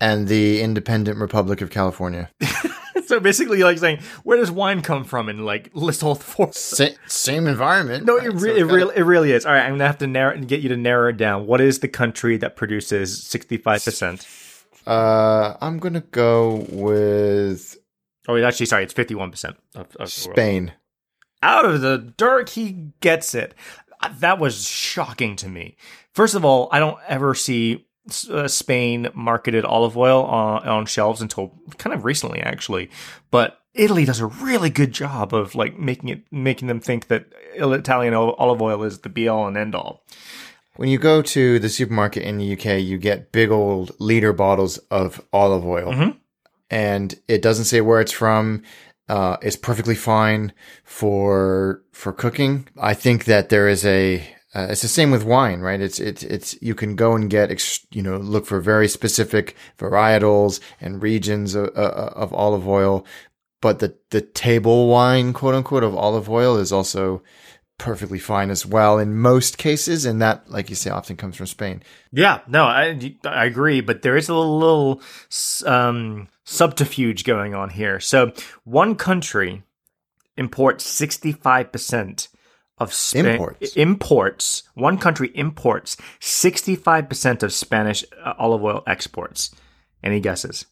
and 0.00 0.28
the 0.28 0.60
independent 0.60 1.18
Republic 1.18 1.60
of 1.60 1.70
California. 1.70 2.30
so 3.06 3.20
basically, 3.20 3.62
like 3.62 3.78
saying, 3.78 4.00
where 4.22 4.36
does 4.36 4.50
wine 4.50 4.82
come 4.82 5.04
from? 5.04 5.28
And 5.28 5.46
like 5.46 5.70
list 5.74 6.02
all 6.02 6.14
four. 6.14 6.52
Sa- 6.52 6.88
same 7.06 7.46
environment. 7.46 8.04
No, 8.04 8.16
it, 8.16 8.28
re- 8.28 8.40
so 8.40 8.56
it, 8.56 8.62
really, 8.64 8.96
it 8.96 9.02
really 9.02 9.32
is. 9.32 9.46
All 9.46 9.52
right, 9.52 9.64
I'm 9.64 9.72
gonna 9.72 9.86
have 9.86 9.98
to 9.98 10.06
narrow 10.06 10.34
and 10.34 10.46
get 10.46 10.60
you 10.60 10.68
to 10.70 10.76
narrow 10.76 11.10
it 11.10 11.16
down. 11.16 11.46
What 11.46 11.60
is 11.60 11.78
the 11.78 11.88
country 11.88 12.36
that 12.38 12.56
produces 12.56 13.22
65 13.22 13.84
percent? 13.84 14.26
Uh, 14.86 15.54
I'm 15.60 15.78
gonna 15.78 16.02
go 16.02 16.66
with. 16.68 17.78
Oh, 18.28 18.36
actually, 18.42 18.66
sorry, 18.66 18.84
it's 18.84 18.92
51 18.92 19.30
percent 19.30 19.56
of, 19.74 19.94
of 19.96 20.10
Spain. 20.10 20.72
Out 21.42 21.64
of 21.64 21.80
the 21.80 21.98
dirt, 21.98 22.50
he 22.50 22.92
gets 23.00 23.34
it. 23.34 23.54
That 24.18 24.38
was 24.38 24.66
shocking 24.66 25.36
to 25.36 25.48
me. 25.48 25.76
First 26.12 26.34
of 26.34 26.44
all, 26.44 26.68
I 26.72 26.78
don't 26.78 26.98
ever 27.08 27.34
see 27.34 27.86
uh, 28.30 28.48
Spain 28.48 29.08
marketed 29.14 29.64
olive 29.64 29.96
oil 29.96 30.24
on, 30.24 30.66
on 30.66 30.86
shelves 30.86 31.20
until 31.20 31.52
kind 31.78 31.94
of 31.94 32.04
recently, 32.04 32.40
actually. 32.40 32.90
But 33.30 33.60
Italy 33.74 34.04
does 34.04 34.20
a 34.20 34.26
really 34.26 34.70
good 34.70 34.92
job 34.92 35.34
of 35.34 35.54
like 35.54 35.78
making 35.78 36.08
it 36.08 36.22
making 36.30 36.68
them 36.68 36.80
think 36.80 37.08
that 37.08 37.26
Italian 37.54 38.14
olive 38.14 38.62
oil 38.62 38.82
is 38.82 39.00
the 39.00 39.08
be 39.08 39.28
all 39.28 39.46
and 39.46 39.56
end 39.56 39.74
all. 39.74 40.02
When 40.76 40.88
you 40.88 40.98
go 40.98 41.22
to 41.22 41.58
the 41.58 41.68
supermarket 41.68 42.22
in 42.22 42.38
the 42.38 42.52
UK, 42.52 42.80
you 42.80 42.98
get 42.98 43.32
big 43.32 43.50
old 43.50 43.92
liter 43.98 44.32
bottles 44.32 44.78
of 44.90 45.24
olive 45.32 45.64
oil, 45.64 45.92
mm-hmm. 45.92 46.18
and 46.70 47.14
it 47.28 47.40
doesn't 47.42 47.64
say 47.64 47.80
where 47.80 48.00
it's 48.00 48.12
from. 48.12 48.62
Uh, 49.08 49.36
it's 49.40 49.56
perfectly 49.56 49.94
fine 49.94 50.52
for 50.84 51.82
for 51.92 52.12
cooking. 52.12 52.68
I 52.80 52.94
think 52.94 53.24
that 53.26 53.48
there 53.48 53.68
is 53.68 53.84
a 53.84 54.26
uh, 54.54 54.68
it's 54.70 54.82
the 54.82 54.88
same 54.88 55.10
with 55.10 55.22
wine, 55.22 55.60
right? 55.60 55.80
It's 55.80 56.00
it's 56.00 56.22
it's 56.22 56.60
you 56.62 56.74
can 56.74 56.96
go 56.96 57.14
and 57.14 57.28
get 57.28 57.50
you 57.90 58.02
know 58.02 58.16
look 58.16 58.46
for 58.46 58.58
very 58.60 58.88
specific 58.88 59.54
varietals 59.78 60.60
and 60.80 61.02
regions 61.02 61.54
of, 61.54 61.68
uh, 61.76 62.10
of 62.16 62.32
olive 62.32 62.66
oil, 62.66 63.06
but 63.60 63.80
the 63.80 63.96
the 64.10 64.22
table 64.22 64.88
wine, 64.88 65.32
quote 65.32 65.54
unquote, 65.54 65.84
of 65.84 65.94
olive 65.94 66.30
oil 66.30 66.56
is 66.56 66.72
also 66.72 67.22
perfectly 67.78 68.18
fine 68.18 68.50
as 68.50 68.64
well 68.66 68.98
in 68.98 69.16
most 69.16 69.58
cases, 69.58 70.04
and 70.04 70.20
that, 70.22 70.50
like 70.50 70.70
you 70.70 70.76
say, 70.76 70.90
often 70.90 71.16
comes 71.16 71.36
from 71.36 71.46
Spain. 71.46 71.82
Yeah, 72.12 72.40
no, 72.48 72.64
I 72.64 73.16
I 73.24 73.44
agree, 73.44 73.80
but 73.80 74.02
there 74.02 74.16
is 74.16 74.28
a 74.28 74.34
little, 74.34 74.58
little 74.58 75.02
um, 75.66 76.28
subterfuge 76.44 77.24
going 77.24 77.54
on 77.54 77.70
here. 77.70 78.00
So 78.00 78.32
one 78.64 78.94
country 78.94 79.62
imports 80.36 80.84
sixty 80.84 81.32
five 81.32 81.72
percent 81.72 82.28
of 82.78 82.92
Spa- 82.92 83.20
Imports. 83.20 83.76
imports. 83.76 84.62
One 84.74 84.98
country 84.98 85.30
imports 85.34 85.96
65% 86.20 87.42
of 87.42 87.52
Spanish 87.52 88.04
uh, 88.22 88.34
olive 88.38 88.62
oil 88.62 88.82
exports. 88.86 89.50
Any 90.02 90.20
guesses? 90.20 90.66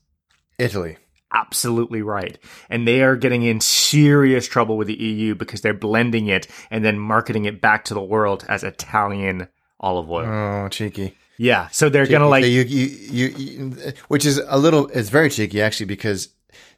Italy. 0.58 0.98
Absolutely 1.34 2.00
right. 2.00 2.38
And 2.70 2.86
they 2.86 3.02
are 3.02 3.16
getting 3.16 3.42
in 3.42 3.60
serious 3.60 4.46
trouble 4.46 4.76
with 4.76 4.86
the 4.86 4.94
EU 4.94 5.34
because 5.34 5.60
they're 5.60 5.74
blending 5.74 6.28
it 6.28 6.46
and 6.70 6.84
then 6.84 6.98
marketing 6.98 7.44
it 7.44 7.60
back 7.60 7.84
to 7.86 7.94
the 7.94 8.02
world 8.02 8.44
as 8.48 8.62
Italian 8.62 9.48
olive 9.80 10.10
oil. 10.10 10.26
Oh, 10.26 10.68
cheeky. 10.68 11.16
yeah. 11.36 11.68
So 11.68 11.88
they're 11.88 12.06
going 12.06 12.22
to 12.22 12.28
like 12.28 12.44
So 12.44 12.48
you, 12.48 12.62
you, 12.62 12.86
you, 13.10 13.26
you, 13.36 13.92
which 14.08 14.24
is 14.24 14.38
a 14.46 14.56
little, 14.56 14.86
it's 14.88 15.08
very 15.08 15.28
cheeky 15.28 15.60
actually 15.60 15.86
because 15.86 16.28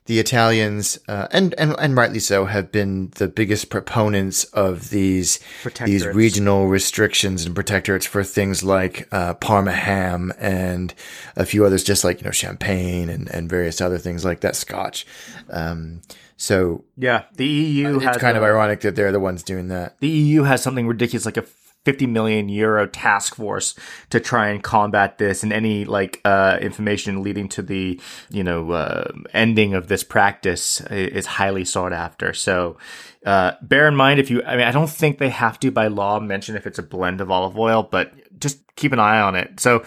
the 0.07 0.21
Italians, 0.21 0.99
uh, 1.09 1.27
and, 1.33 1.53
and, 1.59 1.75
and 1.79 1.97
rightly 1.97 2.21
so, 2.21 2.45
have 2.45 2.71
been 2.71 3.11
the 3.17 3.27
biggest 3.27 3.71
proponents 3.71 4.45
of 4.45 4.91
these, 4.91 5.41
these 5.85 6.07
regional 6.07 6.69
restrictions 6.69 7.45
and 7.45 7.57
protectorates 7.57 8.07
for 8.07 8.23
things 8.23 8.63
like, 8.63 9.09
uh, 9.13 9.35
Parma 9.35 9.73
ham 9.73 10.33
and 10.39 10.95
a 11.35 11.45
few 11.45 11.65
others, 11.65 11.83
just 11.83 12.05
like, 12.05 12.21
you 12.21 12.25
know, 12.25 12.31
champagne 12.31 13.09
and, 13.09 13.29
and 13.31 13.51
various 13.51 13.81
other 13.81 13.99
things 13.99 14.25
like 14.25 14.41
that, 14.41 14.55
scotch. 14.55 15.07
Um, 15.51 16.03
so 16.37 16.85
Yeah, 16.97 17.25
the 17.35 17.47
EU 17.47 17.99
has 17.99 18.17
it's 18.17 18.23
kind 18.23 18.37
of 18.37 18.43
ironic 18.43 18.83
that 18.83 18.95
they're 18.95 19.13
the 19.13 19.21
ones 19.21 19.43
doing 19.43 19.69
that. 19.69 19.99
the 20.01 20.09
EU 20.09 20.43
has 20.43 20.63
something 20.63 20.87
ridiculous 20.87 21.25
like 21.25 21.39
a 21.39 21.43
50 21.87 22.09
million 22.09 22.49
euro 22.49 22.89
task 22.89 23.37
force 23.37 23.77
to 24.11 24.19
try 24.19 24.49
and 24.49 24.61
combat 24.61 25.19
this 25.19 25.45
and 25.45 25.53
any 25.53 25.85
like 25.85 26.21
uh, 26.25 26.59
information 26.61 27.23
leading 27.23 27.49
to 27.51 27.63
the 27.63 28.01
you 28.29 28.43
know 28.43 28.73
uh, 28.73 29.13
ending 29.33 29.73
of 29.73 29.87
this 29.87 30.03
practice 30.03 30.81
is 30.91 31.27
highly 31.27 31.65
sought 31.65 31.93
after. 31.93 32.35
So 32.35 32.77
uh, 33.25 33.53
bear 33.63 33.87
in 33.87 33.95
mind 33.95 34.19
if 34.19 34.31
you 34.31 34.43
i 34.43 34.57
mean 34.57 34.67
i 34.67 34.73
don't 34.73 34.91
think 34.91 35.19
they 35.19 35.31
have 35.31 35.61
to 35.61 35.71
by 35.71 35.87
law 35.87 36.19
mention 36.19 36.57
if 36.57 36.67
it's 36.67 36.81
a 36.81 36.83
blend 36.83 37.21
of 37.21 37.31
olive 37.31 37.57
oil 37.57 37.85
but 37.85 38.13
just 38.39 38.59
keep 38.75 38.93
an 38.93 38.99
eye 38.99 39.21
on 39.21 39.37
it. 39.37 39.61
So 39.61 39.85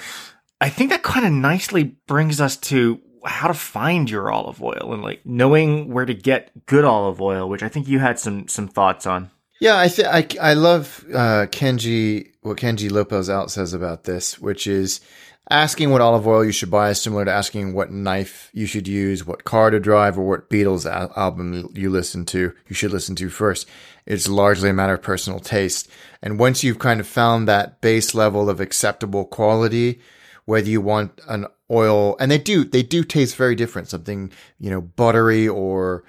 i 0.61 0.69
think 0.69 0.91
that 0.91 1.03
kind 1.03 1.25
of 1.25 1.33
nicely 1.33 1.83
brings 1.83 2.39
us 2.39 2.55
to 2.55 3.01
how 3.25 3.49
to 3.49 3.53
find 3.53 4.09
your 4.09 4.31
olive 4.31 4.63
oil 4.63 4.93
and 4.93 5.03
like 5.03 5.25
knowing 5.25 5.91
where 5.91 6.05
to 6.05 6.13
get 6.13 6.65
good 6.65 6.85
olive 6.85 7.19
oil 7.21 7.49
which 7.49 7.61
i 7.61 7.67
think 7.67 7.89
you 7.89 7.99
had 7.99 8.17
some 8.17 8.47
some 8.47 8.69
thoughts 8.69 9.05
on 9.05 9.29
Yeah, 9.60 9.76
I 9.76 9.89
I 10.05 10.28
I 10.41 10.53
love 10.53 11.05
uh, 11.14 11.47
Kenji 11.51 12.32
what 12.41 12.57
Kenji 12.57 12.89
Lopez-Alt 12.89 13.51
says 13.51 13.74
about 13.74 14.05
this, 14.05 14.39
which 14.39 14.66
is 14.66 15.01
asking 15.49 15.89
what 15.89 15.99
olive 16.01 16.28
oil 16.28 16.45
you 16.45 16.51
should 16.51 16.72
buy 16.72 16.91
is 16.91 17.01
similar 17.01 17.26
to 17.26 17.32
asking 17.32 17.74
what 17.74 17.91
knife 17.91 18.49
you 18.53 18.66
should 18.66 18.88
use, 18.88 19.26
what 19.26 19.43
car 19.43 19.70
to 19.70 19.80
drive, 19.80 20.18
or 20.18 20.28
what 20.28 20.49
Beatles 20.49 20.89
al- 20.89 21.12
album 21.18 21.70
you 21.74 21.89
listen 21.89 22.24
to. 22.26 22.53
You 22.68 22.76
should 22.76 22.91
listen 22.91 23.16
to 23.18 23.30
first. 23.30 23.68
It's 24.05 24.30
largely 24.30 24.70
a 24.70 24.74
matter 24.74 24.93
of 24.93 25.01
personal 25.01 25.39
taste, 25.39 25.89
and 26.22 26.39
once 26.39 26.64
you've 26.64 26.80
kind 26.80 27.01
of 27.01 27.07
found 27.07 27.47
that 27.47 27.82
base 27.82 28.16
level 28.16 28.49
of 28.49 28.62
acceptable 28.62 29.26
quality, 29.26 29.99
whether 30.45 30.70
you 30.70 30.80
want 30.80 31.20
an 31.28 31.47
oil, 31.70 32.16
and 32.20 32.32
they 32.32 32.38
do 32.38 32.64
they 32.64 32.82
do 32.82 33.03
taste 33.03 33.36
very 33.36 33.55
different, 33.55 33.89
something 33.89 34.32
you 34.57 34.70
know 34.70 34.80
buttery 34.82 35.49
or 35.49 36.05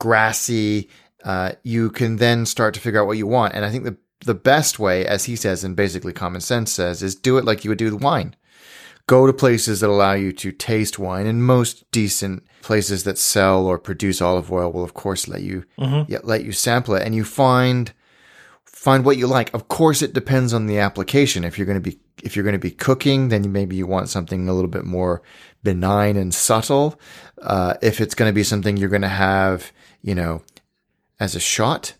grassy, 0.00 0.88
uh, 1.28 1.52
you 1.62 1.90
can 1.90 2.16
then 2.16 2.46
start 2.46 2.72
to 2.72 2.80
figure 2.80 2.98
out 2.98 3.06
what 3.06 3.18
you 3.18 3.26
want. 3.26 3.52
And 3.52 3.62
I 3.62 3.70
think 3.70 3.84
the 3.84 3.98
the 4.24 4.34
best 4.34 4.78
way, 4.78 5.06
as 5.06 5.26
he 5.26 5.36
says, 5.36 5.62
and 5.62 5.76
basically 5.76 6.12
common 6.12 6.40
sense 6.40 6.72
says, 6.72 7.02
is 7.02 7.14
do 7.14 7.36
it 7.36 7.44
like 7.44 7.64
you 7.64 7.70
would 7.70 7.78
do 7.78 7.92
with 7.92 8.02
wine. 8.02 8.34
Go 9.06 9.26
to 9.26 9.32
places 9.32 9.80
that 9.80 9.90
allow 9.90 10.14
you 10.14 10.32
to 10.32 10.50
taste 10.52 10.98
wine, 10.98 11.26
and 11.26 11.44
most 11.44 11.84
decent 11.92 12.44
places 12.62 13.04
that 13.04 13.18
sell 13.18 13.66
or 13.66 13.78
produce 13.78 14.22
olive 14.22 14.50
oil 14.50 14.72
will, 14.72 14.82
of 14.82 14.94
course, 14.94 15.28
let 15.28 15.42
you 15.42 15.64
yeah, 16.08 16.18
let 16.24 16.44
you 16.44 16.52
sample 16.52 16.94
it, 16.94 17.02
and 17.04 17.14
you 17.14 17.24
find 17.24 17.92
find 18.64 19.04
what 19.04 19.18
you 19.18 19.26
like. 19.26 19.52
Of 19.52 19.68
course, 19.68 20.00
it 20.00 20.14
depends 20.14 20.54
on 20.54 20.66
the 20.66 20.78
application. 20.78 21.44
If 21.44 21.58
you're 21.58 21.66
going 21.66 21.82
to 21.82 21.90
be 21.90 21.98
if 22.22 22.36
you're 22.36 22.44
going 22.44 22.54
to 22.54 22.58
be 22.58 22.70
cooking, 22.70 23.28
then 23.28 23.52
maybe 23.52 23.76
you 23.76 23.86
want 23.86 24.08
something 24.08 24.48
a 24.48 24.54
little 24.54 24.70
bit 24.70 24.84
more 24.86 25.20
benign 25.62 26.16
and 26.16 26.32
subtle. 26.32 26.98
Uh, 27.42 27.74
if 27.82 28.00
it's 28.00 28.14
going 28.14 28.30
to 28.30 28.34
be 28.34 28.42
something 28.44 28.78
you're 28.78 28.88
going 28.88 29.02
to 29.02 29.08
have, 29.08 29.72
you 30.00 30.14
know, 30.14 30.42
as 31.20 31.34
a 31.34 31.40
shot, 31.40 31.94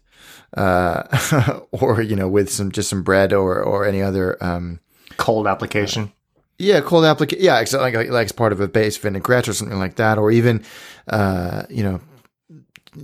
uh, 0.57 1.61
or 1.73 2.03
you 2.03 2.16
know, 2.16 2.29
with 2.29 2.51
some 2.51 2.73
just 2.73 2.91
some 2.91 3.03
bread 3.03 3.33
or 3.33 3.62
or 3.62 3.87
any 3.87 4.03
other. 4.03 4.43
Um, 4.43 4.81
cold 5.16 5.47
application 5.47 6.12
yeah, 6.59 6.81
cold 6.81 7.05
application. 7.05 7.45
Yeah, 7.45 7.59
ex- 7.59 7.73
like 7.73 7.95
like 7.95 8.25
as 8.25 8.33
part 8.33 8.53
of 8.53 8.61
a 8.61 8.69
base 8.69 8.97
vinaigrette 8.97 9.49
or 9.49 9.53
something 9.53 9.79
like 9.79 9.97
that, 9.97 10.19
or 10.19 10.31
even, 10.31 10.64
uh, 11.07 11.62
you 11.71 11.85
know, 11.85 12.01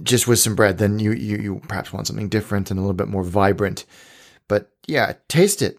just 0.03 0.27
with 0.27 0.41
some 0.41 0.57
bread. 0.57 0.79
Then 0.79 0.99
you 0.99 1.13
you 1.13 1.37
you 1.39 1.63
perhaps 1.69 1.93
want 1.93 2.09
something 2.09 2.29
different 2.29 2.71
and 2.71 2.79
a 2.79 2.83
little 2.83 2.95
bit 2.95 3.09
more 3.09 3.23
vibrant. 3.23 3.85
But 4.49 4.73
yeah, 4.87 5.15
taste 5.29 5.63
it. 5.63 5.79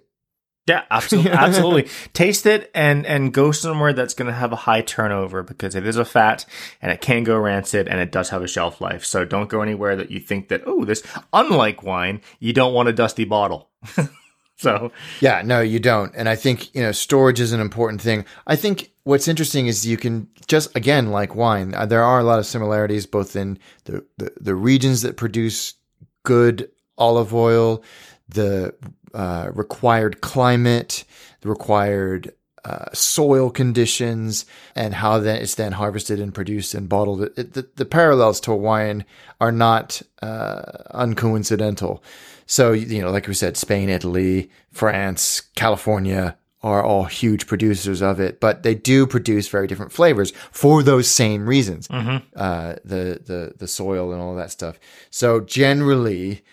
Yeah, 0.67 0.83
absolutely. 0.91 1.31
absolutely. 1.31 1.89
Taste 2.13 2.45
it 2.45 2.71
and 2.73 3.05
and 3.05 3.33
go 3.33 3.51
somewhere 3.51 3.93
that's 3.93 4.13
going 4.13 4.27
to 4.27 4.33
have 4.33 4.51
a 4.51 4.57
high 4.57 4.81
turnover 4.81 5.43
because 5.43 5.75
it 5.75 5.85
is 5.85 5.97
a 5.97 6.05
fat 6.05 6.45
and 6.81 6.91
it 6.91 7.01
can 7.01 7.23
go 7.23 7.37
rancid 7.37 7.87
and 7.87 7.99
it 7.99 8.11
does 8.11 8.29
have 8.29 8.41
a 8.41 8.47
shelf 8.47 8.81
life. 8.81 9.05
So 9.05 9.25
don't 9.25 9.49
go 9.49 9.61
anywhere 9.61 9.95
that 9.95 10.11
you 10.11 10.19
think 10.19 10.47
that 10.49 10.63
oh, 10.65 10.85
this 10.85 11.03
unlike 11.33 11.83
wine, 11.83 12.21
you 12.39 12.53
don't 12.53 12.73
want 12.73 12.89
a 12.89 12.93
dusty 12.93 13.25
bottle. 13.25 13.69
so 14.57 14.91
Yeah, 15.21 15.41
no, 15.43 15.61
you 15.61 15.79
don't. 15.79 16.13
And 16.15 16.27
I 16.27 16.35
think, 16.35 16.73
you 16.73 16.81
know, 16.81 16.91
storage 16.91 17.39
is 17.39 17.51
an 17.53 17.59
important 17.59 18.01
thing. 18.01 18.25
I 18.47 18.55
think 18.55 18.91
what's 19.03 19.27
interesting 19.27 19.67
is 19.67 19.85
you 19.85 19.97
can 19.97 20.27
just, 20.47 20.75
again, 20.75 21.11
like 21.11 21.35
wine, 21.35 21.75
uh, 21.75 21.85
there 21.85 22.03
are 22.03 22.19
a 22.19 22.23
lot 22.23 22.39
of 22.39 22.45
similarities 22.45 23.05
both 23.05 23.35
in 23.35 23.59
the, 23.83 24.03
the, 24.17 24.33
the 24.39 24.55
regions 24.55 25.03
that 25.03 25.17
produce 25.17 25.75
good 26.23 26.71
olive 26.97 27.33
oil, 27.33 27.83
the 28.29 28.73
uh, 29.15 29.49
required 29.53 30.21
climate, 30.21 31.05
the 31.41 31.49
required 31.49 32.33
uh, 32.65 32.85
soil 32.93 33.49
conditions, 33.49 34.45
and 34.75 34.93
how 34.93 35.19
then 35.19 35.41
it's 35.41 35.55
then 35.55 35.71
harvested 35.71 36.19
and 36.19 36.33
produced 36.33 36.73
and 36.73 36.89
bottled. 36.89 37.21
It, 37.21 37.53
the, 37.53 37.69
the 37.75 37.85
parallels 37.85 38.39
to 38.41 38.53
wine 38.53 39.05
are 39.39 39.51
not 39.51 40.01
uh, 40.21 40.61
uncoincidental. 40.93 42.01
So, 42.45 42.73
you 42.73 43.01
know, 43.01 43.11
like 43.11 43.27
we 43.27 43.33
said, 43.33 43.55
Spain, 43.57 43.89
Italy, 43.89 44.49
France, 44.71 45.41
California 45.55 46.37
are 46.61 46.83
all 46.83 47.05
huge 47.05 47.45
producers 47.45 48.01
of 48.01 48.19
it, 48.19 48.39
but 48.39 48.63
they 48.63 48.73
do 48.73 49.05
produce 49.05 49.47
very 49.47 49.67
different 49.67 49.91
flavors 49.91 50.31
for 50.51 50.81
those 50.81 51.07
same 51.07 51.47
reasons. 51.47 51.87
Uh, 52.35 52.75
the, 52.83 53.21
the, 53.23 53.53
the 53.57 53.67
soil 53.67 54.11
and 54.11 54.19
all 54.21 54.35
that 54.35 54.51
stuff. 54.51 54.79
So 55.11 55.39
generally, 55.39 56.43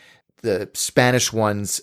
the 0.43 0.69
Spanish 0.75 1.33
ones 1.33 1.81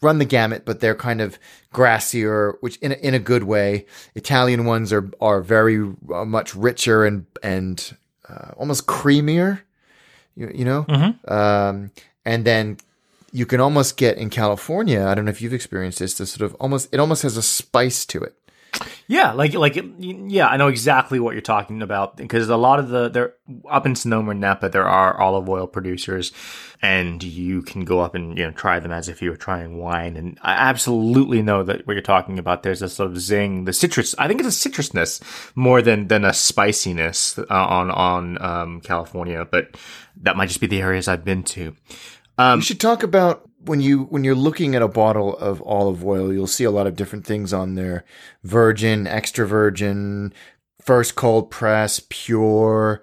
run 0.00 0.18
the 0.18 0.24
gamut, 0.24 0.64
but 0.64 0.80
they're 0.80 0.94
kind 0.94 1.20
of 1.20 1.38
grassier, 1.72 2.54
which 2.60 2.76
in 2.78 2.92
a, 2.92 2.94
in 2.96 3.14
a 3.14 3.18
good 3.18 3.44
way. 3.44 3.86
Italian 4.14 4.64
ones 4.64 4.92
are 4.92 5.10
are 5.20 5.40
very 5.40 5.92
uh, 6.12 6.24
much 6.24 6.54
richer 6.54 7.04
and 7.04 7.26
and 7.42 7.96
uh, 8.28 8.52
almost 8.56 8.86
creamier. 8.86 9.60
You, 10.34 10.52
you 10.54 10.64
know, 10.64 10.84
um, 11.28 11.90
and 12.24 12.44
then 12.44 12.78
you 13.32 13.46
can 13.46 13.60
almost 13.60 13.96
get 13.96 14.18
in 14.18 14.30
California. 14.30 15.06
I 15.06 15.14
don't 15.14 15.24
know 15.24 15.30
if 15.30 15.40
you've 15.42 15.54
experienced 15.54 15.98
this. 15.98 16.14
This 16.14 16.32
sort 16.32 16.50
of 16.50 16.54
almost 16.60 16.88
it 16.92 17.00
almost 17.00 17.22
has 17.22 17.36
a 17.36 17.42
spice 17.42 18.04
to 18.06 18.22
it. 18.22 18.34
Yeah, 19.08 19.32
like 19.32 19.54
like 19.54 19.78
yeah, 19.98 20.48
I 20.48 20.56
know 20.56 20.66
exactly 20.66 21.20
what 21.20 21.34
you're 21.34 21.40
talking 21.40 21.80
about 21.80 22.16
because 22.16 22.48
a 22.48 22.56
lot 22.56 22.80
of 22.80 22.88
the 22.88 23.08
there 23.08 23.34
up 23.70 23.86
in 23.86 23.94
Sonoma 23.94 24.32
and 24.32 24.40
Napa 24.40 24.68
there 24.68 24.88
are 24.88 25.20
olive 25.20 25.48
oil 25.48 25.68
producers, 25.68 26.32
and 26.82 27.22
you 27.22 27.62
can 27.62 27.84
go 27.84 28.00
up 28.00 28.16
and 28.16 28.36
you 28.36 28.44
know 28.44 28.50
try 28.50 28.80
them 28.80 28.90
as 28.90 29.08
if 29.08 29.22
you 29.22 29.30
were 29.30 29.36
trying 29.36 29.78
wine. 29.78 30.16
And 30.16 30.38
I 30.42 30.54
absolutely 30.54 31.40
know 31.40 31.62
that 31.62 31.86
what 31.86 31.92
you're 31.92 32.02
talking 32.02 32.40
about. 32.40 32.64
There's 32.64 32.82
a 32.82 32.88
sort 32.88 33.10
of 33.10 33.20
zing, 33.20 33.64
the 33.64 33.72
citrus. 33.72 34.14
I 34.18 34.26
think 34.26 34.40
it's 34.40 34.66
a 34.66 34.68
citrusness 34.68 35.22
more 35.54 35.82
than 35.82 36.08
than 36.08 36.24
a 36.24 36.32
spiciness 36.32 37.38
uh, 37.38 37.44
on 37.48 37.92
on 37.92 38.42
um, 38.42 38.80
California, 38.80 39.46
but 39.48 39.76
that 40.22 40.36
might 40.36 40.48
just 40.48 40.60
be 40.60 40.66
the 40.66 40.82
areas 40.82 41.06
I've 41.06 41.24
been 41.24 41.44
to. 41.44 41.76
Um, 42.38 42.58
you 42.58 42.64
should 42.64 42.80
talk 42.80 43.02
about 43.02 43.45
when 43.66 43.80
you 43.80 44.04
when 44.04 44.24
you're 44.24 44.34
looking 44.34 44.74
at 44.74 44.82
a 44.82 44.88
bottle 44.88 45.36
of 45.36 45.62
olive 45.62 46.04
oil, 46.04 46.32
you'll 46.32 46.46
see 46.46 46.64
a 46.64 46.70
lot 46.70 46.86
of 46.86 46.96
different 46.96 47.26
things 47.26 47.52
on 47.52 47.74
there: 47.74 48.04
virgin, 48.42 49.06
extra 49.06 49.46
virgin, 49.46 50.32
first 50.80 51.16
cold 51.16 51.50
press, 51.50 52.00
pure, 52.08 53.02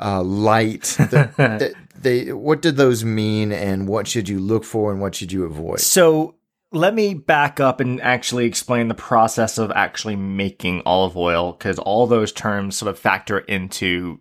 uh, 0.00 0.22
light. 0.22 0.96
The, 1.10 1.32
the, 1.36 1.74
they 2.00 2.32
what 2.32 2.62
did 2.62 2.76
those 2.76 3.04
mean, 3.04 3.52
and 3.52 3.86
what 3.86 4.06
should 4.06 4.28
you 4.28 4.38
look 4.38 4.64
for, 4.64 4.90
and 4.90 5.00
what 5.00 5.14
should 5.14 5.32
you 5.32 5.44
avoid? 5.44 5.80
So 5.80 6.36
let 6.72 6.94
me 6.94 7.14
back 7.14 7.60
up 7.60 7.80
and 7.80 8.00
actually 8.00 8.46
explain 8.46 8.88
the 8.88 8.94
process 8.94 9.58
of 9.58 9.70
actually 9.72 10.16
making 10.16 10.82
olive 10.86 11.16
oil 11.16 11.52
because 11.52 11.78
all 11.78 12.06
those 12.06 12.32
terms 12.32 12.76
sort 12.76 12.88
of 12.88 12.98
factor 12.98 13.40
into 13.40 14.20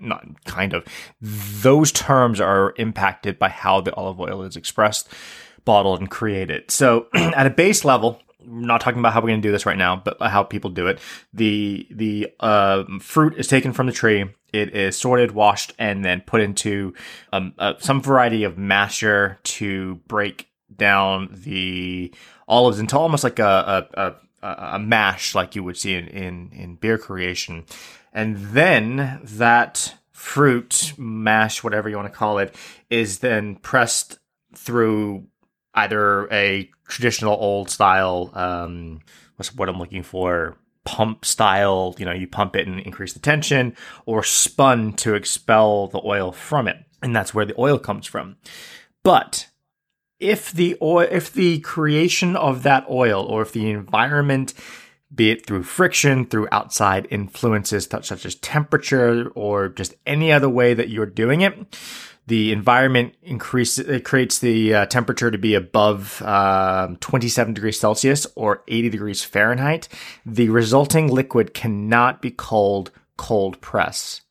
not 0.00 0.26
kind 0.44 0.74
of 0.74 0.84
those 1.20 1.90
terms 1.92 2.40
are 2.40 2.74
impacted 2.76 3.38
by 3.38 3.48
how 3.48 3.80
the 3.80 3.94
olive 3.94 4.20
oil 4.20 4.42
is 4.42 4.56
expressed 4.56 5.08
bottled 5.64 6.00
and 6.00 6.10
created 6.10 6.70
so 6.70 7.08
at 7.14 7.46
a 7.46 7.50
base 7.50 7.84
level 7.84 8.20
I'm 8.46 8.64
not 8.64 8.80
talking 8.80 9.00
about 9.00 9.12
how 9.12 9.20
we're 9.20 9.28
going 9.28 9.42
to 9.42 9.48
do 9.48 9.52
this 9.52 9.66
right 9.66 9.76
now, 9.76 9.96
but 9.96 10.20
how 10.20 10.42
people 10.42 10.70
do 10.70 10.86
it. 10.86 11.00
The 11.32 11.86
the 11.90 12.32
uh, 12.40 12.84
fruit 13.00 13.34
is 13.36 13.48
taken 13.48 13.72
from 13.72 13.86
the 13.86 13.92
tree. 13.92 14.26
It 14.52 14.74
is 14.74 14.96
sorted, 14.96 15.32
washed, 15.32 15.72
and 15.78 16.04
then 16.04 16.20
put 16.20 16.40
into 16.40 16.94
um, 17.32 17.54
uh, 17.58 17.74
some 17.78 18.00
variety 18.00 18.44
of 18.44 18.56
masher 18.56 19.38
to 19.42 19.96
break 20.06 20.48
down 20.74 21.28
the 21.32 22.14
olives 22.46 22.78
into 22.78 22.96
almost 22.96 23.24
like 23.24 23.38
a 23.38 23.88
a, 23.94 24.14
a, 24.46 24.76
a 24.76 24.78
mash, 24.78 25.34
like 25.34 25.56
you 25.56 25.64
would 25.64 25.76
see 25.76 25.94
in, 25.94 26.06
in 26.08 26.50
in 26.52 26.74
beer 26.76 26.98
creation, 26.98 27.64
and 28.16 28.38
then 28.38 29.20
that 29.22 29.94
fruit 30.10 30.94
mash, 30.96 31.62
whatever 31.62 31.90
you 31.90 31.96
want 31.96 32.10
to 32.10 32.18
call 32.18 32.38
it, 32.38 32.54
is 32.88 33.18
then 33.18 33.56
pressed 33.56 34.18
through 34.54 35.26
either 35.74 36.26
a 36.32 36.70
traditional 36.88 37.36
old 37.38 37.68
style, 37.68 38.30
um, 38.32 39.00
what's 39.36 39.54
what 39.54 39.68
I'm 39.68 39.78
looking 39.78 40.02
for, 40.02 40.56
pump 40.86 41.26
style, 41.26 41.94
you 41.98 42.06
know, 42.06 42.12
you 42.12 42.26
pump 42.26 42.56
it 42.56 42.66
and 42.66 42.80
increase 42.80 43.12
the 43.12 43.18
tension, 43.18 43.76
or 44.06 44.22
spun 44.22 44.94
to 44.94 45.14
expel 45.14 45.88
the 45.88 46.00
oil 46.02 46.32
from 46.32 46.68
it. 46.68 46.78
And 47.02 47.14
that's 47.14 47.34
where 47.34 47.44
the 47.44 47.60
oil 47.60 47.78
comes 47.78 48.06
from. 48.06 48.36
But 49.02 49.48
if 50.18 50.50
the 50.50 50.78
oil, 50.80 51.06
if 51.10 51.34
the 51.34 51.60
creation 51.60 52.34
of 52.34 52.62
that 52.62 52.86
oil 52.88 53.22
or 53.22 53.42
if 53.42 53.52
the 53.52 53.68
environment 53.68 54.54
be 55.14 55.30
it 55.30 55.46
through 55.46 55.62
friction, 55.62 56.26
through 56.26 56.48
outside 56.52 57.06
influences 57.10 57.88
such 57.90 58.26
as 58.26 58.34
temperature 58.36 59.30
or 59.34 59.68
just 59.68 59.94
any 60.06 60.32
other 60.32 60.48
way 60.48 60.74
that 60.74 60.88
you're 60.88 61.06
doing 61.06 61.42
it, 61.42 61.76
the 62.26 62.52
environment 62.52 63.14
increases 63.22 63.88
it 63.88 64.04
creates 64.04 64.38
the 64.40 64.74
uh, 64.74 64.86
temperature 64.86 65.30
to 65.30 65.38
be 65.38 65.54
above 65.54 66.20
uh, 66.22 66.88
27 67.00 67.54
degrees 67.54 67.78
celsius 67.78 68.26
or 68.34 68.62
80 68.68 68.90
degrees 68.90 69.24
fahrenheit 69.24 69.88
the 70.24 70.48
resulting 70.48 71.08
liquid 71.08 71.54
cannot 71.54 72.20
be 72.20 72.30
called 72.30 72.90
cold 73.16 73.60
press 73.60 74.22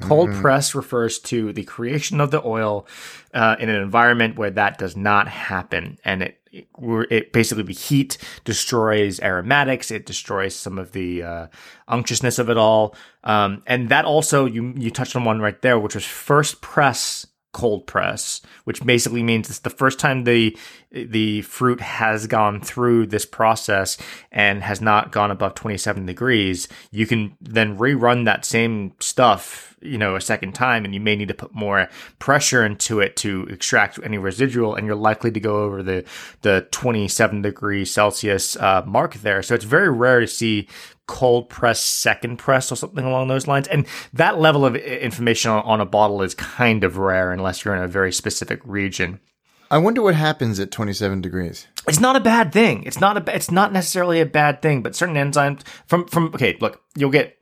cold 0.00 0.30
mm-hmm. 0.30 0.40
press 0.40 0.74
refers 0.74 1.18
to 1.18 1.52
the 1.52 1.64
creation 1.64 2.20
of 2.20 2.30
the 2.30 2.44
oil 2.44 2.86
uh, 3.34 3.56
in 3.58 3.68
an 3.68 3.80
environment 3.80 4.36
where 4.36 4.50
that 4.50 4.78
does 4.78 4.96
not 4.96 5.28
happen 5.28 5.98
and 6.04 6.22
it 6.22 6.38
it 6.52 7.32
basically 7.32 7.64
the 7.64 7.72
heat 7.72 8.18
destroys 8.44 9.20
aromatics. 9.20 9.90
It 9.90 10.06
destroys 10.06 10.54
some 10.54 10.78
of 10.78 10.92
the 10.92 11.22
uh, 11.22 11.46
unctuousness 11.88 12.38
of 12.38 12.50
it 12.50 12.56
all. 12.56 12.94
Um, 13.24 13.62
and 13.66 13.88
that 13.88 14.04
also 14.04 14.46
you 14.46 14.74
you 14.76 14.90
touched 14.90 15.16
on 15.16 15.24
one 15.24 15.40
right 15.40 15.60
there 15.62 15.78
which 15.78 15.94
was 15.94 16.04
first 16.04 16.60
press 16.60 17.26
cold 17.52 17.86
press, 17.86 18.40
which 18.64 18.84
basically 18.84 19.22
means 19.22 19.48
it's 19.48 19.60
the 19.60 19.70
first 19.70 19.98
time 19.98 20.24
the 20.24 20.56
the 20.90 21.42
fruit 21.42 21.80
has 21.80 22.26
gone 22.26 22.60
through 22.60 23.06
this 23.06 23.24
process 23.24 23.96
and 24.30 24.62
has 24.62 24.80
not 24.80 25.12
gone 25.12 25.30
above 25.30 25.54
27 25.54 26.04
degrees, 26.04 26.68
you 26.90 27.06
can 27.06 27.36
then 27.40 27.78
rerun 27.78 28.24
that 28.24 28.44
same 28.44 28.92
stuff, 29.00 29.76
you 29.80 29.96
know, 29.96 30.16
a 30.16 30.20
second 30.20 30.54
time 30.54 30.84
and 30.84 30.94
you 30.94 31.00
may 31.00 31.16
need 31.16 31.28
to 31.28 31.34
put 31.34 31.54
more 31.54 31.88
pressure 32.18 32.64
into 32.64 33.00
it 33.00 33.16
to 33.16 33.46
extract 33.50 33.98
any 34.02 34.18
residual 34.18 34.74
and 34.74 34.86
you're 34.86 34.96
likely 34.96 35.30
to 35.30 35.40
go 35.40 35.62
over 35.62 35.82
the 35.82 36.04
the 36.42 36.66
27 36.70 37.42
degree 37.42 37.84
Celsius 37.84 38.56
uh, 38.56 38.82
mark 38.86 39.14
there. 39.14 39.42
So 39.42 39.54
it's 39.54 39.64
very 39.64 39.90
rare 39.90 40.20
to 40.20 40.26
see 40.26 40.68
cold 41.06 41.48
press 41.48 41.80
second 41.80 42.38
press 42.38 42.70
or 42.70 42.76
something 42.76 43.04
along 43.04 43.28
those 43.28 43.46
lines. 43.46 43.68
And 43.68 43.86
that 44.12 44.38
level 44.38 44.64
of 44.64 44.76
information 44.76 45.50
on, 45.50 45.80
a 45.80 45.86
bottle 45.86 46.22
is 46.22 46.34
kind 46.34 46.84
of 46.84 46.96
rare 46.96 47.32
unless 47.32 47.64
you're 47.64 47.74
in 47.74 47.82
a 47.82 47.88
very 47.88 48.12
specific 48.12 48.60
region. 48.64 49.20
I 49.70 49.78
wonder 49.78 50.02
what 50.02 50.14
happens 50.14 50.60
at 50.60 50.70
27 50.70 51.22
degrees. 51.22 51.66
It's 51.88 52.00
not 52.00 52.14
a 52.14 52.20
bad 52.20 52.52
thing. 52.52 52.84
It's 52.84 53.00
not 53.00 53.16
a. 53.16 53.34
It's 53.34 53.50
not 53.50 53.72
necessarily 53.72 54.20
a 54.20 54.26
bad 54.26 54.60
thing. 54.60 54.82
But 54.82 54.94
certain 54.94 55.16
enzymes 55.16 55.66
from 55.86 56.06
from 56.06 56.26
okay, 56.34 56.58
look, 56.60 56.82
you'll 56.94 57.10
get 57.10 57.38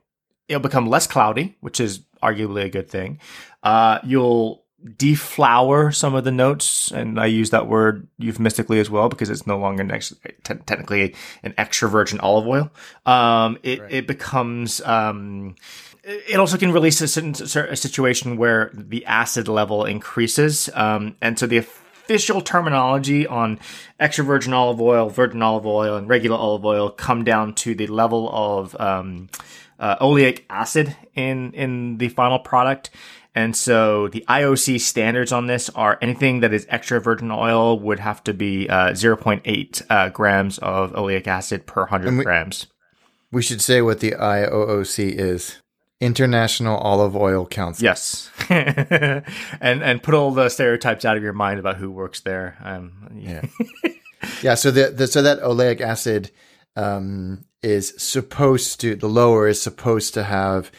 it'll 0.49 0.63
become 0.63 0.87
less 0.89 1.07
cloudy, 1.07 1.57
which 1.61 1.81
is 1.81 2.01
arguably 2.23 2.65
a 2.65 2.69
good 2.69 2.89
thing. 2.89 3.19
Uh, 3.63 3.99
you'll 4.05 4.60
deflower 4.97 5.93
some 5.93 6.15
of 6.15 6.25
the 6.25 6.31
notes, 6.31 6.91
and 6.91 7.21
I 7.21 7.27
use 7.27 7.51
that 7.51 7.67
word 7.67 8.07
euphemistically 8.19 8.81
as 8.81 8.89
well 8.89 9.09
because 9.09 9.31
it's 9.31 9.47
no 9.47 9.59
longer 9.59 9.83
an 9.83 9.91
ex- 9.91 10.15
te- 10.45 10.55
technically 10.55 11.15
an 11.43 11.55
extra 11.59 11.89
virgin 11.89 12.21
olive 12.21 12.47
oil. 12.47 12.71
Um, 13.07 13.59
it 13.63 13.81
right. 13.81 13.93
it 13.93 14.07
becomes 14.07 14.81
um, 14.83 15.57
it 16.03 16.37
also 16.37 16.57
can 16.57 16.73
release 16.73 17.01
a, 17.01 17.21
a, 17.25 17.77
situation 17.77 18.37
where 18.37 18.71
the 18.73 19.05
acid 19.05 19.49
level 19.49 19.85
increases, 19.85 20.71
um, 20.75 21.17
and 21.21 21.39
so 21.39 21.47
the 21.47 21.59
official 21.59 22.41
terminology 22.41 23.27
on 23.27 23.59
extra 23.99 24.25
virgin 24.25 24.53
olive 24.53 24.81
oil, 24.81 25.11
virgin 25.11 25.43
olive 25.43 25.67
oil, 25.67 25.97
and 25.97 26.09
regular 26.09 26.37
olive 26.37 26.65
oil 26.65 26.91
come 26.91 27.23
down 27.23 27.55
to 27.55 27.75
the 27.75 27.87
level 27.87 28.31
of 28.33 28.81
um, 28.81 29.29
uh, 29.79 29.97
oleic 29.99 30.45
acid 30.49 30.97
in 31.15 31.53
in 31.53 31.99
the 31.99 32.09
final 32.09 32.39
product. 32.39 32.91
And 33.35 33.57
so 33.57 34.09
the 34.09 34.25
IOC 34.29 34.81
standards 34.81 35.31
on 35.31 35.47
this 35.47 35.71
are 35.71 35.99
anything 36.03 36.41
that 36.41 36.53
is 36.53 36.67
extra 36.69 37.01
virgin 37.01 37.31
oil 37.31 37.79
would 37.79 38.01
have 38.01 38.25
to 38.25 38.35
be 38.35 38.69
uh, 38.69 38.91
0.8 38.91 39.83
uh, 39.89 40.09
grams 40.09 40.59
of 40.59 40.93
oleic 40.93 41.27
acid 41.27 41.67
per 41.67 41.83
100 41.83 42.19
we, 42.19 42.25
grams. 42.25 42.67
We 43.31 43.43
should 43.43 43.61
say 43.61 43.83
what 43.83 44.01
the 44.01 44.13
IOOC 44.13 45.13
is. 45.13 45.61
International 46.01 46.79
Olive 46.79 47.15
Oil 47.15 47.45
Council. 47.47 47.85
Yes, 47.85 48.31
and 48.49 49.23
and 49.61 50.03
put 50.03 50.15
all 50.15 50.31
the 50.31 50.49
stereotypes 50.49 51.05
out 51.05 51.19
of 51.19 51.23
your 51.23 51.35
mind 51.35 51.61
about 51.61 51.77
who 51.77 51.91
works 51.91 52.21
there. 52.21 52.57
Um, 52.65 53.11
yeah, 53.15 53.43
yeah. 54.43 54.55
So 54.55 54.71
the, 54.71 54.89
the 54.89 55.07
so 55.07 55.21
that 55.21 55.41
oleic 55.41 55.83
acid 55.83 56.31
um, 56.75 57.45
is 57.63 57.93
supposed 57.99 58.81
to 58.81 58.97
the 58.97 59.11
lower 59.11 59.47
is 59.47 59.61
supposed 59.61 60.15
to 60.15 60.25
have 60.25 60.73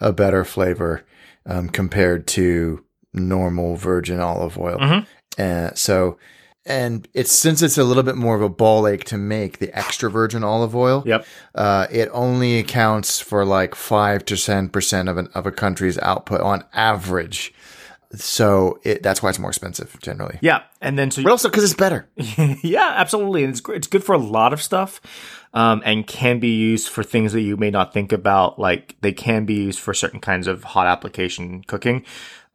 a 0.00 0.12
better 0.12 0.44
flavor 0.44 1.04
um, 1.48 1.68
compared 1.68 2.26
to 2.28 2.84
normal 3.12 3.74
virgin 3.76 4.20
olive 4.20 4.58
oil. 4.58 4.78
Mm-hmm. 4.78 5.42
Uh, 5.42 5.74
so, 5.74 6.18
and 6.64 7.08
it's 7.14 7.32
since 7.32 7.62
it's 7.62 7.78
a 7.78 7.84
little 7.84 8.02
bit 8.02 8.16
more 8.16 8.36
of 8.36 8.42
a 8.42 8.48
ball 8.48 8.86
ache 8.86 9.04
to 9.04 9.16
make 9.16 9.58
the 9.58 9.76
extra 9.76 10.10
virgin 10.10 10.44
olive 10.44 10.76
oil. 10.76 11.02
Yep. 11.06 11.26
Uh, 11.54 11.86
it 11.90 12.08
only 12.12 12.58
accounts 12.58 13.20
for 13.20 13.44
like 13.44 13.74
five 13.74 14.24
to 14.26 14.36
ten 14.36 14.68
percent 14.68 15.08
of 15.08 15.16
an 15.16 15.28
of 15.34 15.46
a 15.46 15.52
country's 15.52 15.98
output 15.98 16.40
on 16.40 16.64
average. 16.72 17.52
So 18.14 18.80
it, 18.84 19.02
that's 19.02 19.22
why 19.22 19.28
it's 19.28 19.38
more 19.38 19.50
expensive 19.50 19.94
generally. 20.00 20.38
Yeah, 20.40 20.62
and 20.80 20.98
then 20.98 21.10
so 21.10 21.22
but 21.22 21.30
also 21.30 21.48
because 21.48 21.64
it's 21.64 21.74
better. 21.74 22.08
yeah, 22.16 22.94
absolutely, 22.96 23.44
and 23.44 23.52
it's 23.52 23.62
it's 23.68 23.86
good 23.86 24.02
for 24.02 24.14
a 24.14 24.18
lot 24.18 24.54
of 24.54 24.62
stuff 24.62 25.00
um, 25.52 25.82
and 25.84 26.06
can 26.06 26.38
be 26.38 26.56
used 26.56 26.88
for 26.88 27.02
things 27.02 27.32
that 27.34 27.42
you 27.42 27.56
may 27.56 27.70
not 27.70 27.92
think 27.92 28.12
about. 28.12 28.58
Like 28.58 28.96
they 29.02 29.12
can 29.12 29.44
be 29.44 29.54
used 29.54 29.78
for 29.78 29.92
certain 29.92 30.20
kinds 30.20 30.46
of 30.46 30.64
hot 30.64 30.86
application 30.86 31.62
cooking. 31.64 32.04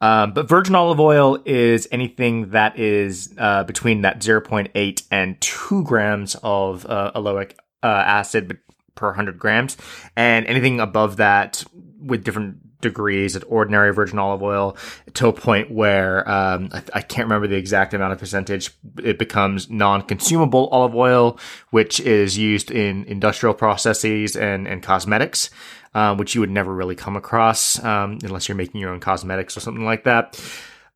Um, 0.00 0.32
but 0.32 0.48
virgin 0.48 0.74
olive 0.74 1.00
oil 1.00 1.38
is 1.44 1.88
anything 1.92 2.50
that 2.50 2.78
is 2.78 3.32
uh, 3.38 3.64
between 3.64 4.02
that 4.02 4.18
0.8 4.18 5.02
and 5.10 5.40
2 5.40 5.84
grams 5.84 6.36
of 6.42 6.84
uh, 6.86 7.12
oleic 7.14 7.52
uh, 7.82 7.86
acid 7.86 8.58
per 8.96 9.08
100 9.08 9.38
grams. 9.38 9.76
And 10.16 10.46
anything 10.46 10.80
above 10.80 11.16
that 11.18 11.64
with 12.00 12.24
different 12.24 12.58
degrees 12.84 13.34
at 13.34 13.42
ordinary 13.48 13.92
virgin 13.92 14.18
olive 14.18 14.42
oil 14.42 14.76
to 15.14 15.26
a 15.26 15.32
point 15.32 15.70
where 15.70 16.28
um, 16.30 16.68
I, 16.72 16.82
I, 16.94 17.00
can't 17.00 17.26
remember 17.26 17.48
the 17.48 17.56
exact 17.56 17.92
amount 17.94 18.12
of 18.12 18.18
percentage. 18.18 18.70
It 19.02 19.18
becomes 19.18 19.68
non-consumable 19.68 20.68
olive 20.68 20.94
oil, 20.94 21.38
which 21.70 21.98
is 21.98 22.38
used 22.38 22.70
in 22.70 23.04
industrial 23.04 23.54
processes 23.54 24.36
and, 24.36 24.68
and 24.68 24.82
cosmetics, 24.82 25.50
uh, 25.94 26.14
which 26.14 26.34
you 26.34 26.40
would 26.40 26.50
never 26.50 26.72
really 26.72 26.94
come 26.94 27.16
across 27.16 27.82
um, 27.82 28.18
unless 28.22 28.48
you're 28.48 28.56
making 28.56 28.80
your 28.80 28.90
own 28.90 29.00
cosmetics 29.00 29.56
or 29.56 29.60
something 29.60 29.84
like 29.84 30.04
that. 30.04 30.40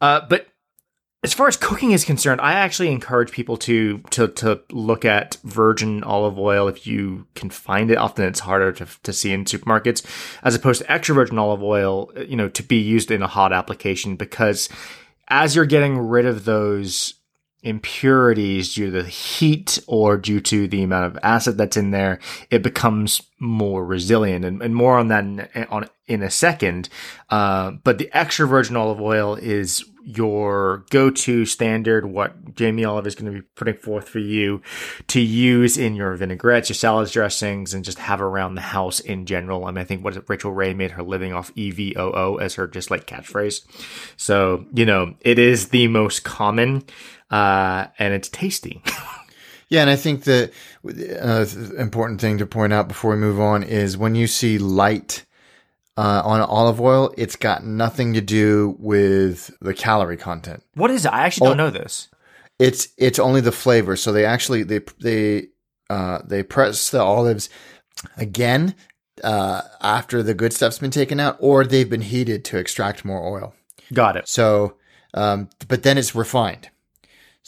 Uh, 0.01 0.21
but 0.29 0.47
as 1.25 1.35
far 1.35 1.49
as 1.49 1.57
cooking 1.57 1.91
is 1.91 2.05
concerned, 2.05 2.41
I 2.41 2.53
actually 2.53 2.93
encourage 2.93 3.33
people 3.33 3.57
to 3.59 3.99
to 4.11 4.29
to 4.29 4.61
look 4.71 5.05
at 5.05 5.37
virgin 5.43 6.05
olive 6.05 6.39
oil 6.39 6.69
if 6.69 6.87
you 6.87 7.27
can 7.35 7.51
find 7.51 7.91
it. 7.91 7.97
Often 7.97 8.27
it's 8.27 8.41
harder 8.41 8.73
to, 8.73 8.87
to 9.03 9.13
see 9.13 9.33
in 9.33 9.45
supermarkets, 9.45 10.05
as 10.45 10.55
opposed 10.55 10.83
to 10.83 10.93
extra 10.93 11.17
virgin 11.17 11.39
olive 11.39 11.63
oil, 11.63 12.13
you 12.27 12.37
know, 12.37 12.49
to 12.51 12.63
be 12.63 12.77
used 12.77 13.11
in 13.11 13.23
a 13.23 13.27
hot 13.27 13.53
application 13.53 14.15
because 14.15 14.69
as 15.27 15.57
you're 15.57 15.67
getting 15.67 15.99
rid 15.99 16.25
of 16.25 16.45
those 16.45 17.15
impurities 17.65 18.75
due 18.75 18.87
to 18.87 19.03
the 19.03 19.09
heat 19.09 19.81
or 19.89 20.17
due 20.17 20.41
to 20.41 20.69
the 20.69 20.85
amount 20.85 21.07
of 21.07 21.19
acid 21.25 21.59
that's 21.59 21.77
in 21.77 21.91
there, 21.91 22.21
it 22.51 22.63
becomes 22.63 23.23
more 23.41 23.85
resilient 23.85 24.45
and, 24.45 24.63
and 24.63 24.75
more 24.77 24.97
on 24.97 25.09
that 25.09 25.25
in, 25.25 25.49
on 25.69 25.89
in 26.07 26.23
a 26.23 26.31
second. 26.31 26.89
Uh, 27.29 27.73
but 27.83 27.99
the 27.99 28.09
extra 28.17 28.47
virgin 28.47 28.77
olive 28.77 29.01
oil 29.01 29.35
is 29.35 29.85
your 30.09 30.87
go-to 30.89 31.45
standard, 31.45 32.07
what 32.07 32.55
Jamie 32.55 32.85
Oliver 32.85 33.09
is 33.09 33.15
going 33.15 33.31
to 33.31 33.43
be 33.43 33.47
putting 33.55 33.77
forth 33.77 34.09
for 34.09 34.21
you 34.21 34.63
to 35.09 35.21
use 35.21 35.77
in 35.77 35.95
your 35.95 36.15
vinaigrettes, 36.17 36.71
your 36.71 36.75
salad 36.75 37.11
dressings, 37.11 37.75
and 37.75 37.85
just 37.85 37.99
have 37.99 38.23
around 38.23 38.55
the 38.55 38.63
house 38.63 39.01
in 39.01 39.27
general. 39.27 39.67
I 39.67 39.71
mean, 39.71 39.79
I 39.79 39.85
think 39.85 40.03
what 40.03 40.27
Rachael 40.27 40.53
Ray 40.53 40.73
made 40.73 40.93
her 40.93 41.03
living 41.03 41.35
off 41.35 41.55
EVOO 41.55 42.41
as 42.41 42.55
her 42.55 42.67
just 42.67 42.91
like 42.91 43.07
catchphrase. 43.07 43.67
So, 44.17 44.65
you 44.73 44.87
know, 44.87 45.15
it 45.21 45.39
is 45.39 45.69
the 45.69 45.89
most 45.89 46.25
common, 46.25 46.85
uh, 47.31 47.89
and 47.99 48.15
it's 48.15 48.31
tasty. 48.31 48.83
Yeah, 49.71 49.83
and 49.83 49.91
I 49.91 49.97
think 49.97 50.25
that 50.25 50.51
another 50.83 51.77
important 51.77 52.23
thing 52.23 52.39
to 52.39 52.47
point 52.47 52.73
out 52.73 52.89
before 52.89 53.11
we 53.11 53.19
move 53.19 53.39
on 53.39 53.63
is 53.63 53.99
when 53.99 54.15
you 54.15 54.27
see 54.27 54.57
light 54.57 55.27
uh, 55.99 56.23
on 56.25 56.41
olive 56.41 56.81
oil, 56.81 57.13
it's 57.19 57.35
got 57.35 57.65
nothing 57.65 58.15
to 58.15 58.21
do 58.21 58.77
with 58.79 59.51
the 59.61 59.75
calorie 59.75 60.17
content. 60.17 60.63
What 60.75 60.93
is 60.93 61.05
it? 61.05 61.13
I 61.13 61.27
actually 61.27 61.49
don't 61.49 61.61
oh, 61.61 61.65
know 61.65 61.71
this. 61.71 62.09
It's 62.61 62.89
it's 62.97 63.19
only 63.19 63.41
the 63.41 63.51
flavor. 63.51 63.97
So 63.97 64.13
they 64.13 64.25
actually 64.25 64.63
they 64.63 64.81
they 65.01 65.49
uh, 65.91 66.21
they 66.25 66.45
press 66.45 66.91
the 66.91 67.03
olives 67.03 67.51
again 68.17 68.77
uh, 69.25 69.63
after 69.81 70.23
the 70.23 70.35
good 70.35 70.53
stuff's 70.53 70.79
been 70.79 70.93
taken 70.93 71.19
out, 71.19 71.37
or 71.41 71.65
they've 71.65 71.91
been 71.91 72.03
heated 72.03 72.45
to 72.47 72.59
extract 72.59 73.05
more 73.05 73.27
oil. 73.27 73.55
Got 73.93 74.17
it. 74.17 74.29
So, 74.29 74.77
um, 75.15 75.49
but 75.67 75.83
then 75.83 75.99
it's 75.99 76.15
refined. 76.15 76.71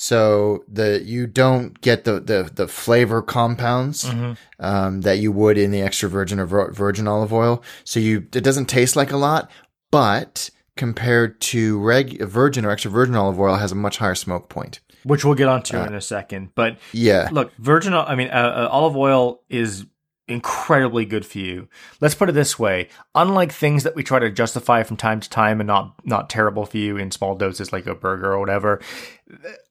So 0.02 0.64
the 0.66 1.02
you 1.04 1.26
don't 1.26 1.78
get 1.82 2.04
the 2.04 2.20
the, 2.20 2.50
the 2.54 2.66
flavor 2.66 3.20
compounds 3.20 4.04
mm-hmm. 4.04 4.32
um, 4.58 5.02
that 5.02 5.18
you 5.18 5.30
would 5.30 5.58
in 5.58 5.72
the 5.72 5.82
extra 5.82 6.08
virgin 6.08 6.40
or 6.40 6.46
virgin 6.46 7.06
olive 7.06 7.34
oil. 7.34 7.62
So 7.84 8.00
you 8.00 8.26
it 8.32 8.42
doesn't 8.42 8.64
taste 8.64 8.96
like 8.96 9.12
a 9.12 9.18
lot, 9.18 9.50
but 9.90 10.48
compared 10.74 11.38
to 11.42 11.78
reg 11.80 12.18
virgin 12.22 12.64
or 12.64 12.70
extra 12.70 12.90
virgin 12.90 13.14
olive 13.14 13.38
oil, 13.38 13.56
has 13.56 13.72
a 13.72 13.74
much 13.74 13.98
higher 13.98 14.14
smoke 14.14 14.48
point. 14.48 14.80
Which 15.02 15.22
we'll 15.22 15.34
get 15.34 15.48
onto 15.48 15.76
uh, 15.76 15.84
in 15.84 15.94
a 15.94 16.00
second. 16.00 16.52
But 16.54 16.78
yeah, 16.92 17.28
look, 17.30 17.54
virgin. 17.58 17.92
I 17.92 18.14
mean, 18.14 18.28
uh, 18.28 18.54
uh, 18.56 18.68
olive 18.72 18.96
oil 18.96 19.42
is 19.50 19.84
incredibly 20.28 21.04
good 21.04 21.26
for 21.26 21.40
you. 21.40 21.68
Let's 22.00 22.14
put 22.14 22.30
it 22.30 22.32
this 22.32 22.58
way: 22.58 22.88
unlike 23.14 23.52
things 23.52 23.84
that 23.84 23.94
we 23.94 24.02
try 24.02 24.18
to 24.18 24.30
justify 24.30 24.82
from 24.82 24.96
time 24.96 25.20
to 25.20 25.28
time 25.28 25.60
and 25.60 25.66
not 25.66 25.94
not 26.06 26.30
terrible 26.30 26.64
for 26.64 26.78
you 26.78 26.96
in 26.96 27.10
small 27.10 27.34
doses, 27.34 27.70
like 27.70 27.86
a 27.86 27.94
burger 27.94 28.32
or 28.32 28.40
whatever, 28.40 28.80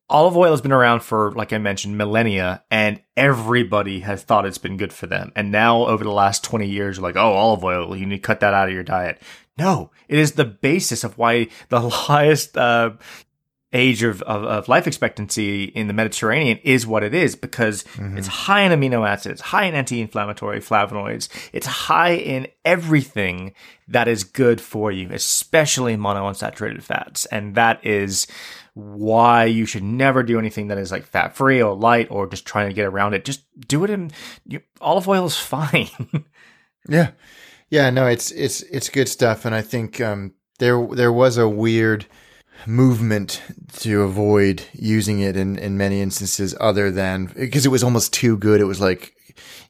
olive 0.10 0.36
oil 0.36 0.52
has 0.52 0.62
been 0.62 0.72
around 0.72 1.02
for, 1.02 1.32
like 1.34 1.54
I 1.54 1.58
mentioned, 1.58 1.98
millennia, 1.98 2.64
and 2.72 3.02
everybody 3.16 4.00
has 4.02 4.24
thought 4.24 4.46
it's 4.46 4.58
been 4.58 4.78
good 4.78 4.94
for 4.94 5.08
them. 5.08 5.32
And 5.36 5.52
now, 5.52 5.86
over 5.86 6.04
the 6.04 6.12
last 6.12 6.44
20 6.44 6.68
years, 6.68 7.00
like, 7.00 7.16
oh, 7.16 7.34
olive 7.34 7.64
oil, 7.64 7.96
you 7.96 8.06
need 8.06 8.16
to 8.16 8.22
cut 8.22 8.40
that 8.40 8.54
out 8.54 8.68
of 8.68 8.74
your 8.74 8.84
diet. 8.84 9.22
No, 9.58 9.92
it 10.08 10.18
is 10.18 10.34
the 10.34 10.46
basis 10.46 11.04
of 11.04 11.18
why 11.18 11.48
the 11.70 11.90
highest 11.90 12.58
uh, 12.58 12.92
age 13.72 14.02
of, 14.02 14.22
of, 14.24 14.44
of, 14.46 14.68
life 14.68 14.88
expectancy 14.88 15.66
in 15.66 15.88
the 15.88 15.94
Mediterranean 15.94 16.58
is 16.64 16.88
what 16.88 17.04
it 17.04 17.14
is 17.14 17.36
because 17.36 17.84
mm-hmm. 17.84 18.18
it's 18.18 18.28
high 18.28 18.62
in 18.62 18.72
amino 18.72 19.08
acids, 19.08 19.42
high 19.42 19.66
in 19.66 19.76
anti-inflammatory 19.76 20.60
flavonoids. 20.60 21.30
It's 21.54 21.68
high 21.68 22.14
in 22.14 22.48
everything 22.66 23.54
that 23.88 24.08
is 24.08 24.24
good 24.24 24.60
for 24.60 24.92
you, 24.92 25.10
especially 25.12 25.96
monounsaturated 25.98 26.82
fats. 26.82 27.26
And 27.28 27.54
that 27.56 27.86
is 27.86 28.26
why 28.74 29.46
you 29.46 29.66
should 29.66 29.84
never 29.84 30.24
do 30.24 30.40
anything 30.40 30.68
that 30.68 30.78
is 30.78 30.92
like 30.92 31.06
fat 31.06 31.36
free 31.36 31.62
or 31.62 31.76
light 31.76 32.08
or 32.10 32.28
just 32.28 32.46
trying 32.46 32.70
to 32.70 32.76
get 32.76 32.86
around 32.86 33.14
it. 33.14 33.26
Just 33.26 33.44
do 33.68 33.84
it 33.84 33.90
in 33.90 34.12
you, 34.46 34.62
olive 34.82 35.08
oil 35.08 35.26
is 35.26 35.38
fine. 35.38 35.90
yeah. 36.88 37.12
Yeah, 37.70 37.92
no, 37.92 38.08
it's 38.08 38.32
it's 38.32 38.64
it's 38.64 38.90
good 38.90 39.08
stuff 39.08 39.46
and 39.46 39.54
I 39.54 39.62
think 39.62 40.02
um, 40.02 40.34
there 40.58 40.88
there 40.88 41.14
was 41.14 41.38
a 41.38 41.48
weird 41.48 42.08
movement 42.66 43.42
to 43.74 44.02
avoid 44.02 44.64
using 44.74 45.20
it 45.20 45.36
in, 45.38 45.58
in 45.58 45.78
many 45.78 46.02
instances 46.02 46.56
other 46.60 46.92
than 46.92 47.26
because 47.26 47.66
it 47.66 47.70
was 47.70 47.84
almost 47.84 48.14
too 48.14 48.38
good. 48.38 48.62
It 48.62 48.66
was 48.66 48.82
like, 48.82 49.14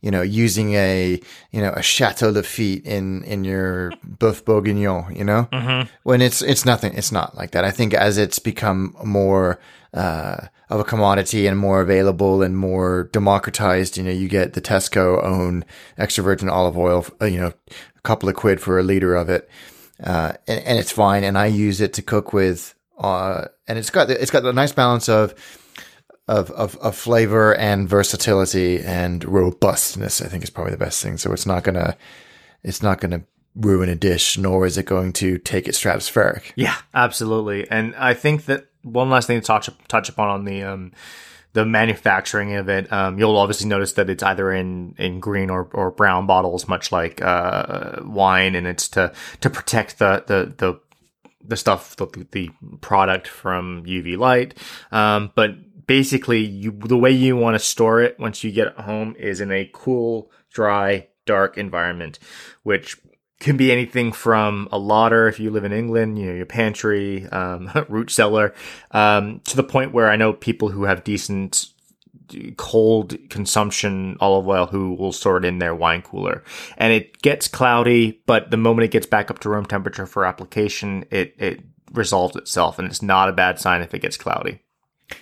you 0.02 0.12
know, 0.12 0.22
using 0.22 0.74
a, 0.74 1.20
you 1.52 1.62
know, 1.62 1.72
a 1.72 1.82
Chateau 1.82 2.32
Lafite 2.32 2.86
in, 2.86 3.24
in 3.24 3.44
your 3.44 3.92
boeuf 4.08 4.46
bourguignon, 4.46 5.16
you 5.16 5.24
know, 5.24 5.48
mm-hmm. 5.52 5.90
when 6.04 6.22
it's, 6.22 6.42
it's 6.42 6.66
nothing. 6.66 6.94
It's 6.96 7.12
not 7.12 7.36
like 7.36 7.52
that. 7.52 7.64
I 7.64 7.72
think 7.72 7.94
as 7.94 8.18
it's 8.18 8.40
become 8.40 8.96
more, 9.04 9.60
uh, 9.94 10.48
of 10.70 10.80
a 10.80 10.84
commodity 10.84 11.48
and 11.48 11.58
more 11.58 11.82
available 11.82 12.44
and 12.44 12.56
more 12.56 13.10
democratized, 13.12 13.98
you 13.98 14.04
know, 14.04 14.12
you 14.12 14.30
get 14.30 14.54
the 14.54 14.62
Tesco 14.62 15.24
own 15.24 15.66
extra 15.98 16.24
virgin 16.24 16.48
olive 16.48 16.78
oil, 16.78 17.06
uh, 17.20 17.26
you 17.26 17.40
know, 17.40 17.54
a 17.98 18.02
couple 18.02 18.30
of 18.30 18.36
quid 18.36 18.62
for 18.62 18.78
a 18.78 18.84
liter 18.84 19.16
of 19.16 19.30
it. 19.30 19.50
Uh, 20.04 20.34
and, 20.48 20.64
and, 20.64 20.80
it's 20.80 20.92
fine. 20.92 21.24
And 21.24 21.38
I 21.38 21.48
use 21.48 21.82
it 21.82 21.92
to 21.94 22.02
cook 22.02 22.32
with 22.32 22.74
uh, 23.00 23.46
and 23.68 23.80
it's 23.80 23.90
got 23.90 24.10
it's 24.10 24.32
got 24.32 24.46
a 24.46 24.54
nice 24.54 24.74
balance 24.74 25.10
of, 25.10 25.34
of 26.30 26.52
of 26.52 26.78
of 26.78 26.96
flavor 26.96 27.56
and 27.56 27.90
versatility 27.90 28.80
and 28.80 29.26
robustness. 29.26 30.22
I 30.22 30.28
think 30.28 30.44
is 30.44 30.50
probably 30.50 30.72
the 30.72 30.78
best 30.78 31.02
thing. 31.02 31.18
So 31.18 31.34
it's 31.34 31.46
not 31.46 31.64
gonna 31.64 31.98
it's 32.64 32.84
not 32.84 33.02
gonna 33.02 33.24
ruin 33.56 33.90
a 33.90 33.96
dish, 33.96 34.38
nor 34.38 34.66
is 34.66 34.78
it 34.78 34.86
going 34.86 35.12
to 35.14 35.38
take 35.40 35.68
it 35.68 35.74
stratospheric. 35.74 36.52
Yeah, 36.56 36.76
absolutely. 36.94 37.70
And 37.70 37.96
I 37.96 38.14
think 38.14 38.46
that 38.46 38.68
one 38.84 39.10
last 39.10 39.28
thing 39.28 39.42
to 39.42 39.46
touch 39.46 39.70
touch 39.88 40.08
upon 40.08 40.30
on 40.30 40.46
the 40.46 40.64
um, 40.64 40.92
the 41.54 41.66
manufacturing 41.66 42.56
of 42.56 42.70
it, 42.70 42.92
um, 42.94 43.18
you'll 43.18 43.38
obviously 43.38 43.68
notice 43.68 43.94
that 43.94 44.08
it's 44.08 44.22
either 44.22 44.52
in, 44.52 44.94
in 45.00 45.20
green 45.20 45.50
or, 45.50 45.68
or 45.74 45.90
brown 45.90 46.28
bottles, 46.28 46.68
much 46.68 46.92
like 46.92 47.24
uh, 47.24 48.02
wine, 48.04 48.54
and 48.54 48.68
it's 48.68 48.88
to 48.90 49.12
to 49.42 49.50
protect 49.50 49.98
the 49.98 50.24
the 50.28 50.54
the 50.58 50.80
the 51.42 51.58
stuff, 51.58 51.96
the, 51.96 52.28
the 52.32 52.50
product 52.82 53.28
from 53.28 53.84
UV 53.86 54.18
light. 54.18 54.54
Um, 54.92 55.32
but 55.36 55.52
basically, 55.90 56.46
you, 56.46 56.72
the 56.72 56.96
way 56.96 57.10
you 57.10 57.36
want 57.36 57.56
to 57.56 57.60
store 57.60 58.00
it 58.00 58.20
once 58.20 58.44
you 58.44 58.52
get 58.52 58.78
home 58.78 59.16
is 59.18 59.42
in 59.42 59.52
a 59.52 59.68
cool, 59.74 60.32
dry, 60.54 61.08
dark 61.26 61.58
environment, 61.58 62.20
which 62.62 62.96
can 63.40 63.58
be 63.58 63.72
anything 63.72 64.12
from 64.12 64.70
a 64.72 64.78
larder 64.78 65.28
if 65.28 65.40
you 65.40 65.50
live 65.50 65.64
in 65.64 65.74
England, 65.74 66.20
you 66.20 66.28
know, 66.28 66.36
your 66.36 66.46
pantry, 66.46 67.26
um, 67.30 67.72
root 67.90 68.12
cellar, 68.12 68.54
um, 68.92 69.42
to 69.46 69.56
the 69.56 69.64
point 69.64 69.92
where 69.92 70.12
I 70.12 70.16
know 70.16 70.32
people 70.32 70.70
who 70.70 70.84
have 70.84 71.04
decent 71.04 71.66
cold 72.58 73.18
consumption 73.32 74.16
olive 74.20 74.48
oil 74.48 74.68
who 74.68 74.94
will 74.94 75.12
store 75.12 75.38
it 75.38 75.46
in 75.46 75.58
their 75.58 75.74
wine 75.74 76.04
cooler. 76.04 76.44
And 76.78 76.94
it 76.94 77.20
gets 77.24 77.48
cloudy, 77.48 78.22
but 78.28 78.52
the 78.52 78.58
moment 78.58 78.86
it 78.86 78.92
gets 78.92 79.08
back 79.08 79.32
up 79.32 79.40
to 79.40 79.50
room 79.50 79.66
temperature 79.66 80.06
for 80.06 80.24
application, 80.24 81.06
it, 81.10 81.34
it 81.40 81.62
resolves 81.92 82.36
itself. 82.36 82.78
And 82.78 82.88
it's 82.88 83.02
not 83.02 83.28
a 83.28 83.34
bad 83.34 83.58
sign 83.58 83.82
if 83.82 83.96
it 83.96 84.04
gets 84.04 84.18
cloudy. 84.18 84.60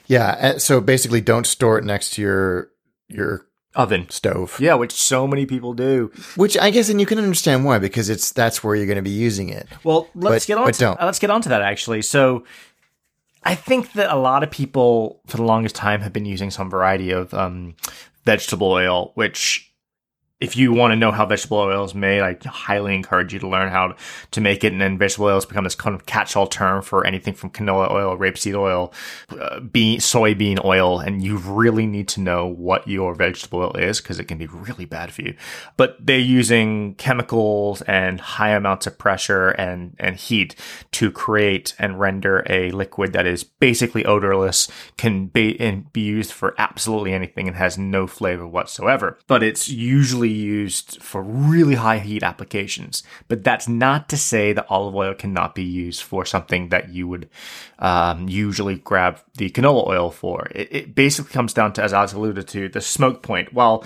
Yeah. 0.07 0.57
So 0.57 0.81
basically, 0.81 1.21
don't 1.21 1.45
store 1.45 1.77
it 1.77 1.83
next 1.83 2.13
to 2.13 2.21
your 2.21 2.69
your 3.07 3.45
oven 3.75 4.09
stove. 4.09 4.57
Yeah, 4.59 4.73
which 4.73 4.91
so 4.91 5.27
many 5.27 5.45
people 5.45 5.73
do. 5.73 6.11
Which 6.35 6.57
I 6.57 6.71
guess, 6.71 6.89
and 6.89 6.99
you 6.99 7.05
can 7.05 7.19
understand 7.19 7.63
why 7.63 7.79
because 7.79 8.09
it's 8.09 8.31
that's 8.31 8.63
where 8.63 8.75
you're 8.75 8.87
going 8.87 8.97
to 8.97 9.01
be 9.01 9.09
using 9.09 9.49
it. 9.49 9.67
Well, 9.83 10.09
let's 10.15 10.45
but, 10.45 10.47
get 10.47 10.57
on. 10.57 10.73
To, 10.73 10.79
don't. 10.79 11.01
let's 11.01 11.19
get 11.19 11.29
on 11.29 11.41
to 11.43 11.49
that 11.49 11.61
actually. 11.61 12.01
So 12.01 12.43
I 13.43 13.55
think 13.55 13.93
that 13.93 14.11
a 14.11 14.17
lot 14.17 14.43
of 14.43 14.51
people 14.51 15.21
for 15.27 15.37
the 15.37 15.43
longest 15.43 15.75
time 15.75 16.01
have 16.01 16.11
been 16.11 16.25
using 16.25 16.51
some 16.51 16.69
variety 16.69 17.11
of 17.11 17.33
um, 17.33 17.75
vegetable 18.25 18.71
oil, 18.71 19.11
which 19.15 19.66
if 20.39 20.55
you 20.55 20.71
want 20.71 20.91
to 20.91 20.95
know 20.95 21.11
how 21.11 21.25
vegetable 21.25 21.57
oil 21.57 21.83
is 21.83 21.95
made, 21.95 22.21
I 22.21 22.37
highly 22.45 22.93
encourage 22.93 23.33
you 23.33 23.39
to 23.39 23.47
learn 23.47 23.69
how 23.69 23.95
to 24.29 24.41
make 24.41 24.63
it. 24.63 24.71
And 24.71 24.79
then 24.79 24.97
vegetable 24.97 25.25
oil 25.25 25.35
has 25.35 25.47
become 25.47 25.63
this 25.63 25.73
kind 25.73 25.95
of 25.95 26.05
catch-all 26.05 26.45
term 26.45 26.83
for 26.83 27.07
anything 27.07 27.33
from 27.33 27.49
canola 27.49 27.89
oil, 27.89 28.15
rapeseed 28.15 28.53
oil, 28.53 28.93
uh, 29.29 29.59
bean, 29.61 29.99
soybean 29.99 30.63
oil. 30.63 30.99
And 30.99 31.23
you 31.23 31.37
really 31.37 31.87
need 31.87 32.07
to 32.09 32.21
know 32.21 32.45
what 32.45 32.87
your 32.87 33.15
vegetable 33.15 33.61
oil 33.61 33.77
is 33.77 33.99
because 33.99 34.19
it 34.19 34.25
can 34.25 34.37
be 34.37 34.45
really 34.45 34.85
bad 34.85 35.11
for 35.11 35.23
you. 35.23 35.35
But 35.75 35.97
they're 35.99 36.19
using 36.19 36.93
chemicals 36.95 37.81
and 37.83 38.21
high 38.21 38.51
amounts 38.51 38.85
of 38.85 38.99
pressure 38.99 39.49
and, 39.49 39.95
and 39.97 40.17
heat 40.17 40.55
to 40.91 41.09
create 41.09 41.73
and 41.79 41.99
render 41.99 42.45
a 42.47 42.69
liquid 42.69 43.11
that 43.13 43.25
is 43.25 43.43
basically 43.43 44.05
odorless, 44.05 44.69
can 44.97 45.25
be, 45.25 45.59
and 45.59 45.91
be 45.93 46.01
used 46.01 46.31
for 46.31 46.53
absolutely 46.59 47.13
anything 47.13 47.47
and 47.47 47.57
has 47.57 47.75
no 47.75 48.05
flavor 48.05 48.45
whatsoever. 48.45 49.17
But 49.25 49.41
it's 49.41 49.67
usually 49.67 50.26
used 50.29 51.01
for 51.01 51.21
really 51.21 51.75
high 51.75 51.99
heat 51.99 52.23
applications. 52.23 53.03
But 53.27 53.43
that's 53.43 53.67
not 53.67 54.09
to 54.09 54.17
say 54.17 54.53
that 54.53 54.65
olive 54.69 54.95
oil 54.95 55.13
cannot 55.13 55.55
be 55.55 55.63
used 55.63 56.01
for 56.01 56.25
something 56.25 56.69
that 56.69 56.89
you 56.89 57.07
would 57.07 57.29
um, 57.79 58.27
usually 58.27 58.75
grab 58.75 59.19
the 59.35 59.49
canola 59.49 59.87
oil 59.87 60.11
for. 60.11 60.47
It, 60.53 60.67
it 60.71 60.95
basically 60.95 61.31
comes 61.31 61.53
down 61.53 61.73
to, 61.73 61.83
as 61.83 61.93
Alex 61.93 62.13
alluded 62.13 62.47
to, 62.49 62.69
the 62.69 62.81
smoke 62.81 63.21
point. 63.21 63.53
While 63.53 63.85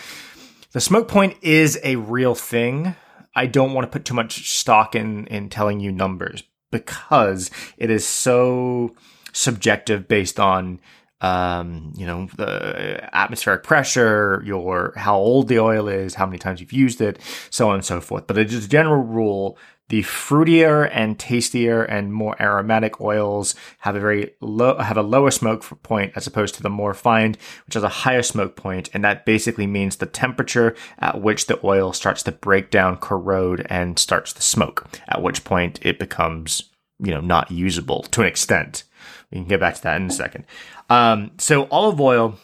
the 0.72 0.82
smoke 0.82 1.08
point 1.08 1.38
is 1.42 1.80
a 1.84 1.98
real 1.98 2.36
thing, 2.36 2.96
I 3.36 3.46
don't 3.46 3.74
want 3.74 3.86
to 3.86 3.92
put 3.92 4.06
too 4.06 4.14
much 4.14 4.50
stock 4.50 4.96
in 4.96 5.28
in 5.28 5.50
telling 5.50 5.80
you 5.80 5.92
numbers 5.92 6.44
because 6.72 7.52
it 7.78 7.90
is 7.90 8.06
so 8.06 8.96
subjective 9.34 10.08
based 10.08 10.40
on 10.40 10.80
um, 11.22 11.94
you 11.96 12.06
know, 12.06 12.28
the 12.36 13.10
atmospheric 13.16 13.64
pressure, 13.64 14.42
your 14.46 14.94
how 14.96 15.18
old 15.18 15.48
the 15.48 15.60
oil 15.60 15.88
is, 15.88 16.16
how 16.16 16.26
many 16.26 16.40
times 16.40 16.60
you've 16.60 16.74
used 16.74 17.00
it, 17.00 17.20
so 17.50 17.70
on 17.70 17.76
and 17.76 17.86
so 17.86 18.02
forth. 18.02 18.28
But 18.28 18.38
as 18.38 18.66
a 18.66 18.68
general 18.68 19.04
rule, 19.04 19.58
the 19.92 20.04
fruitier 20.04 20.90
and 20.94 21.20
tastier 21.20 21.84
and 21.84 22.14
more 22.14 22.42
aromatic 22.42 23.02
oils 23.02 23.56
have 23.80 23.94
a 23.94 24.00
very 24.00 24.32
low 24.40 24.78
have 24.78 24.96
a 24.96 25.02
lower 25.02 25.30
smoke 25.30 25.84
point 25.84 26.14
as 26.16 26.26
opposed 26.26 26.56
to 26.56 26.64
the 26.64 26.70
more 26.70 26.90
refined, 26.92 27.38
which 27.66 27.74
has 27.74 27.84
a 27.84 27.90
higher 27.90 28.24
smoke 28.24 28.56
point, 28.56 28.90
and 28.94 29.04
that 29.04 29.26
basically 29.26 29.68
means 29.68 29.98
the 29.98 30.06
temperature 30.06 30.76
at 31.00 31.22
which 31.22 31.48
the 31.48 31.60
oil 31.66 31.92
starts 31.92 32.24
to 32.24 32.32
break 32.32 32.72
down, 32.72 32.96
corrode, 32.96 33.68
and 33.70 34.00
starts 34.00 34.32
to 34.32 34.42
smoke. 34.42 34.88
At 35.10 35.22
which 35.22 35.44
point 35.44 35.80
it 35.82 36.00
becomes 36.00 36.72
you 37.00 37.12
know 37.12 37.22
not 37.22 37.52
usable 37.52 38.04
to 38.04 38.22
an 38.22 38.28
extent. 38.28 38.86
We 39.32 39.40
can 39.40 39.48
get 39.48 39.60
back 39.60 39.76
to 39.76 39.84
that 39.84 39.98
in 40.02 40.08
a 40.08 40.12
second. 40.12 40.46
Um, 40.90 41.32
so 41.38 41.68
olive 41.72 42.00
oil 42.00 42.38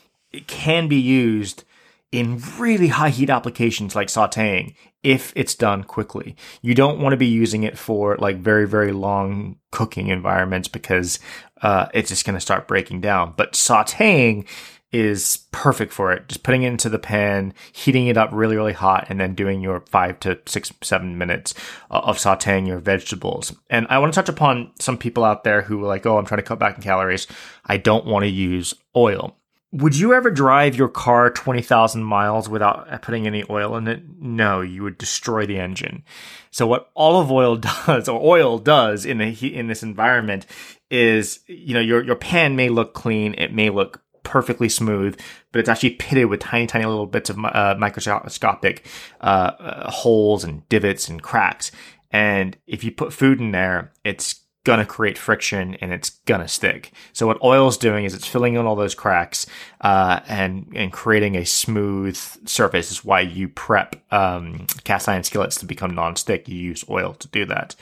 can 0.47 0.87
be 0.87 0.99
used 0.99 1.63
in 2.11 2.41
really 2.57 2.87
high 2.87 3.09
heat 3.09 3.29
applications 3.29 3.95
like 3.95 4.07
sauteing 4.07 4.75
if 5.03 5.33
it's 5.35 5.55
done 5.55 5.83
quickly. 5.83 6.35
You 6.61 6.73
don't 6.73 6.99
want 6.99 7.13
to 7.13 7.17
be 7.17 7.27
using 7.27 7.63
it 7.63 7.77
for 7.77 8.17
like 8.17 8.37
very, 8.37 8.67
very 8.67 8.91
long 8.91 9.57
cooking 9.71 10.07
environments 10.07 10.67
because 10.67 11.19
uh, 11.61 11.87
it's 11.93 12.09
just 12.09 12.25
going 12.25 12.35
to 12.35 12.41
start 12.41 12.67
breaking 12.67 13.01
down. 13.01 13.33
But 13.35 13.53
sauteing 13.53 14.47
is 14.91 15.45
perfect 15.51 15.91
for 15.91 16.13
it. 16.13 16.27
Just 16.27 16.43
putting 16.43 16.63
it 16.63 16.67
into 16.67 16.89
the 16.89 16.99
pan, 16.99 17.53
heating 17.73 18.07
it 18.07 18.17
up 18.17 18.29
really, 18.31 18.55
really 18.55 18.73
hot, 18.73 19.07
and 19.09 19.19
then 19.19 19.35
doing 19.35 19.61
your 19.61 19.81
five 19.81 20.19
to 20.21 20.39
six, 20.45 20.71
seven 20.81 21.17
minutes 21.17 21.53
uh, 21.91 21.99
of 22.03 22.17
sauteing 22.17 22.67
your 22.67 22.79
vegetables. 22.79 23.53
And 23.69 23.85
I 23.89 23.99
want 23.99 24.13
to 24.13 24.17
touch 24.17 24.29
upon 24.29 24.71
some 24.79 24.97
people 24.97 25.25
out 25.25 25.43
there 25.43 25.61
who 25.61 25.83
are 25.83 25.87
like, 25.87 26.05
oh, 26.05 26.17
I'm 26.17 26.25
trying 26.25 26.39
to 26.39 26.47
cut 26.47 26.59
back 26.59 26.77
in 26.77 26.83
calories. 26.83 27.27
I 27.65 27.77
don't 27.77 28.05
want 28.05 28.23
to 28.23 28.29
use 28.29 28.73
oil. 28.95 29.35
Would 29.73 29.97
you 29.97 30.13
ever 30.13 30.31
drive 30.31 30.77
your 30.77 30.87
car 30.87 31.29
20,000 31.29 32.01
miles 32.01 32.47
without 32.47 33.01
putting 33.01 33.27
any 33.27 33.43
oil 33.49 33.75
in 33.75 33.89
it? 33.89 34.01
No, 34.17 34.61
you 34.61 34.83
would 34.83 34.97
destroy 34.97 35.45
the 35.45 35.59
engine. 35.59 36.05
So 36.51 36.65
what 36.65 36.89
olive 36.95 37.29
oil 37.29 37.55
does 37.87 38.07
or 38.07 38.21
oil 38.23 38.59
does 38.59 39.05
in 39.05 39.17
the 39.17 39.55
in 39.55 39.67
this 39.67 39.83
environment 39.83 40.45
is, 40.89 41.41
you 41.47 41.73
know, 41.73 41.81
your 41.81 42.01
your 42.01 42.15
pan 42.15 42.55
may 42.55 42.69
look 42.69 42.93
clean, 42.93 43.35
it 43.37 43.53
may 43.53 43.69
look 43.69 44.01
perfectly 44.27 44.67
smooth, 44.67 45.17
but 45.53 45.59
it's 45.59 45.69
actually 45.69 45.91
pitted 45.91 46.25
with 46.25 46.41
tiny, 46.41 46.67
tiny 46.67 46.85
little 46.85 47.05
bits 47.05 47.29
of 47.29 47.37
uh, 47.43 47.75
microscopic 47.79 48.85
uh, 49.21 49.23
uh, 49.23 49.89
holes 49.89 50.43
and 50.43 50.67
divots 50.67 51.07
and 51.07 51.23
cracks. 51.23 51.71
And 52.11 52.57
if 52.67 52.83
you 52.83 52.91
put 52.91 53.13
food 53.13 53.39
in 53.39 53.51
there, 53.51 53.93
it's 54.03 54.41
gonna 54.67 54.85
create 54.85 55.17
friction 55.17 55.75
and 55.75 55.93
it's 55.93 56.09
gonna 56.25 56.47
stick. 56.47 56.91
So 57.13 57.25
what 57.25 57.41
oil's 57.41 57.77
doing 57.77 58.03
is 58.03 58.13
it's 58.13 58.27
filling 58.27 58.55
in 58.55 58.65
all 58.65 58.75
those 58.75 58.93
cracks 58.93 59.47
uh, 59.79 60.19
and 60.27 60.67
and 60.75 60.91
creating 60.91 61.35
a 61.35 61.45
smooth 61.45 62.17
surface. 62.45 62.91
Is 62.91 63.05
why 63.05 63.21
you 63.21 63.47
prep 63.47 63.95
um, 64.11 64.67
cast 64.83 65.07
iron 65.07 65.23
skillets 65.23 65.55
to 65.59 65.65
become 65.65 65.95
non-stick. 65.95 66.49
You 66.49 66.57
use 66.57 66.83
oil 66.89 67.13
to 67.13 67.27
do 67.29 67.45
that. 67.45 67.75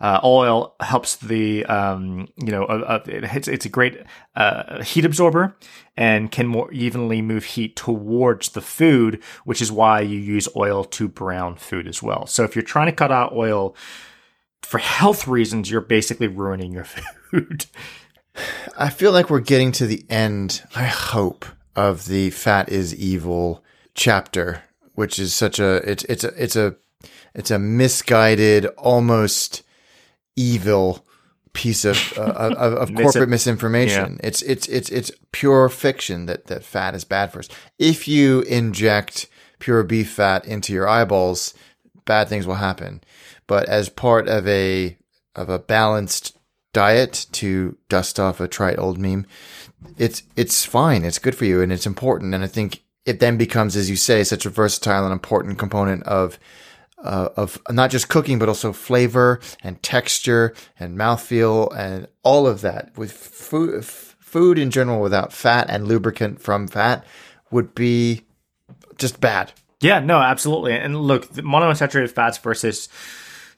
Uh, 0.00 0.18
oil 0.24 0.74
helps 0.80 1.16
the 1.16 1.66
um, 1.66 2.26
you 2.36 2.50
know 2.50 2.64
uh, 2.64 3.02
it's 3.04 3.46
it's 3.46 3.66
a 3.66 3.68
great 3.68 4.02
uh, 4.34 4.82
heat 4.82 5.04
absorber 5.04 5.54
and 5.94 6.32
can 6.32 6.46
more 6.46 6.72
evenly 6.72 7.20
move 7.20 7.44
heat 7.44 7.76
towards 7.76 8.50
the 8.50 8.62
food, 8.62 9.22
which 9.44 9.60
is 9.60 9.70
why 9.70 10.00
you 10.00 10.18
use 10.18 10.48
oil 10.56 10.84
to 10.84 11.06
brown 11.06 11.54
food 11.56 11.86
as 11.86 12.02
well. 12.02 12.26
So 12.26 12.44
if 12.44 12.56
you're 12.56 12.62
trying 12.62 12.86
to 12.86 12.92
cut 12.92 13.12
out 13.12 13.34
oil 13.34 13.76
for 14.62 14.78
health 14.78 15.26
reasons, 15.26 15.70
you're 15.70 15.80
basically 15.80 16.28
ruining 16.28 16.72
your 16.72 16.84
food. 17.30 17.66
I 18.78 18.90
feel 18.90 19.12
like 19.12 19.30
we're 19.30 19.40
getting 19.40 19.72
to 19.72 19.86
the 19.86 20.04
end, 20.08 20.62
I 20.74 20.84
hope, 20.84 21.44
of 21.74 22.06
the 22.06 22.30
fat 22.30 22.68
is 22.68 22.94
evil 22.94 23.64
chapter, 23.94 24.62
which 24.94 25.18
is 25.18 25.34
such 25.34 25.58
a 25.58 25.76
it's 25.90 26.04
it's 26.04 26.24
a 26.24 26.42
it's 26.42 26.56
a 26.56 26.76
it's 27.34 27.50
a 27.50 27.58
misguided, 27.58 28.66
almost 28.78 29.62
evil 30.36 31.04
piece 31.52 31.84
of 31.84 31.96
uh, 32.16 32.22
of, 32.56 32.74
of 32.74 32.94
corporate 32.94 33.28
misinformation. 33.28 34.14
Yeah. 34.14 34.28
It's 34.28 34.42
it's 34.42 34.68
it's 34.68 34.88
it's 34.90 35.10
pure 35.32 35.68
fiction 35.68 36.26
that 36.26 36.46
that 36.46 36.64
fat 36.64 36.94
is 36.94 37.04
bad 37.04 37.32
for 37.32 37.40
us. 37.40 37.48
If 37.78 38.06
you 38.06 38.42
inject 38.42 39.26
pure 39.58 39.82
beef 39.82 40.10
fat 40.10 40.46
into 40.46 40.72
your 40.72 40.88
eyeballs, 40.88 41.54
bad 42.04 42.28
things 42.28 42.46
will 42.46 42.54
happen 42.54 43.02
but 43.50 43.68
as 43.68 43.88
part 43.88 44.28
of 44.28 44.46
a 44.46 44.96
of 45.34 45.48
a 45.48 45.58
balanced 45.58 46.38
diet 46.72 47.26
to 47.32 47.76
dust 47.88 48.20
off 48.20 48.38
a 48.38 48.46
trite 48.46 48.78
old 48.78 48.96
meme, 48.96 49.26
it's 49.98 50.22
it's 50.36 50.64
fine. 50.64 51.04
It's 51.04 51.18
good 51.18 51.34
for 51.34 51.46
you 51.46 51.60
and 51.60 51.72
it's 51.72 51.84
important. 51.84 52.32
And 52.32 52.44
I 52.44 52.46
think 52.46 52.84
it 53.04 53.18
then 53.18 53.36
becomes, 53.36 53.74
as 53.74 53.90
you 53.90 53.96
say, 53.96 54.22
such 54.22 54.46
a 54.46 54.50
versatile 54.50 55.02
and 55.02 55.12
important 55.12 55.58
component 55.58 56.04
of 56.04 56.38
uh, 57.02 57.30
of 57.36 57.60
not 57.68 57.90
just 57.90 58.08
cooking, 58.08 58.38
but 58.38 58.48
also 58.48 58.72
flavor 58.72 59.40
and 59.64 59.82
texture 59.82 60.54
and 60.78 60.96
mouthfeel 60.96 61.76
and 61.76 62.06
all 62.22 62.46
of 62.46 62.60
that. 62.60 62.96
With 62.96 63.10
food, 63.10 63.84
food 63.84 64.60
in 64.60 64.70
general, 64.70 65.00
without 65.00 65.32
fat 65.32 65.66
and 65.68 65.88
lubricant 65.88 66.40
from 66.40 66.68
fat, 66.68 67.04
would 67.50 67.74
be 67.74 68.22
just 68.96 69.20
bad. 69.20 69.50
Yeah, 69.80 69.98
no, 69.98 70.20
absolutely. 70.20 70.74
And 70.74 70.96
look, 70.96 71.26
monounsaturated 71.32 72.12
fats 72.12 72.38
versus 72.38 72.88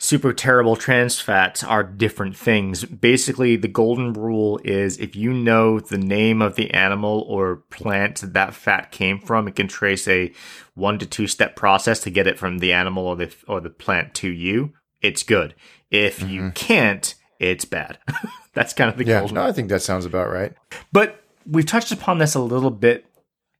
super 0.02 0.32
terrible 0.32 0.74
trans 0.74 1.20
fats 1.20 1.62
are 1.62 1.84
different 1.84 2.36
things. 2.36 2.84
Basically, 2.84 3.54
the 3.54 3.68
golden 3.68 4.12
rule 4.12 4.60
is 4.64 4.98
if 4.98 5.14
you 5.14 5.32
know 5.32 5.78
the 5.78 5.96
name 5.96 6.42
of 6.42 6.56
the 6.56 6.72
animal 6.72 7.24
or 7.28 7.56
plant 7.70 8.20
that 8.34 8.52
fat 8.52 8.90
came 8.90 9.20
from, 9.20 9.46
it 9.46 9.54
can 9.54 9.68
trace 9.68 10.08
a 10.08 10.32
one 10.74 10.98
to 10.98 11.06
two 11.06 11.28
step 11.28 11.54
process 11.54 12.00
to 12.00 12.10
get 12.10 12.26
it 12.26 12.38
from 12.38 12.58
the 12.58 12.72
animal 12.72 13.06
or 13.06 13.16
the 13.16 13.34
or 13.46 13.60
the 13.60 13.70
plant 13.70 14.12
to 14.14 14.28
you. 14.28 14.72
It's 15.00 15.22
good. 15.22 15.54
If 15.90 16.18
mm-hmm. 16.18 16.30
you 16.30 16.50
can't, 16.52 17.14
it's 17.38 17.64
bad. 17.64 17.98
That's 18.54 18.74
kind 18.74 18.90
of 18.90 18.98
the 18.98 19.04
yeah, 19.04 19.20
golden. 19.20 19.36
No, 19.36 19.44
I 19.44 19.52
think 19.52 19.68
that 19.68 19.82
sounds 19.82 20.04
about 20.04 20.30
right. 20.30 20.52
But 20.90 21.22
we've 21.46 21.64
touched 21.64 21.92
upon 21.92 22.18
this 22.18 22.34
a 22.34 22.40
little 22.40 22.70
bit: 22.70 23.06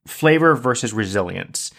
flavor 0.05 0.55
versus 0.55 0.91
resilience. 0.91 1.71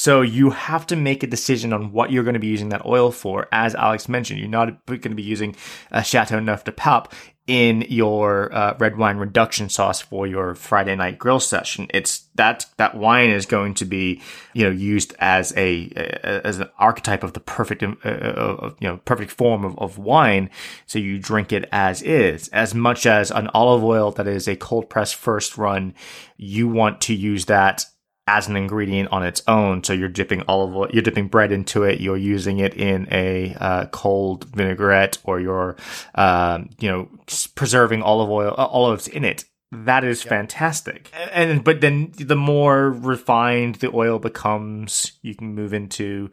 So 0.00 0.22
you 0.22 0.48
have 0.48 0.86
to 0.86 0.96
make 0.96 1.22
a 1.22 1.26
decision 1.26 1.74
on 1.74 1.92
what 1.92 2.10
you're 2.10 2.24
going 2.24 2.32
to 2.32 2.40
be 2.40 2.46
using 2.46 2.70
that 2.70 2.86
oil 2.86 3.12
for. 3.12 3.48
As 3.52 3.74
Alex 3.74 4.08
mentioned, 4.08 4.40
you're 4.40 4.48
not 4.48 4.86
going 4.86 5.02
to 5.02 5.10
be 5.10 5.22
using 5.22 5.54
a 5.90 6.02
Chateauneuf 6.02 6.64
du 6.64 6.72
Pape 6.72 7.08
in 7.46 7.82
your 7.90 8.50
uh, 8.54 8.78
red 8.78 8.96
wine 8.96 9.18
reduction 9.18 9.68
sauce 9.68 10.00
for 10.00 10.26
your 10.26 10.54
Friday 10.54 10.96
night 10.96 11.18
grill 11.18 11.38
session. 11.38 11.86
It's 11.92 12.20
that 12.36 12.64
that 12.78 12.96
wine 12.96 13.28
is 13.28 13.44
going 13.44 13.74
to 13.74 13.84
be 13.84 14.22
you 14.54 14.64
know 14.64 14.70
used 14.70 15.14
as 15.18 15.52
a, 15.54 15.90
as 15.92 16.60
an 16.60 16.70
archetype 16.78 17.22
of 17.22 17.34
the 17.34 17.40
perfect 17.40 17.82
uh, 17.82 18.08
uh 18.08 18.70
you 18.80 18.88
know 18.88 18.96
perfect 19.04 19.30
form 19.30 19.66
of, 19.66 19.78
of 19.78 19.98
wine. 19.98 20.48
So 20.86 20.98
you 20.98 21.18
drink 21.18 21.52
it 21.52 21.68
as 21.72 22.00
is. 22.00 22.48
As 22.48 22.74
much 22.74 23.04
as 23.04 23.30
an 23.30 23.48
olive 23.48 23.84
oil 23.84 24.12
that 24.12 24.26
is 24.26 24.48
a 24.48 24.56
cold 24.56 24.88
press 24.88 25.12
first 25.12 25.58
run, 25.58 25.92
you 26.38 26.68
want 26.68 27.02
to 27.02 27.14
use 27.14 27.44
that 27.44 27.84
as 28.30 28.46
an 28.46 28.56
ingredient 28.56 29.10
on 29.10 29.24
its 29.24 29.42
own. 29.48 29.82
So 29.82 29.92
you're 29.92 30.08
dipping 30.08 30.44
olive 30.46 30.74
oil, 30.76 30.88
you're 30.92 31.02
dipping 31.02 31.26
bread 31.26 31.50
into 31.50 31.82
it. 31.82 32.00
You're 32.00 32.16
using 32.16 32.58
it 32.58 32.74
in 32.74 33.08
a 33.10 33.56
uh, 33.58 33.86
cold 33.86 34.44
vinaigrette, 34.54 35.18
or 35.24 35.40
you're, 35.40 35.76
um, 36.14 36.70
you 36.78 36.88
know, 36.88 37.08
preserving 37.56 38.02
olive 38.02 38.30
oil, 38.30 38.54
uh, 38.56 38.66
olives 38.66 39.08
in 39.08 39.24
it. 39.24 39.44
That 39.72 40.04
is 40.04 40.22
fantastic. 40.22 41.10
And 41.32 41.62
but 41.64 41.80
then 41.80 42.12
the 42.16 42.36
more 42.36 42.90
refined 42.90 43.76
the 43.76 43.92
oil 43.92 44.18
becomes, 44.18 45.12
you 45.22 45.34
can 45.34 45.54
move 45.54 45.74
into 45.74 46.30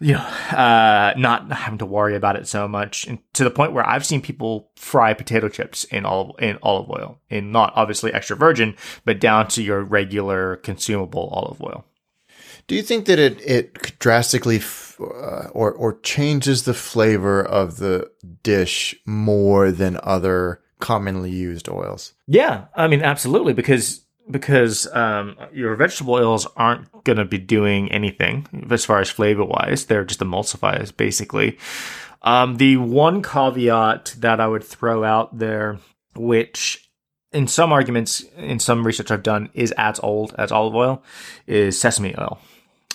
you 0.00 0.14
know, 0.14 0.18
uh, 0.18 1.12
not 1.16 1.52
having 1.52 1.78
to 1.78 1.86
worry 1.86 2.16
about 2.16 2.36
it 2.36 2.48
so 2.48 2.66
much, 2.66 3.06
and 3.06 3.18
to 3.34 3.44
the 3.44 3.50
point 3.50 3.72
where 3.72 3.86
I've 3.86 4.06
seen 4.06 4.22
people 4.22 4.70
fry 4.76 5.12
potato 5.12 5.48
chips 5.48 5.84
in 5.84 6.06
olive 6.06 6.36
in 6.40 6.58
olive 6.62 6.90
oil, 6.90 7.18
in 7.28 7.52
not 7.52 7.74
obviously 7.76 8.12
extra 8.12 8.36
virgin, 8.36 8.76
but 9.04 9.20
down 9.20 9.48
to 9.48 9.62
your 9.62 9.82
regular 9.82 10.56
consumable 10.56 11.28
olive 11.28 11.62
oil. 11.62 11.84
Do 12.66 12.74
you 12.74 12.82
think 12.82 13.06
that 13.06 13.18
it 13.18 13.40
it 13.42 13.98
drastically 13.98 14.56
f- 14.56 14.96
uh, 15.00 15.48
or 15.52 15.72
or 15.72 16.00
changes 16.00 16.64
the 16.64 16.74
flavor 16.74 17.42
of 17.42 17.76
the 17.76 18.10
dish 18.42 18.94
more 19.04 19.70
than 19.70 20.00
other 20.02 20.62
commonly 20.78 21.30
used 21.30 21.68
oils? 21.68 22.14
Yeah, 22.26 22.66
I 22.74 22.88
mean 22.88 23.02
absolutely 23.02 23.52
because 23.52 24.04
because 24.30 24.86
um, 24.94 25.36
your 25.52 25.74
vegetable 25.76 26.14
oils 26.14 26.46
aren't 26.56 27.04
going 27.04 27.18
to 27.18 27.24
be 27.24 27.38
doing 27.38 27.90
anything 27.90 28.46
as 28.70 28.84
far 28.84 29.00
as 29.00 29.10
flavor 29.10 29.44
wise. 29.44 29.86
They're 29.86 30.04
just 30.04 30.20
emulsifiers, 30.20 30.96
basically. 30.96 31.58
Um, 32.22 32.56
the 32.56 32.76
one 32.76 33.22
caveat 33.22 34.14
that 34.18 34.40
I 34.40 34.46
would 34.46 34.64
throw 34.64 35.04
out 35.04 35.38
there, 35.38 35.78
which 36.14 36.90
in 37.32 37.46
some 37.46 37.72
arguments, 37.72 38.24
in 38.36 38.58
some 38.58 38.86
research 38.86 39.10
I've 39.10 39.22
done, 39.22 39.50
is 39.54 39.72
as 39.78 40.00
old 40.00 40.34
as 40.36 40.52
olive 40.52 40.74
oil, 40.74 41.02
is 41.46 41.80
sesame 41.80 42.14
oil 42.18 42.38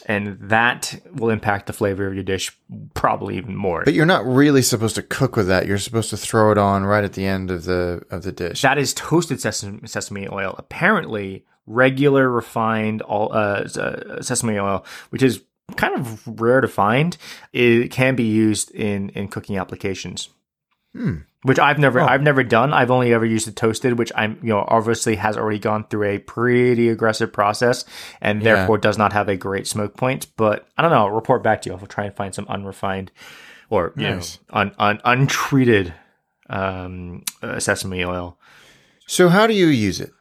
and 0.05 0.37
that 0.39 1.01
will 1.13 1.29
impact 1.29 1.67
the 1.67 1.73
flavor 1.73 2.07
of 2.07 2.13
your 2.13 2.23
dish 2.23 2.57
probably 2.93 3.37
even 3.37 3.55
more. 3.55 3.83
But 3.83 3.93
you're 3.93 4.05
not 4.05 4.25
really 4.25 4.61
supposed 4.61 4.95
to 4.95 5.01
cook 5.01 5.35
with 5.35 5.47
that. 5.47 5.65
You're 5.65 5.77
supposed 5.77 6.09
to 6.11 6.17
throw 6.17 6.51
it 6.51 6.57
on 6.57 6.83
right 6.83 7.03
at 7.03 7.13
the 7.13 7.25
end 7.25 7.51
of 7.51 7.65
the 7.65 8.03
of 8.11 8.23
the 8.23 8.31
dish. 8.31 8.61
That 8.61 8.77
is 8.77 8.93
toasted 8.93 9.41
sesame, 9.41 9.87
sesame 9.87 10.27
oil. 10.29 10.55
Apparently, 10.57 11.45
regular 11.65 12.29
refined 12.29 13.01
all, 13.01 13.33
uh, 13.33 13.67
uh, 13.77 14.21
sesame 14.21 14.59
oil, 14.59 14.85
which 15.09 15.23
is 15.23 15.41
kind 15.75 15.95
of 15.95 16.39
rare 16.39 16.61
to 16.61 16.67
find, 16.67 17.17
it 17.51 17.89
can 17.89 18.15
be 18.15 18.23
used 18.23 18.71
in 18.71 19.09
in 19.09 19.27
cooking 19.27 19.57
applications. 19.57 20.29
Hmm 20.95 21.17
which 21.45 21.59
I've 21.59 21.77
never 21.77 22.01
oh. 22.01 22.07
I've 22.07 22.23
never 22.23 22.43
done. 22.43 22.73
I've 22.73 22.89
only 22.89 23.13
ever 23.13 23.23
used 23.23 23.45
the 23.45 23.51
toasted, 23.51 23.99
which 23.99 24.11
I'm 24.15 24.39
you 24.41 24.49
know 24.49 24.65
obviously 24.67 25.15
has 25.17 25.37
already 25.37 25.59
gone 25.59 25.85
through 25.87 26.09
a 26.09 26.17
pretty 26.17 26.89
aggressive 26.89 27.31
process 27.31 27.85
and 28.19 28.41
yeah. 28.41 28.55
therefore 28.55 28.79
does 28.79 28.97
not 28.97 29.13
have 29.13 29.29
a 29.29 29.37
great 29.37 29.67
smoke 29.67 29.95
point. 29.95 30.25
But 30.37 30.67
I 30.75 30.81
don't 30.81 30.89
know. 30.89 31.05
I'll 31.05 31.11
report 31.11 31.43
back 31.43 31.61
to 31.61 31.69
you. 31.69 31.75
I'll 31.75 31.85
try 31.85 32.05
and 32.05 32.15
find 32.15 32.33
some 32.33 32.47
unrefined 32.49 33.11
or 33.69 33.93
you 33.95 34.09
nice. 34.09 34.39
know 34.49 34.59
un, 34.59 34.71
un, 34.79 34.99
untreated 35.05 35.93
um, 36.49 37.23
uh, 37.43 37.59
sesame 37.59 38.03
oil. 38.03 38.39
So 39.05 39.29
how 39.29 39.45
do 39.45 39.53
you 39.53 39.67
use 39.67 40.01
it? 40.01 40.13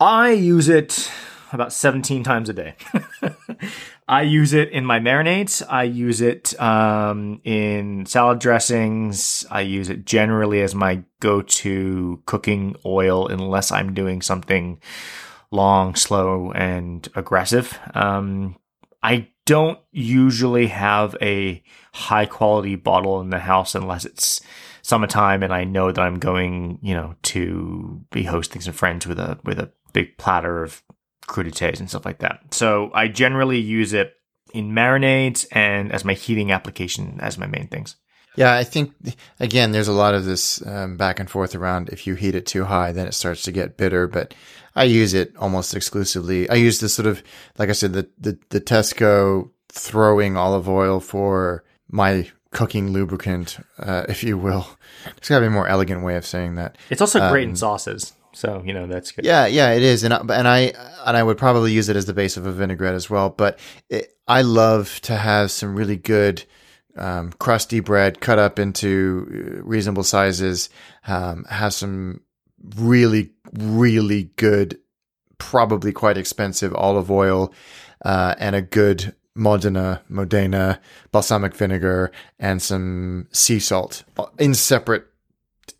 I 0.00 0.30
use 0.30 0.70
it 0.70 1.10
about 1.52 1.70
17 1.70 2.24
times 2.24 2.48
a 2.48 2.54
day. 2.54 2.76
I 4.06 4.22
use 4.22 4.52
it 4.52 4.70
in 4.70 4.84
my 4.84 5.00
marinades. 5.00 5.62
I 5.66 5.84
use 5.84 6.20
it 6.20 6.58
um, 6.60 7.40
in 7.42 8.04
salad 8.04 8.38
dressings. 8.38 9.46
I 9.50 9.62
use 9.62 9.88
it 9.88 10.04
generally 10.04 10.60
as 10.60 10.74
my 10.74 11.02
go 11.20 11.40
to 11.40 12.22
cooking 12.26 12.76
oil 12.84 13.28
unless 13.28 13.72
I'm 13.72 13.94
doing 13.94 14.20
something 14.20 14.78
long, 15.50 15.94
slow, 15.94 16.52
and 16.52 17.08
aggressive. 17.14 17.78
Um, 17.94 18.56
I 19.02 19.28
don't 19.46 19.78
usually 19.90 20.66
have 20.66 21.16
a 21.22 21.62
high 21.94 22.26
quality 22.26 22.76
bottle 22.76 23.20
in 23.20 23.30
the 23.30 23.38
house 23.38 23.74
unless 23.74 24.04
it's 24.04 24.42
summertime 24.82 25.42
and 25.42 25.52
I 25.52 25.64
know 25.64 25.92
that 25.92 26.00
I'm 26.00 26.18
going, 26.18 26.78
you 26.82 26.94
know, 26.94 27.14
to 27.22 28.02
be 28.10 28.24
hosting 28.24 28.60
some 28.60 28.74
friends 28.74 29.06
with 29.06 29.18
a 29.18 29.38
with 29.44 29.58
a 29.58 29.70
big 29.94 30.18
platter 30.18 30.62
of 30.62 30.82
crudités 31.26 31.78
and 31.78 31.88
stuff 31.88 32.04
like 32.04 32.18
that. 32.18 32.40
So 32.52 32.90
I 32.94 33.08
generally 33.08 33.58
use 33.58 33.92
it 33.92 34.14
in 34.52 34.70
marinades 34.70 35.46
and 35.52 35.92
as 35.92 36.04
my 36.04 36.14
heating 36.14 36.52
application 36.52 37.18
as 37.20 37.38
my 37.38 37.46
main 37.46 37.68
things. 37.68 37.96
Yeah, 38.36 38.54
I 38.54 38.64
think 38.64 38.92
again, 39.38 39.72
there's 39.72 39.88
a 39.88 39.92
lot 39.92 40.14
of 40.14 40.24
this 40.24 40.64
um, 40.66 40.96
back 40.96 41.20
and 41.20 41.30
forth 41.30 41.54
around. 41.54 41.88
If 41.90 42.06
you 42.06 42.14
heat 42.14 42.34
it 42.34 42.46
too 42.46 42.64
high, 42.64 42.92
then 42.92 43.06
it 43.06 43.14
starts 43.14 43.42
to 43.42 43.52
get 43.52 43.76
bitter. 43.76 44.08
But 44.08 44.34
I 44.74 44.84
use 44.84 45.14
it 45.14 45.34
almost 45.38 45.74
exclusively. 45.74 46.48
I 46.50 46.54
use 46.54 46.80
this 46.80 46.94
sort 46.94 47.06
of, 47.06 47.22
like 47.58 47.68
I 47.68 47.72
said, 47.72 47.92
the 47.92 48.08
the, 48.18 48.38
the 48.48 48.60
Tesco 48.60 49.50
throwing 49.68 50.36
olive 50.36 50.68
oil 50.68 51.00
for 51.00 51.64
my 51.88 52.28
cooking 52.50 52.92
lubricant, 52.92 53.58
uh, 53.78 54.04
if 54.08 54.24
you 54.24 54.38
will. 54.38 54.66
It's 55.16 55.28
got 55.28 55.36
to 55.36 55.42
be 55.42 55.48
a 55.48 55.50
more 55.50 55.68
elegant 55.68 56.02
way 56.02 56.16
of 56.16 56.26
saying 56.26 56.54
that. 56.56 56.78
It's 56.90 57.00
also 57.00 57.30
great 57.30 57.44
um, 57.44 57.50
in 57.50 57.56
sauces. 57.56 58.12
So 58.34 58.62
you 58.64 58.72
know 58.72 58.86
that's 58.86 59.12
good. 59.12 59.24
Yeah, 59.24 59.46
yeah, 59.46 59.72
it 59.72 59.82
is, 59.82 60.02
and 60.02 60.12
and 60.12 60.48
I 60.48 60.72
and 61.06 61.16
I 61.16 61.22
would 61.22 61.38
probably 61.38 61.72
use 61.72 61.88
it 61.88 61.96
as 61.96 62.06
the 62.06 62.12
base 62.12 62.36
of 62.36 62.46
a 62.46 62.52
vinaigrette 62.52 62.94
as 62.94 63.08
well. 63.08 63.30
But 63.30 63.58
it, 63.88 64.16
I 64.26 64.42
love 64.42 65.00
to 65.02 65.16
have 65.16 65.50
some 65.50 65.74
really 65.76 65.96
good 65.96 66.44
um, 66.96 67.32
crusty 67.32 67.80
bread 67.80 68.20
cut 68.20 68.38
up 68.38 68.58
into 68.58 69.26
uh, 69.58 69.62
reasonable 69.62 70.04
sizes. 70.04 70.68
Um, 71.06 71.44
have 71.44 71.74
some 71.74 72.22
really 72.76 73.30
really 73.52 74.24
good, 74.36 74.78
probably 75.38 75.92
quite 75.92 76.18
expensive 76.18 76.74
olive 76.74 77.10
oil, 77.10 77.54
uh, 78.04 78.34
and 78.38 78.56
a 78.56 78.62
good 78.62 79.14
Modena, 79.36 80.02
Modena 80.08 80.80
balsamic 81.12 81.54
vinegar, 81.54 82.12
and 82.38 82.62
some 82.62 83.28
sea 83.32 83.58
salt 83.58 84.04
in 84.38 84.54
separate 84.54 85.06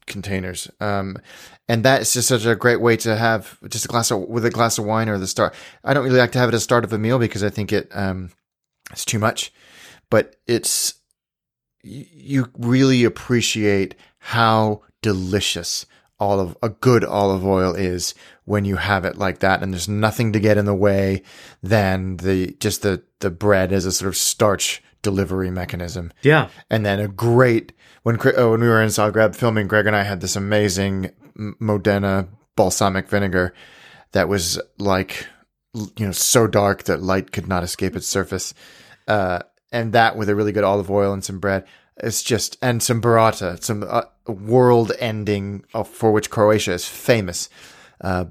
containers. 0.06 0.70
Um, 0.80 1.18
and 1.68 1.84
that 1.84 2.02
is 2.02 2.12
just 2.12 2.28
such 2.28 2.44
a 2.44 2.54
great 2.54 2.80
way 2.80 2.96
to 2.98 3.16
have 3.16 3.58
just 3.68 3.84
a 3.84 3.88
glass 3.88 4.10
of 4.10 4.20
with 4.20 4.44
a 4.44 4.50
glass 4.50 4.78
of 4.78 4.84
wine 4.84 5.08
or 5.08 5.18
the 5.18 5.26
start. 5.26 5.54
I 5.82 5.94
don't 5.94 6.04
really 6.04 6.18
like 6.18 6.32
to 6.32 6.38
have 6.38 6.48
it 6.48 6.54
as 6.54 6.62
start 6.62 6.84
of 6.84 6.92
a 6.92 6.98
meal 6.98 7.18
because 7.18 7.42
I 7.42 7.50
think 7.50 7.72
it 7.72 7.88
um, 7.92 8.30
it's 8.90 9.04
too 9.04 9.18
much, 9.18 9.52
but 10.10 10.36
it's 10.46 10.94
you 11.82 12.48
really 12.58 13.04
appreciate 13.04 13.94
how 14.18 14.82
delicious 15.02 15.86
olive 16.20 16.56
a 16.62 16.68
good 16.68 17.04
olive 17.04 17.44
oil 17.44 17.74
is 17.74 18.14
when 18.44 18.64
you 18.64 18.76
have 18.76 19.04
it 19.04 19.18
like 19.18 19.40
that 19.40 19.62
and 19.62 19.72
there's 19.72 19.88
nothing 19.88 20.32
to 20.32 20.40
get 20.40 20.56
in 20.56 20.64
the 20.64 20.74
way 20.74 21.22
than 21.62 22.16
the 22.18 22.56
just 22.60 22.82
the 22.82 23.02
the 23.20 23.30
bread 23.30 23.72
as 23.72 23.84
a 23.84 23.92
sort 23.92 24.08
of 24.08 24.16
starch 24.16 24.82
delivery 25.02 25.50
mechanism. 25.50 26.12
Yeah. 26.22 26.48
And 26.70 26.84
then 26.84 27.00
a 27.00 27.08
great 27.08 27.72
when 28.02 28.18
oh, 28.36 28.50
when 28.50 28.60
we 28.60 28.68
were 28.68 28.82
in 28.82 28.88
Zagreb 28.88 29.34
filming, 29.34 29.66
Greg 29.66 29.86
and 29.86 29.96
I 29.96 30.02
had 30.02 30.20
this 30.20 30.36
amazing 30.36 31.10
Modena 31.34 32.28
balsamic 32.56 33.08
vinegar 33.08 33.52
that 34.12 34.28
was 34.28 34.60
like 34.78 35.26
you 35.74 36.06
know 36.06 36.12
so 36.12 36.46
dark 36.46 36.84
that 36.84 37.02
light 37.02 37.32
could 37.32 37.48
not 37.48 37.64
escape 37.64 37.96
its 37.96 38.06
surface, 38.06 38.54
uh, 39.08 39.40
and 39.72 39.92
that 39.92 40.16
with 40.16 40.28
a 40.28 40.34
really 40.34 40.52
good 40.52 40.64
olive 40.64 40.90
oil 40.90 41.12
and 41.12 41.24
some 41.24 41.40
bread. 41.40 41.64
It's 41.96 42.22
just 42.22 42.56
and 42.60 42.82
some 42.82 43.00
burrata, 43.00 43.62
some 43.62 43.84
uh, 43.88 44.02
world-ending 44.26 45.64
for 45.84 46.10
which 46.10 46.30
Croatia 46.30 46.72
is 46.72 46.86
famous. 46.86 47.48
Uh, 48.00 48.26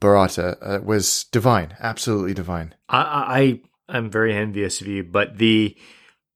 burrata 0.00 0.56
uh, 0.60 0.80
was 0.82 1.24
divine, 1.24 1.76
absolutely 1.80 2.34
divine. 2.34 2.74
I, 2.88 3.60
I 3.88 3.96
am 3.96 4.10
very 4.10 4.34
envious 4.34 4.80
of 4.80 4.86
you, 4.86 5.04
but 5.04 5.38
the 5.38 5.76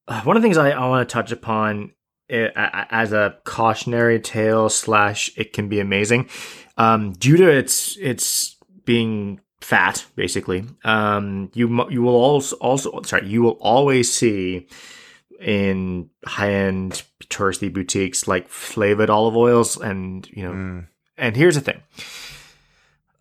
uh, 0.07 0.21
one 0.23 0.35
of 0.37 0.41
the 0.41 0.45
things 0.45 0.57
I, 0.57 0.71
I 0.71 0.87
want 0.87 1.07
to 1.07 1.13
touch 1.13 1.31
upon 1.31 1.91
as 2.29 3.11
a 3.11 3.37
cautionary 3.43 4.19
tale 4.19 4.69
slash 4.69 5.31
it 5.35 5.53
can 5.53 5.67
be 5.67 5.79
amazing 5.79 6.29
um, 6.77 7.13
due 7.13 7.37
to 7.37 7.49
its 7.49 7.97
its 7.97 8.55
being 8.85 9.39
fat 9.61 10.05
basically 10.15 10.63
um, 10.83 11.51
you 11.53 11.67
you 11.89 12.01
will 12.01 12.15
also 12.15 12.55
also 12.57 13.01
sorry 13.01 13.27
you 13.27 13.41
will 13.41 13.57
always 13.61 14.11
see 14.11 14.67
in 15.39 16.09
high 16.25 16.51
end 16.51 17.03
touristy 17.25 17.71
boutiques 17.71 18.27
like 18.27 18.47
flavored 18.49 19.09
olive 19.09 19.35
oils 19.35 19.77
and 19.77 20.27
you 20.29 20.43
know 20.43 20.51
mm. 20.51 20.87
and 21.17 21.35
here's 21.35 21.55
the 21.55 21.61
thing 21.61 21.81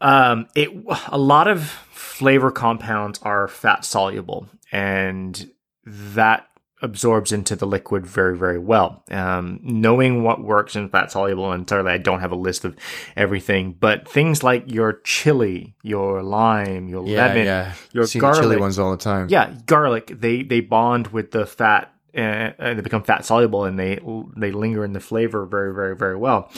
um 0.00 0.46
it 0.54 0.70
a 1.08 1.18
lot 1.18 1.48
of 1.48 1.62
flavor 1.90 2.50
compounds 2.50 3.20
are 3.22 3.48
fat 3.48 3.84
soluble 3.84 4.48
and 4.72 5.50
that 5.84 6.48
absorbs 6.82 7.32
into 7.32 7.56
the 7.56 7.66
liquid 7.66 8.06
very, 8.06 8.36
very 8.36 8.58
well. 8.58 9.02
Um, 9.10 9.60
knowing 9.62 10.22
what 10.22 10.42
works 10.42 10.76
in 10.76 10.88
fat 10.88 11.10
soluble, 11.10 11.52
and 11.52 11.68
certainly 11.68 11.92
I 11.92 11.98
don't 11.98 12.20
have 12.20 12.32
a 12.32 12.36
list 12.36 12.64
of 12.64 12.76
everything, 13.16 13.72
but 13.72 14.08
things 14.08 14.42
like 14.42 14.70
your 14.72 15.00
chili, 15.04 15.74
your 15.82 16.22
lime, 16.22 16.88
your 16.88 17.06
yeah, 17.06 17.26
lemon, 17.26 17.46
yeah. 17.46 17.74
your 17.92 18.06
See 18.06 18.18
garlic, 18.18 18.42
chili 18.42 18.56
ones 18.56 18.78
all 18.78 18.90
the 18.90 18.96
time. 18.96 19.28
Yeah, 19.30 19.54
garlic. 19.66 20.12
They 20.20 20.42
they 20.42 20.60
bond 20.60 21.08
with 21.08 21.32
the 21.32 21.46
fat 21.46 21.92
and, 22.14 22.54
and 22.58 22.78
they 22.78 22.82
become 22.82 23.02
fat 23.02 23.24
soluble, 23.24 23.64
and 23.64 23.78
they 23.78 23.98
they 24.36 24.52
linger 24.52 24.84
in 24.84 24.92
the 24.92 25.00
flavor 25.00 25.46
very, 25.46 25.74
very, 25.74 25.96
very 25.96 26.16
well. 26.16 26.50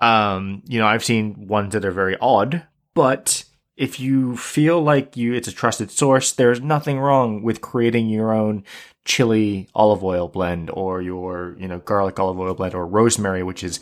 Um, 0.00 0.62
you 0.66 0.78
know, 0.78 0.86
I've 0.86 1.04
seen 1.04 1.46
ones 1.46 1.72
that 1.72 1.84
are 1.84 1.90
very 1.90 2.16
odd, 2.20 2.66
but 2.94 3.44
if 3.76 3.98
you 3.98 4.36
feel 4.36 4.82
like 4.82 5.16
you 5.16 5.32
it's 5.32 5.48
a 5.48 5.52
trusted 5.52 5.90
source, 5.90 6.32
there's 6.32 6.60
nothing 6.60 6.98
wrong 6.98 7.42
with 7.42 7.62
creating 7.62 8.08
your 8.08 8.32
own 8.32 8.64
chili 9.04 9.68
olive 9.74 10.04
oil 10.04 10.28
blend 10.28 10.70
or 10.70 11.02
your, 11.02 11.56
you 11.58 11.68
know, 11.68 11.78
garlic 11.78 12.18
olive 12.18 12.38
oil 12.38 12.54
blend 12.54 12.74
or 12.74 12.86
rosemary, 12.86 13.42
which 13.42 13.64
is 13.64 13.80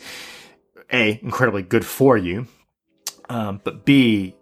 A, 0.91 1.19
incredibly 1.21 1.61
good 1.61 1.85
for 1.85 2.17
you. 2.17 2.47
Um, 3.29 3.61
but 3.63 3.85
B, 3.85 4.35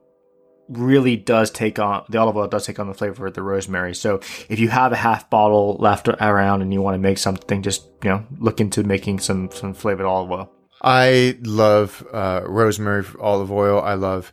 really 0.70 1.16
does 1.16 1.50
take 1.50 1.80
on 1.80 2.04
the 2.10 2.18
olive 2.18 2.36
oil 2.36 2.48
does 2.48 2.66
take 2.66 2.80
on 2.80 2.88
the 2.88 2.94
flavor 2.94 3.28
of 3.28 3.34
the 3.34 3.42
rosemary. 3.42 3.96
So 3.96 4.20
if 4.50 4.60
you 4.60 4.70
have 4.70 4.92
a 4.92 4.98
half 4.98 5.30
bottle 5.30 5.78
left 5.80 6.08
around 6.08 6.62
and 6.62 6.74
you 6.74 6.82
want 6.82 6.96
to 6.96 7.00
make 7.00 7.18
something, 7.18 7.62
just 7.62 7.86
you 8.04 8.10
know 8.10 8.26
look 8.38 8.60
into 8.60 8.84
making 8.84 9.20
some 9.20 9.50
some 9.52 9.74
flavored 9.74 10.06
olive 10.06 10.32
oil. 10.32 10.52
I 10.82 11.38
love 11.42 12.06
uh, 12.14 12.42
rosemary 12.46 13.06
olive 13.20 13.52
oil. 13.52 13.82
I 13.82 13.96
love 13.96 14.32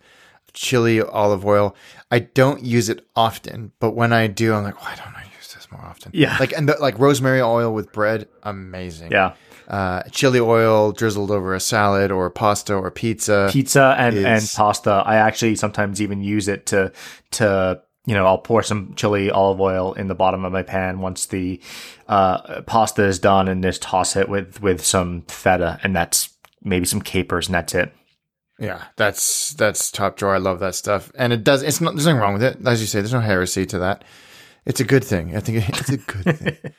chili 0.52 1.00
olive 1.00 1.44
oil. 1.44 1.74
I 2.10 2.20
don't 2.20 2.62
use 2.62 2.88
it 2.88 3.06
often, 3.16 3.72
but 3.80 3.92
when 3.92 4.12
I 4.12 4.26
do, 4.26 4.54
I'm 4.54 4.64
like, 4.64 4.80
why 4.82 4.94
don't 4.96 5.14
I 5.14 5.24
more 5.74 5.84
often. 5.84 6.12
Yeah, 6.14 6.36
like 6.38 6.52
and 6.52 6.68
the, 6.68 6.76
like 6.80 6.98
rosemary 6.98 7.40
oil 7.40 7.72
with 7.72 7.92
bread, 7.92 8.28
amazing. 8.42 9.12
Yeah. 9.12 9.34
Uh, 9.66 10.02
chili 10.10 10.40
oil 10.40 10.92
drizzled 10.92 11.30
over 11.30 11.54
a 11.54 11.60
salad 11.60 12.10
or 12.10 12.28
pasta 12.30 12.74
or 12.74 12.90
pizza. 12.90 13.48
Pizza 13.50 13.94
and, 13.98 14.16
is... 14.16 14.24
and 14.24 14.52
pasta. 14.54 15.02
I 15.04 15.16
actually 15.16 15.56
sometimes 15.56 16.02
even 16.02 16.22
use 16.22 16.48
it 16.48 16.66
to 16.66 16.92
to 17.32 17.80
you 18.06 18.14
know 18.14 18.26
I'll 18.26 18.38
pour 18.38 18.62
some 18.62 18.94
chili 18.94 19.30
olive 19.30 19.60
oil 19.60 19.94
in 19.94 20.08
the 20.08 20.14
bottom 20.14 20.44
of 20.44 20.52
my 20.52 20.62
pan 20.62 21.00
once 21.00 21.26
the 21.26 21.60
uh, 22.08 22.60
pasta 22.62 23.04
is 23.04 23.18
done 23.18 23.48
and 23.48 23.62
just 23.62 23.82
toss 23.82 24.16
it 24.16 24.28
with 24.28 24.60
with 24.60 24.84
some 24.84 25.22
feta 25.28 25.80
and 25.82 25.96
that's 25.96 26.28
maybe 26.62 26.84
some 26.84 27.00
capers 27.00 27.48
and 27.48 27.54
that's 27.54 27.74
it. 27.74 27.92
Yeah, 28.58 28.82
that's 28.96 29.52
that's 29.54 29.90
top 29.90 30.16
drawer. 30.16 30.34
I 30.34 30.38
love 30.38 30.60
that 30.60 30.76
stuff, 30.76 31.10
and 31.16 31.32
it 31.32 31.42
does. 31.42 31.62
It's 31.62 31.80
not. 31.80 31.94
There's 31.94 32.06
nothing 32.06 32.20
wrong 32.20 32.34
with 32.34 32.44
it, 32.44 32.58
as 32.64 32.80
you 32.80 32.86
say. 32.86 33.00
There's 33.00 33.12
no 33.12 33.20
heresy 33.20 33.66
to 33.66 33.80
that. 33.80 34.04
It's 34.66 34.80
a 34.80 34.84
good 34.84 35.04
thing. 35.04 35.36
I 35.36 35.40
think 35.40 35.68
it's 35.68 35.90
a 35.90 35.96
good 35.98 36.38
thing. 36.38 36.74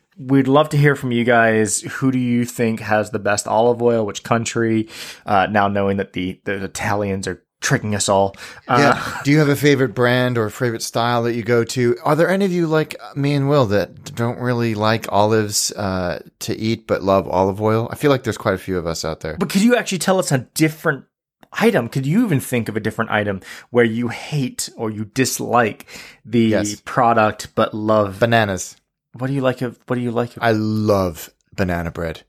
We'd 0.18 0.48
love 0.48 0.70
to 0.70 0.76
hear 0.76 0.96
from 0.96 1.12
you 1.12 1.24
guys. 1.24 1.80
Who 1.80 2.10
do 2.10 2.18
you 2.18 2.44
think 2.44 2.80
has 2.80 3.10
the 3.10 3.20
best 3.20 3.46
olive 3.46 3.80
oil? 3.80 4.04
Which 4.04 4.24
country? 4.24 4.88
Uh, 5.24 5.46
now 5.46 5.68
knowing 5.68 5.98
that 5.98 6.12
the, 6.12 6.40
the 6.44 6.64
Italians 6.64 7.28
are 7.28 7.44
tricking 7.60 7.94
us 7.94 8.08
all. 8.08 8.34
Uh, 8.66 8.78
yeah. 8.78 9.20
Do 9.24 9.30
you 9.30 9.38
have 9.38 9.48
a 9.48 9.56
favorite 9.56 9.94
brand 9.94 10.38
or 10.38 10.48
favorite 10.50 10.82
style 10.82 11.22
that 11.24 11.34
you 11.34 11.42
go 11.42 11.64
to? 11.64 11.96
Are 12.04 12.16
there 12.16 12.28
any 12.28 12.44
of 12.44 12.52
you 12.52 12.66
like 12.66 12.96
me 13.16 13.34
and 13.34 13.48
Will 13.48 13.66
that 13.66 14.14
don't 14.14 14.38
really 14.38 14.74
like 14.74 15.10
olives 15.12 15.72
uh, 15.72 16.22
to 16.40 16.56
eat 16.56 16.86
but 16.86 17.02
love 17.02 17.28
olive 17.28 17.60
oil? 17.60 17.88
I 17.90 17.96
feel 17.96 18.10
like 18.10 18.24
there's 18.24 18.38
quite 18.38 18.54
a 18.54 18.58
few 18.58 18.78
of 18.78 18.86
us 18.86 19.04
out 19.04 19.20
there. 19.20 19.36
But 19.36 19.50
could 19.50 19.62
you 19.62 19.76
actually 19.76 19.98
tell 19.98 20.18
us 20.18 20.32
a 20.32 20.38
different 20.38 21.04
item 21.52 21.88
could 21.88 22.06
you 22.06 22.24
even 22.24 22.40
think 22.40 22.68
of 22.68 22.76
a 22.76 22.80
different 22.80 23.10
item 23.10 23.40
where 23.70 23.84
you 23.84 24.08
hate 24.08 24.68
or 24.76 24.90
you 24.90 25.04
dislike 25.06 25.86
the 26.24 26.40
yes. 26.40 26.82
product 26.84 27.54
but 27.54 27.74
love 27.74 28.20
bananas 28.20 28.76
what 29.14 29.26
do 29.28 29.32
you 29.32 29.40
like 29.40 29.62
of 29.62 29.78
what 29.86 29.96
do 29.96 30.02
you 30.02 30.10
like 30.10 30.36
of 30.36 30.42
i 30.42 30.52
love 30.52 31.30
banana 31.54 31.90
bread 31.90 32.22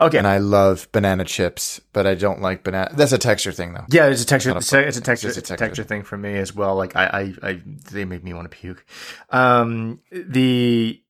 Okay. 0.00 0.18
And 0.18 0.28
I 0.28 0.38
love 0.38 0.86
banana 0.92 1.24
chips, 1.24 1.80
but 1.92 2.06
I 2.06 2.14
don't 2.14 2.40
like 2.40 2.62
banana. 2.62 2.90
That's 2.94 3.10
a 3.10 3.18
texture 3.18 3.50
thing, 3.50 3.74
though. 3.74 3.84
Yeah, 3.90 4.06
it's 4.06 4.22
a 4.22 4.26
texture. 4.26 4.56
It's 4.56 4.72
a, 4.72 4.86
it's 4.86 4.96
a 4.96 5.00
texture. 5.00 5.26
It's 5.28 5.36
It's 5.38 5.48
just 5.48 5.50
a 5.50 5.54
a 5.54 5.56
texture. 5.56 5.82
texture 5.82 5.82
thing 5.82 6.02
for 6.04 6.16
me 6.16 6.36
as 6.36 6.54
well. 6.54 6.76
Like 6.76 6.94
I, 6.94 7.34
I, 7.42 7.48
I 7.48 7.62
they 7.90 8.04
make 8.04 8.22
me 8.22 8.32
want 8.32 8.48
to 8.48 8.56
puke. 8.56 8.84
Um, 9.30 10.00
the 10.12 11.02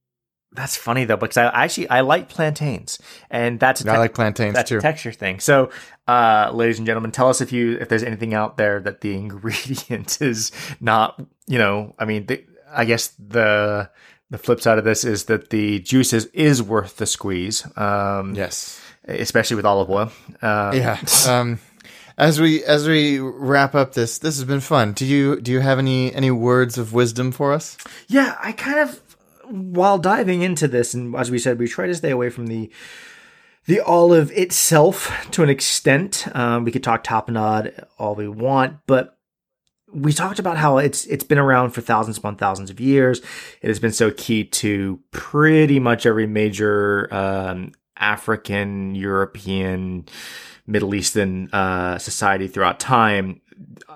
that's 0.52 0.76
funny 0.76 1.04
though 1.04 1.16
because 1.16 1.36
I 1.36 1.44
actually 1.46 1.88
I 1.90 2.00
like 2.00 2.28
plantains, 2.28 2.98
and 3.30 3.60
that's 3.60 3.84
a 3.84 3.90
I 3.90 3.94
te- 3.94 3.98
like 3.98 4.14
plantains 4.14 4.54
that's 4.54 4.70
too. 4.70 4.78
a 4.78 4.80
texture 4.80 5.12
thing. 5.12 5.40
So, 5.40 5.70
uh, 6.06 6.50
ladies 6.52 6.78
and 6.78 6.86
gentlemen, 6.86 7.10
tell 7.12 7.28
us 7.28 7.40
if 7.40 7.52
you 7.52 7.76
if 7.80 7.88
there's 7.88 8.02
anything 8.02 8.34
out 8.34 8.56
there 8.56 8.80
that 8.80 9.00
the 9.02 9.14
ingredient 9.16 10.20
is 10.20 10.52
not. 10.80 11.20
You 11.46 11.58
know, 11.58 11.94
I 11.98 12.04
mean, 12.04 12.26
the, 12.26 12.44
I 12.70 12.84
guess 12.84 13.08
the 13.18 13.90
the 14.30 14.38
flip 14.38 14.60
side 14.60 14.78
of 14.78 14.84
this 14.84 15.04
is 15.04 15.24
that 15.24 15.50
the 15.50 15.78
juices 15.80 16.26
is 16.26 16.62
worth 16.62 16.96
the 16.96 17.06
squeeze. 17.06 17.66
Um, 17.78 18.34
yes. 18.34 18.80
especially 19.06 19.56
with 19.56 19.64
olive 19.64 19.88
oil. 19.90 20.12
Uh, 20.42 20.72
Yeah. 20.74 21.00
Um, 21.28 21.58
as 22.18 22.40
we 22.40 22.64
as 22.64 22.86
we 22.88 23.20
wrap 23.20 23.74
up 23.76 23.94
this, 23.94 24.18
this 24.18 24.36
has 24.36 24.44
been 24.44 24.60
fun. 24.60 24.92
Do 24.92 25.06
you 25.06 25.40
do 25.40 25.52
you 25.52 25.60
have 25.60 25.78
any 25.78 26.12
any 26.12 26.30
words 26.32 26.76
of 26.76 26.92
wisdom 26.92 27.30
for 27.32 27.52
us? 27.52 27.76
Yeah, 28.08 28.36
I 28.42 28.50
kind 28.52 28.80
of 28.80 29.00
while 29.50 29.98
diving 29.98 30.42
into 30.42 30.68
this, 30.68 30.94
and 30.94 31.14
as 31.16 31.30
we 31.30 31.38
said, 31.38 31.58
we 31.58 31.68
try 31.68 31.86
to 31.86 31.94
stay 31.94 32.10
away 32.10 32.30
from 32.30 32.46
the 32.46 32.70
the 33.66 33.80
olive 33.80 34.30
itself 34.32 35.28
to 35.30 35.42
an 35.42 35.50
extent. 35.50 36.26
Um, 36.34 36.64
we 36.64 36.72
could 36.72 36.82
talk 36.82 37.04
tapenade 37.04 37.84
all 37.98 38.14
we 38.14 38.26
want, 38.26 38.78
but 38.86 39.18
we 39.92 40.12
talked 40.12 40.38
about 40.38 40.56
how 40.56 40.78
it's 40.78 41.04
it's 41.06 41.24
been 41.24 41.38
around 41.38 41.70
for 41.70 41.80
thousands 41.80 42.18
upon 42.18 42.36
thousands 42.36 42.70
of 42.70 42.80
years. 42.80 43.20
It 43.60 43.68
has 43.68 43.78
been 43.78 43.92
so 43.92 44.10
key 44.10 44.44
to 44.44 45.00
pretty 45.10 45.80
much 45.80 46.06
every 46.06 46.26
major 46.26 47.12
um, 47.12 47.72
African, 47.96 48.94
European, 48.94 50.06
Middle 50.66 50.94
Eastern 50.94 51.48
uh, 51.52 51.98
society 51.98 52.48
throughout 52.48 52.80
time. 52.80 53.40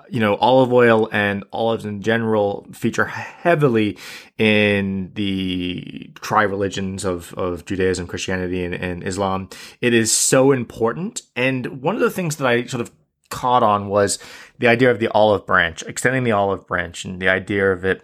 You 0.09 0.19
know, 0.19 0.35
olive 0.35 0.73
oil 0.73 1.09
and 1.11 1.43
olives 1.51 1.85
in 1.85 2.01
general 2.01 2.67
feature 2.73 3.05
heavily 3.05 3.97
in 4.37 5.11
the 5.13 6.11
tri 6.21 6.43
religions 6.43 7.05
of, 7.05 7.33
of 7.35 7.65
Judaism, 7.65 8.07
Christianity, 8.07 8.63
and, 8.65 8.73
and 8.75 9.03
Islam. 9.03 9.49
It 9.81 9.93
is 9.93 10.11
so 10.11 10.51
important. 10.51 11.21
And 11.35 11.81
one 11.81 11.95
of 11.95 12.01
the 12.01 12.11
things 12.11 12.35
that 12.37 12.47
I 12.47 12.65
sort 12.65 12.81
of 12.81 12.91
caught 13.29 13.63
on 13.63 13.87
was 13.87 14.19
the 14.59 14.67
idea 14.67 14.91
of 14.91 14.99
the 14.99 15.09
olive 15.09 15.45
branch, 15.45 15.83
extending 15.83 16.23
the 16.23 16.31
olive 16.31 16.67
branch, 16.67 17.05
and 17.05 17.21
the 17.21 17.29
idea 17.29 17.71
of 17.71 17.85
it 17.85 18.03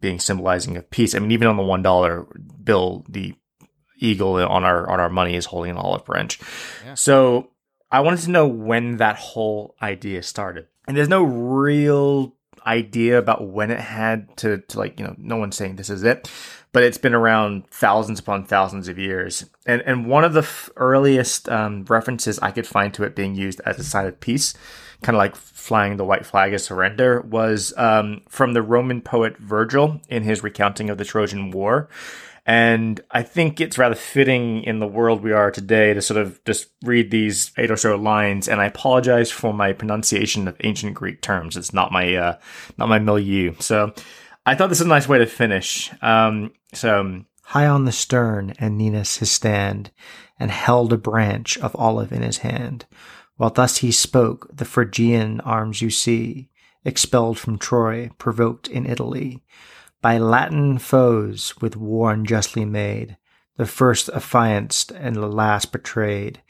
being 0.00 0.18
symbolizing 0.18 0.76
of 0.76 0.90
peace. 0.90 1.14
I 1.14 1.18
mean, 1.18 1.32
even 1.32 1.48
on 1.48 1.56
the 1.56 1.62
one 1.62 1.82
dollar 1.82 2.26
bill, 2.62 3.04
the 3.08 3.34
eagle 3.98 4.34
on 4.34 4.64
our 4.64 4.88
on 4.88 5.00
our 5.00 5.10
money 5.10 5.34
is 5.34 5.46
holding 5.46 5.72
an 5.72 5.76
olive 5.76 6.04
branch. 6.04 6.40
Yeah. 6.84 6.94
So 6.94 7.50
I 7.90 8.00
wanted 8.00 8.20
to 8.20 8.30
know 8.30 8.46
when 8.46 8.96
that 8.96 9.16
whole 9.16 9.76
idea 9.82 10.22
started, 10.22 10.66
and 10.86 10.96
there's 10.96 11.08
no 11.08 11.22
real 11.22 12.34
idea 12.66 13.18
about 13.18 13.48
when 13.48 13.70
it 13.70 13.80
had 13.80 14.36
to 14.36 14.58
to 14.58 14.78
like 14.78 14.98
you 14.98 15.04
know 15.04 15.14
no 15.18 15.36
one's 15.36 15.56
saying 15.56 15.76
this 15.76 15.90
is 15.90 16.04
it 16.04 16.30
but 16.72 16.82
it's 16.82 16.98
been 16.98 17.14
around 17.14 17.68
thousands 17.68 18.18
upon 18.18 18.44
thousands 18.44 18.88
of 18.88 18.98
years. 18.98 19.44
And 19.66 19.82
and 19.82 20.06
one 20.06 20.24
of 20.24 20.32
the 20.32 20.40
f- 20.40 20.70
earliest 20.76 21.48
um, 21.48 21.84
references 21.84 22.38
i 22.40 22.50
could 22.50 22.66
find 22.66 22.92
to 22.94 23.04
it 23.04 23.14
being 23.14 23.34
used 23.34 23.60
as 23.64 23.78
a 23.78 23.84
sign 23.84 24.06
of 24.06 24.20
peace 24.20 24.54
kind 25.02 25.16
of 25.16 25.18
like 25.18 25.34
flying 25.34 25.96
the 25.96 26.04
white 26.04 26.24
flag 26.24 26.54
of 26.54 26.60
surrender 26.60 27.20
was 27.22 27.74
um, 27.76 28.22
from 28.28 28.52
the 28.52 28.62
roman 28.62 29.00
poet 29.00 29.36
virgil 29.38 30.00
in 30.08 30.22
his 30.22 30.42
recounting 30.42 30.90
of 30.90 30.98
the 30.98 31.04
trojan 31.04 31.50
war 31.50 31.88
and 32.44 33.00
I 33.10 33.22
think 33.22 33.60
it's 33.60 33.78
rather 33.78 33.94
fitting 33.94 34.64
in 34.64 34.80
the 34.80 34.86
world 34.86 35.22
we 35.22 35.32
are 35.32 35.50
today 35.52 35.94
to 35.94 36.02
sort 36.02 36.20
of 36.20 36.42
just 36.44 36.70
read 36.82 37.10
these 37.10 37.52
eight 37.56 37.70
or 37.70 37.76
so 37.76 37.94
lines. 37.94 38.48
And 38.48 38.60
I 38.60 38.66
apologize 38.66 39.30
for 39.30 39.54
my 39.54 39.72
pronunciation 39.72 40.48
of 40.48 40.56
ancient 40.64 40.94
Greek 40.94 41.22
terms. 41.22 41.56
It's 41.56 41.72
not 41.72 41.92
my 41.92 42.14
uh, 42.14 42.38
not 42.78 42.88
my 42.88 42.98
milieu. 42.98 43.54
So 43.60 43.92
I 44.44 44.54
thought 44.56 44.68
this 44.70 44.80
was 44.80 44.86
a 44.86 44.88
nice 44.88 45.08
way 45.08 45.18
to 45.18 45.26
finish. 45.26 45.92
Um, 46.02 46.52
so 46.74 47.24
high 47.44 47.66
on 47.66 47.84
the 47.84 47.92
stern, 47.92 48.54
Aeneas 48.60 49.18
his 49.18 49.30
stand, 49.30 49.92
and 50.40 50.50
held 50.50 50.92
a 50.92 50.96
branch 50.98 51.56
of 51.58 51.76
olive 51.76 52.12
in 52.12 52.22
his 52.22 52.38
hand. 52.38 52.86
While 53.36 53.50
thus 53.50 53.78
he 53.78 53.92
spoke, 53.92 54.48
the 54.52 54.64
Phrygian 54.64 55.40
arms 55.42 55.80
you 55.80 55.90
see, 55.90 56.50
expelled 56.84 57.38
from 57.38 57.58
Troy, 57.58 58.10
provoked 58.18 58.66
in 58.66 58.84
Italy 58.84 59.42
by 60.02 60.18
Latin 60.18 60.78
foes 60.78 61.54
with 61.62 61.76
war 61.76 62.12
unjustly 62.12 62.64
made, 62.64 63.16
the 63.56 63.66
first 63.66 64.10
affianced 64.10 64.90
and 64.90 65.16
the 65.16 65.28
last 65.28 65.72
betrayed. 65.72 66.42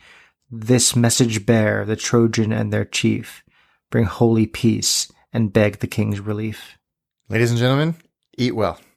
This 0.51 0.97
message 0.97 1.47
bear 1.47 1.85
the 1.85 1.97
Trojan 1.97 2.53
and 2.53 2.73
their 2.73 2.85
chief, 2.85 3.45
bring 3.91 4.07
holy 4.07 4.47
peace 4.47 5.13
and 5.33 5.53
beg 5.53 5.79
the 5.79 5.87
king's 5.87 6.19
relief. 6.19 6.79
Ladies 7.29 7.51
and 7.51 7.61
gentlemen, 7.61 7.95
eat 8.37 8.57
well. 8.57 8.81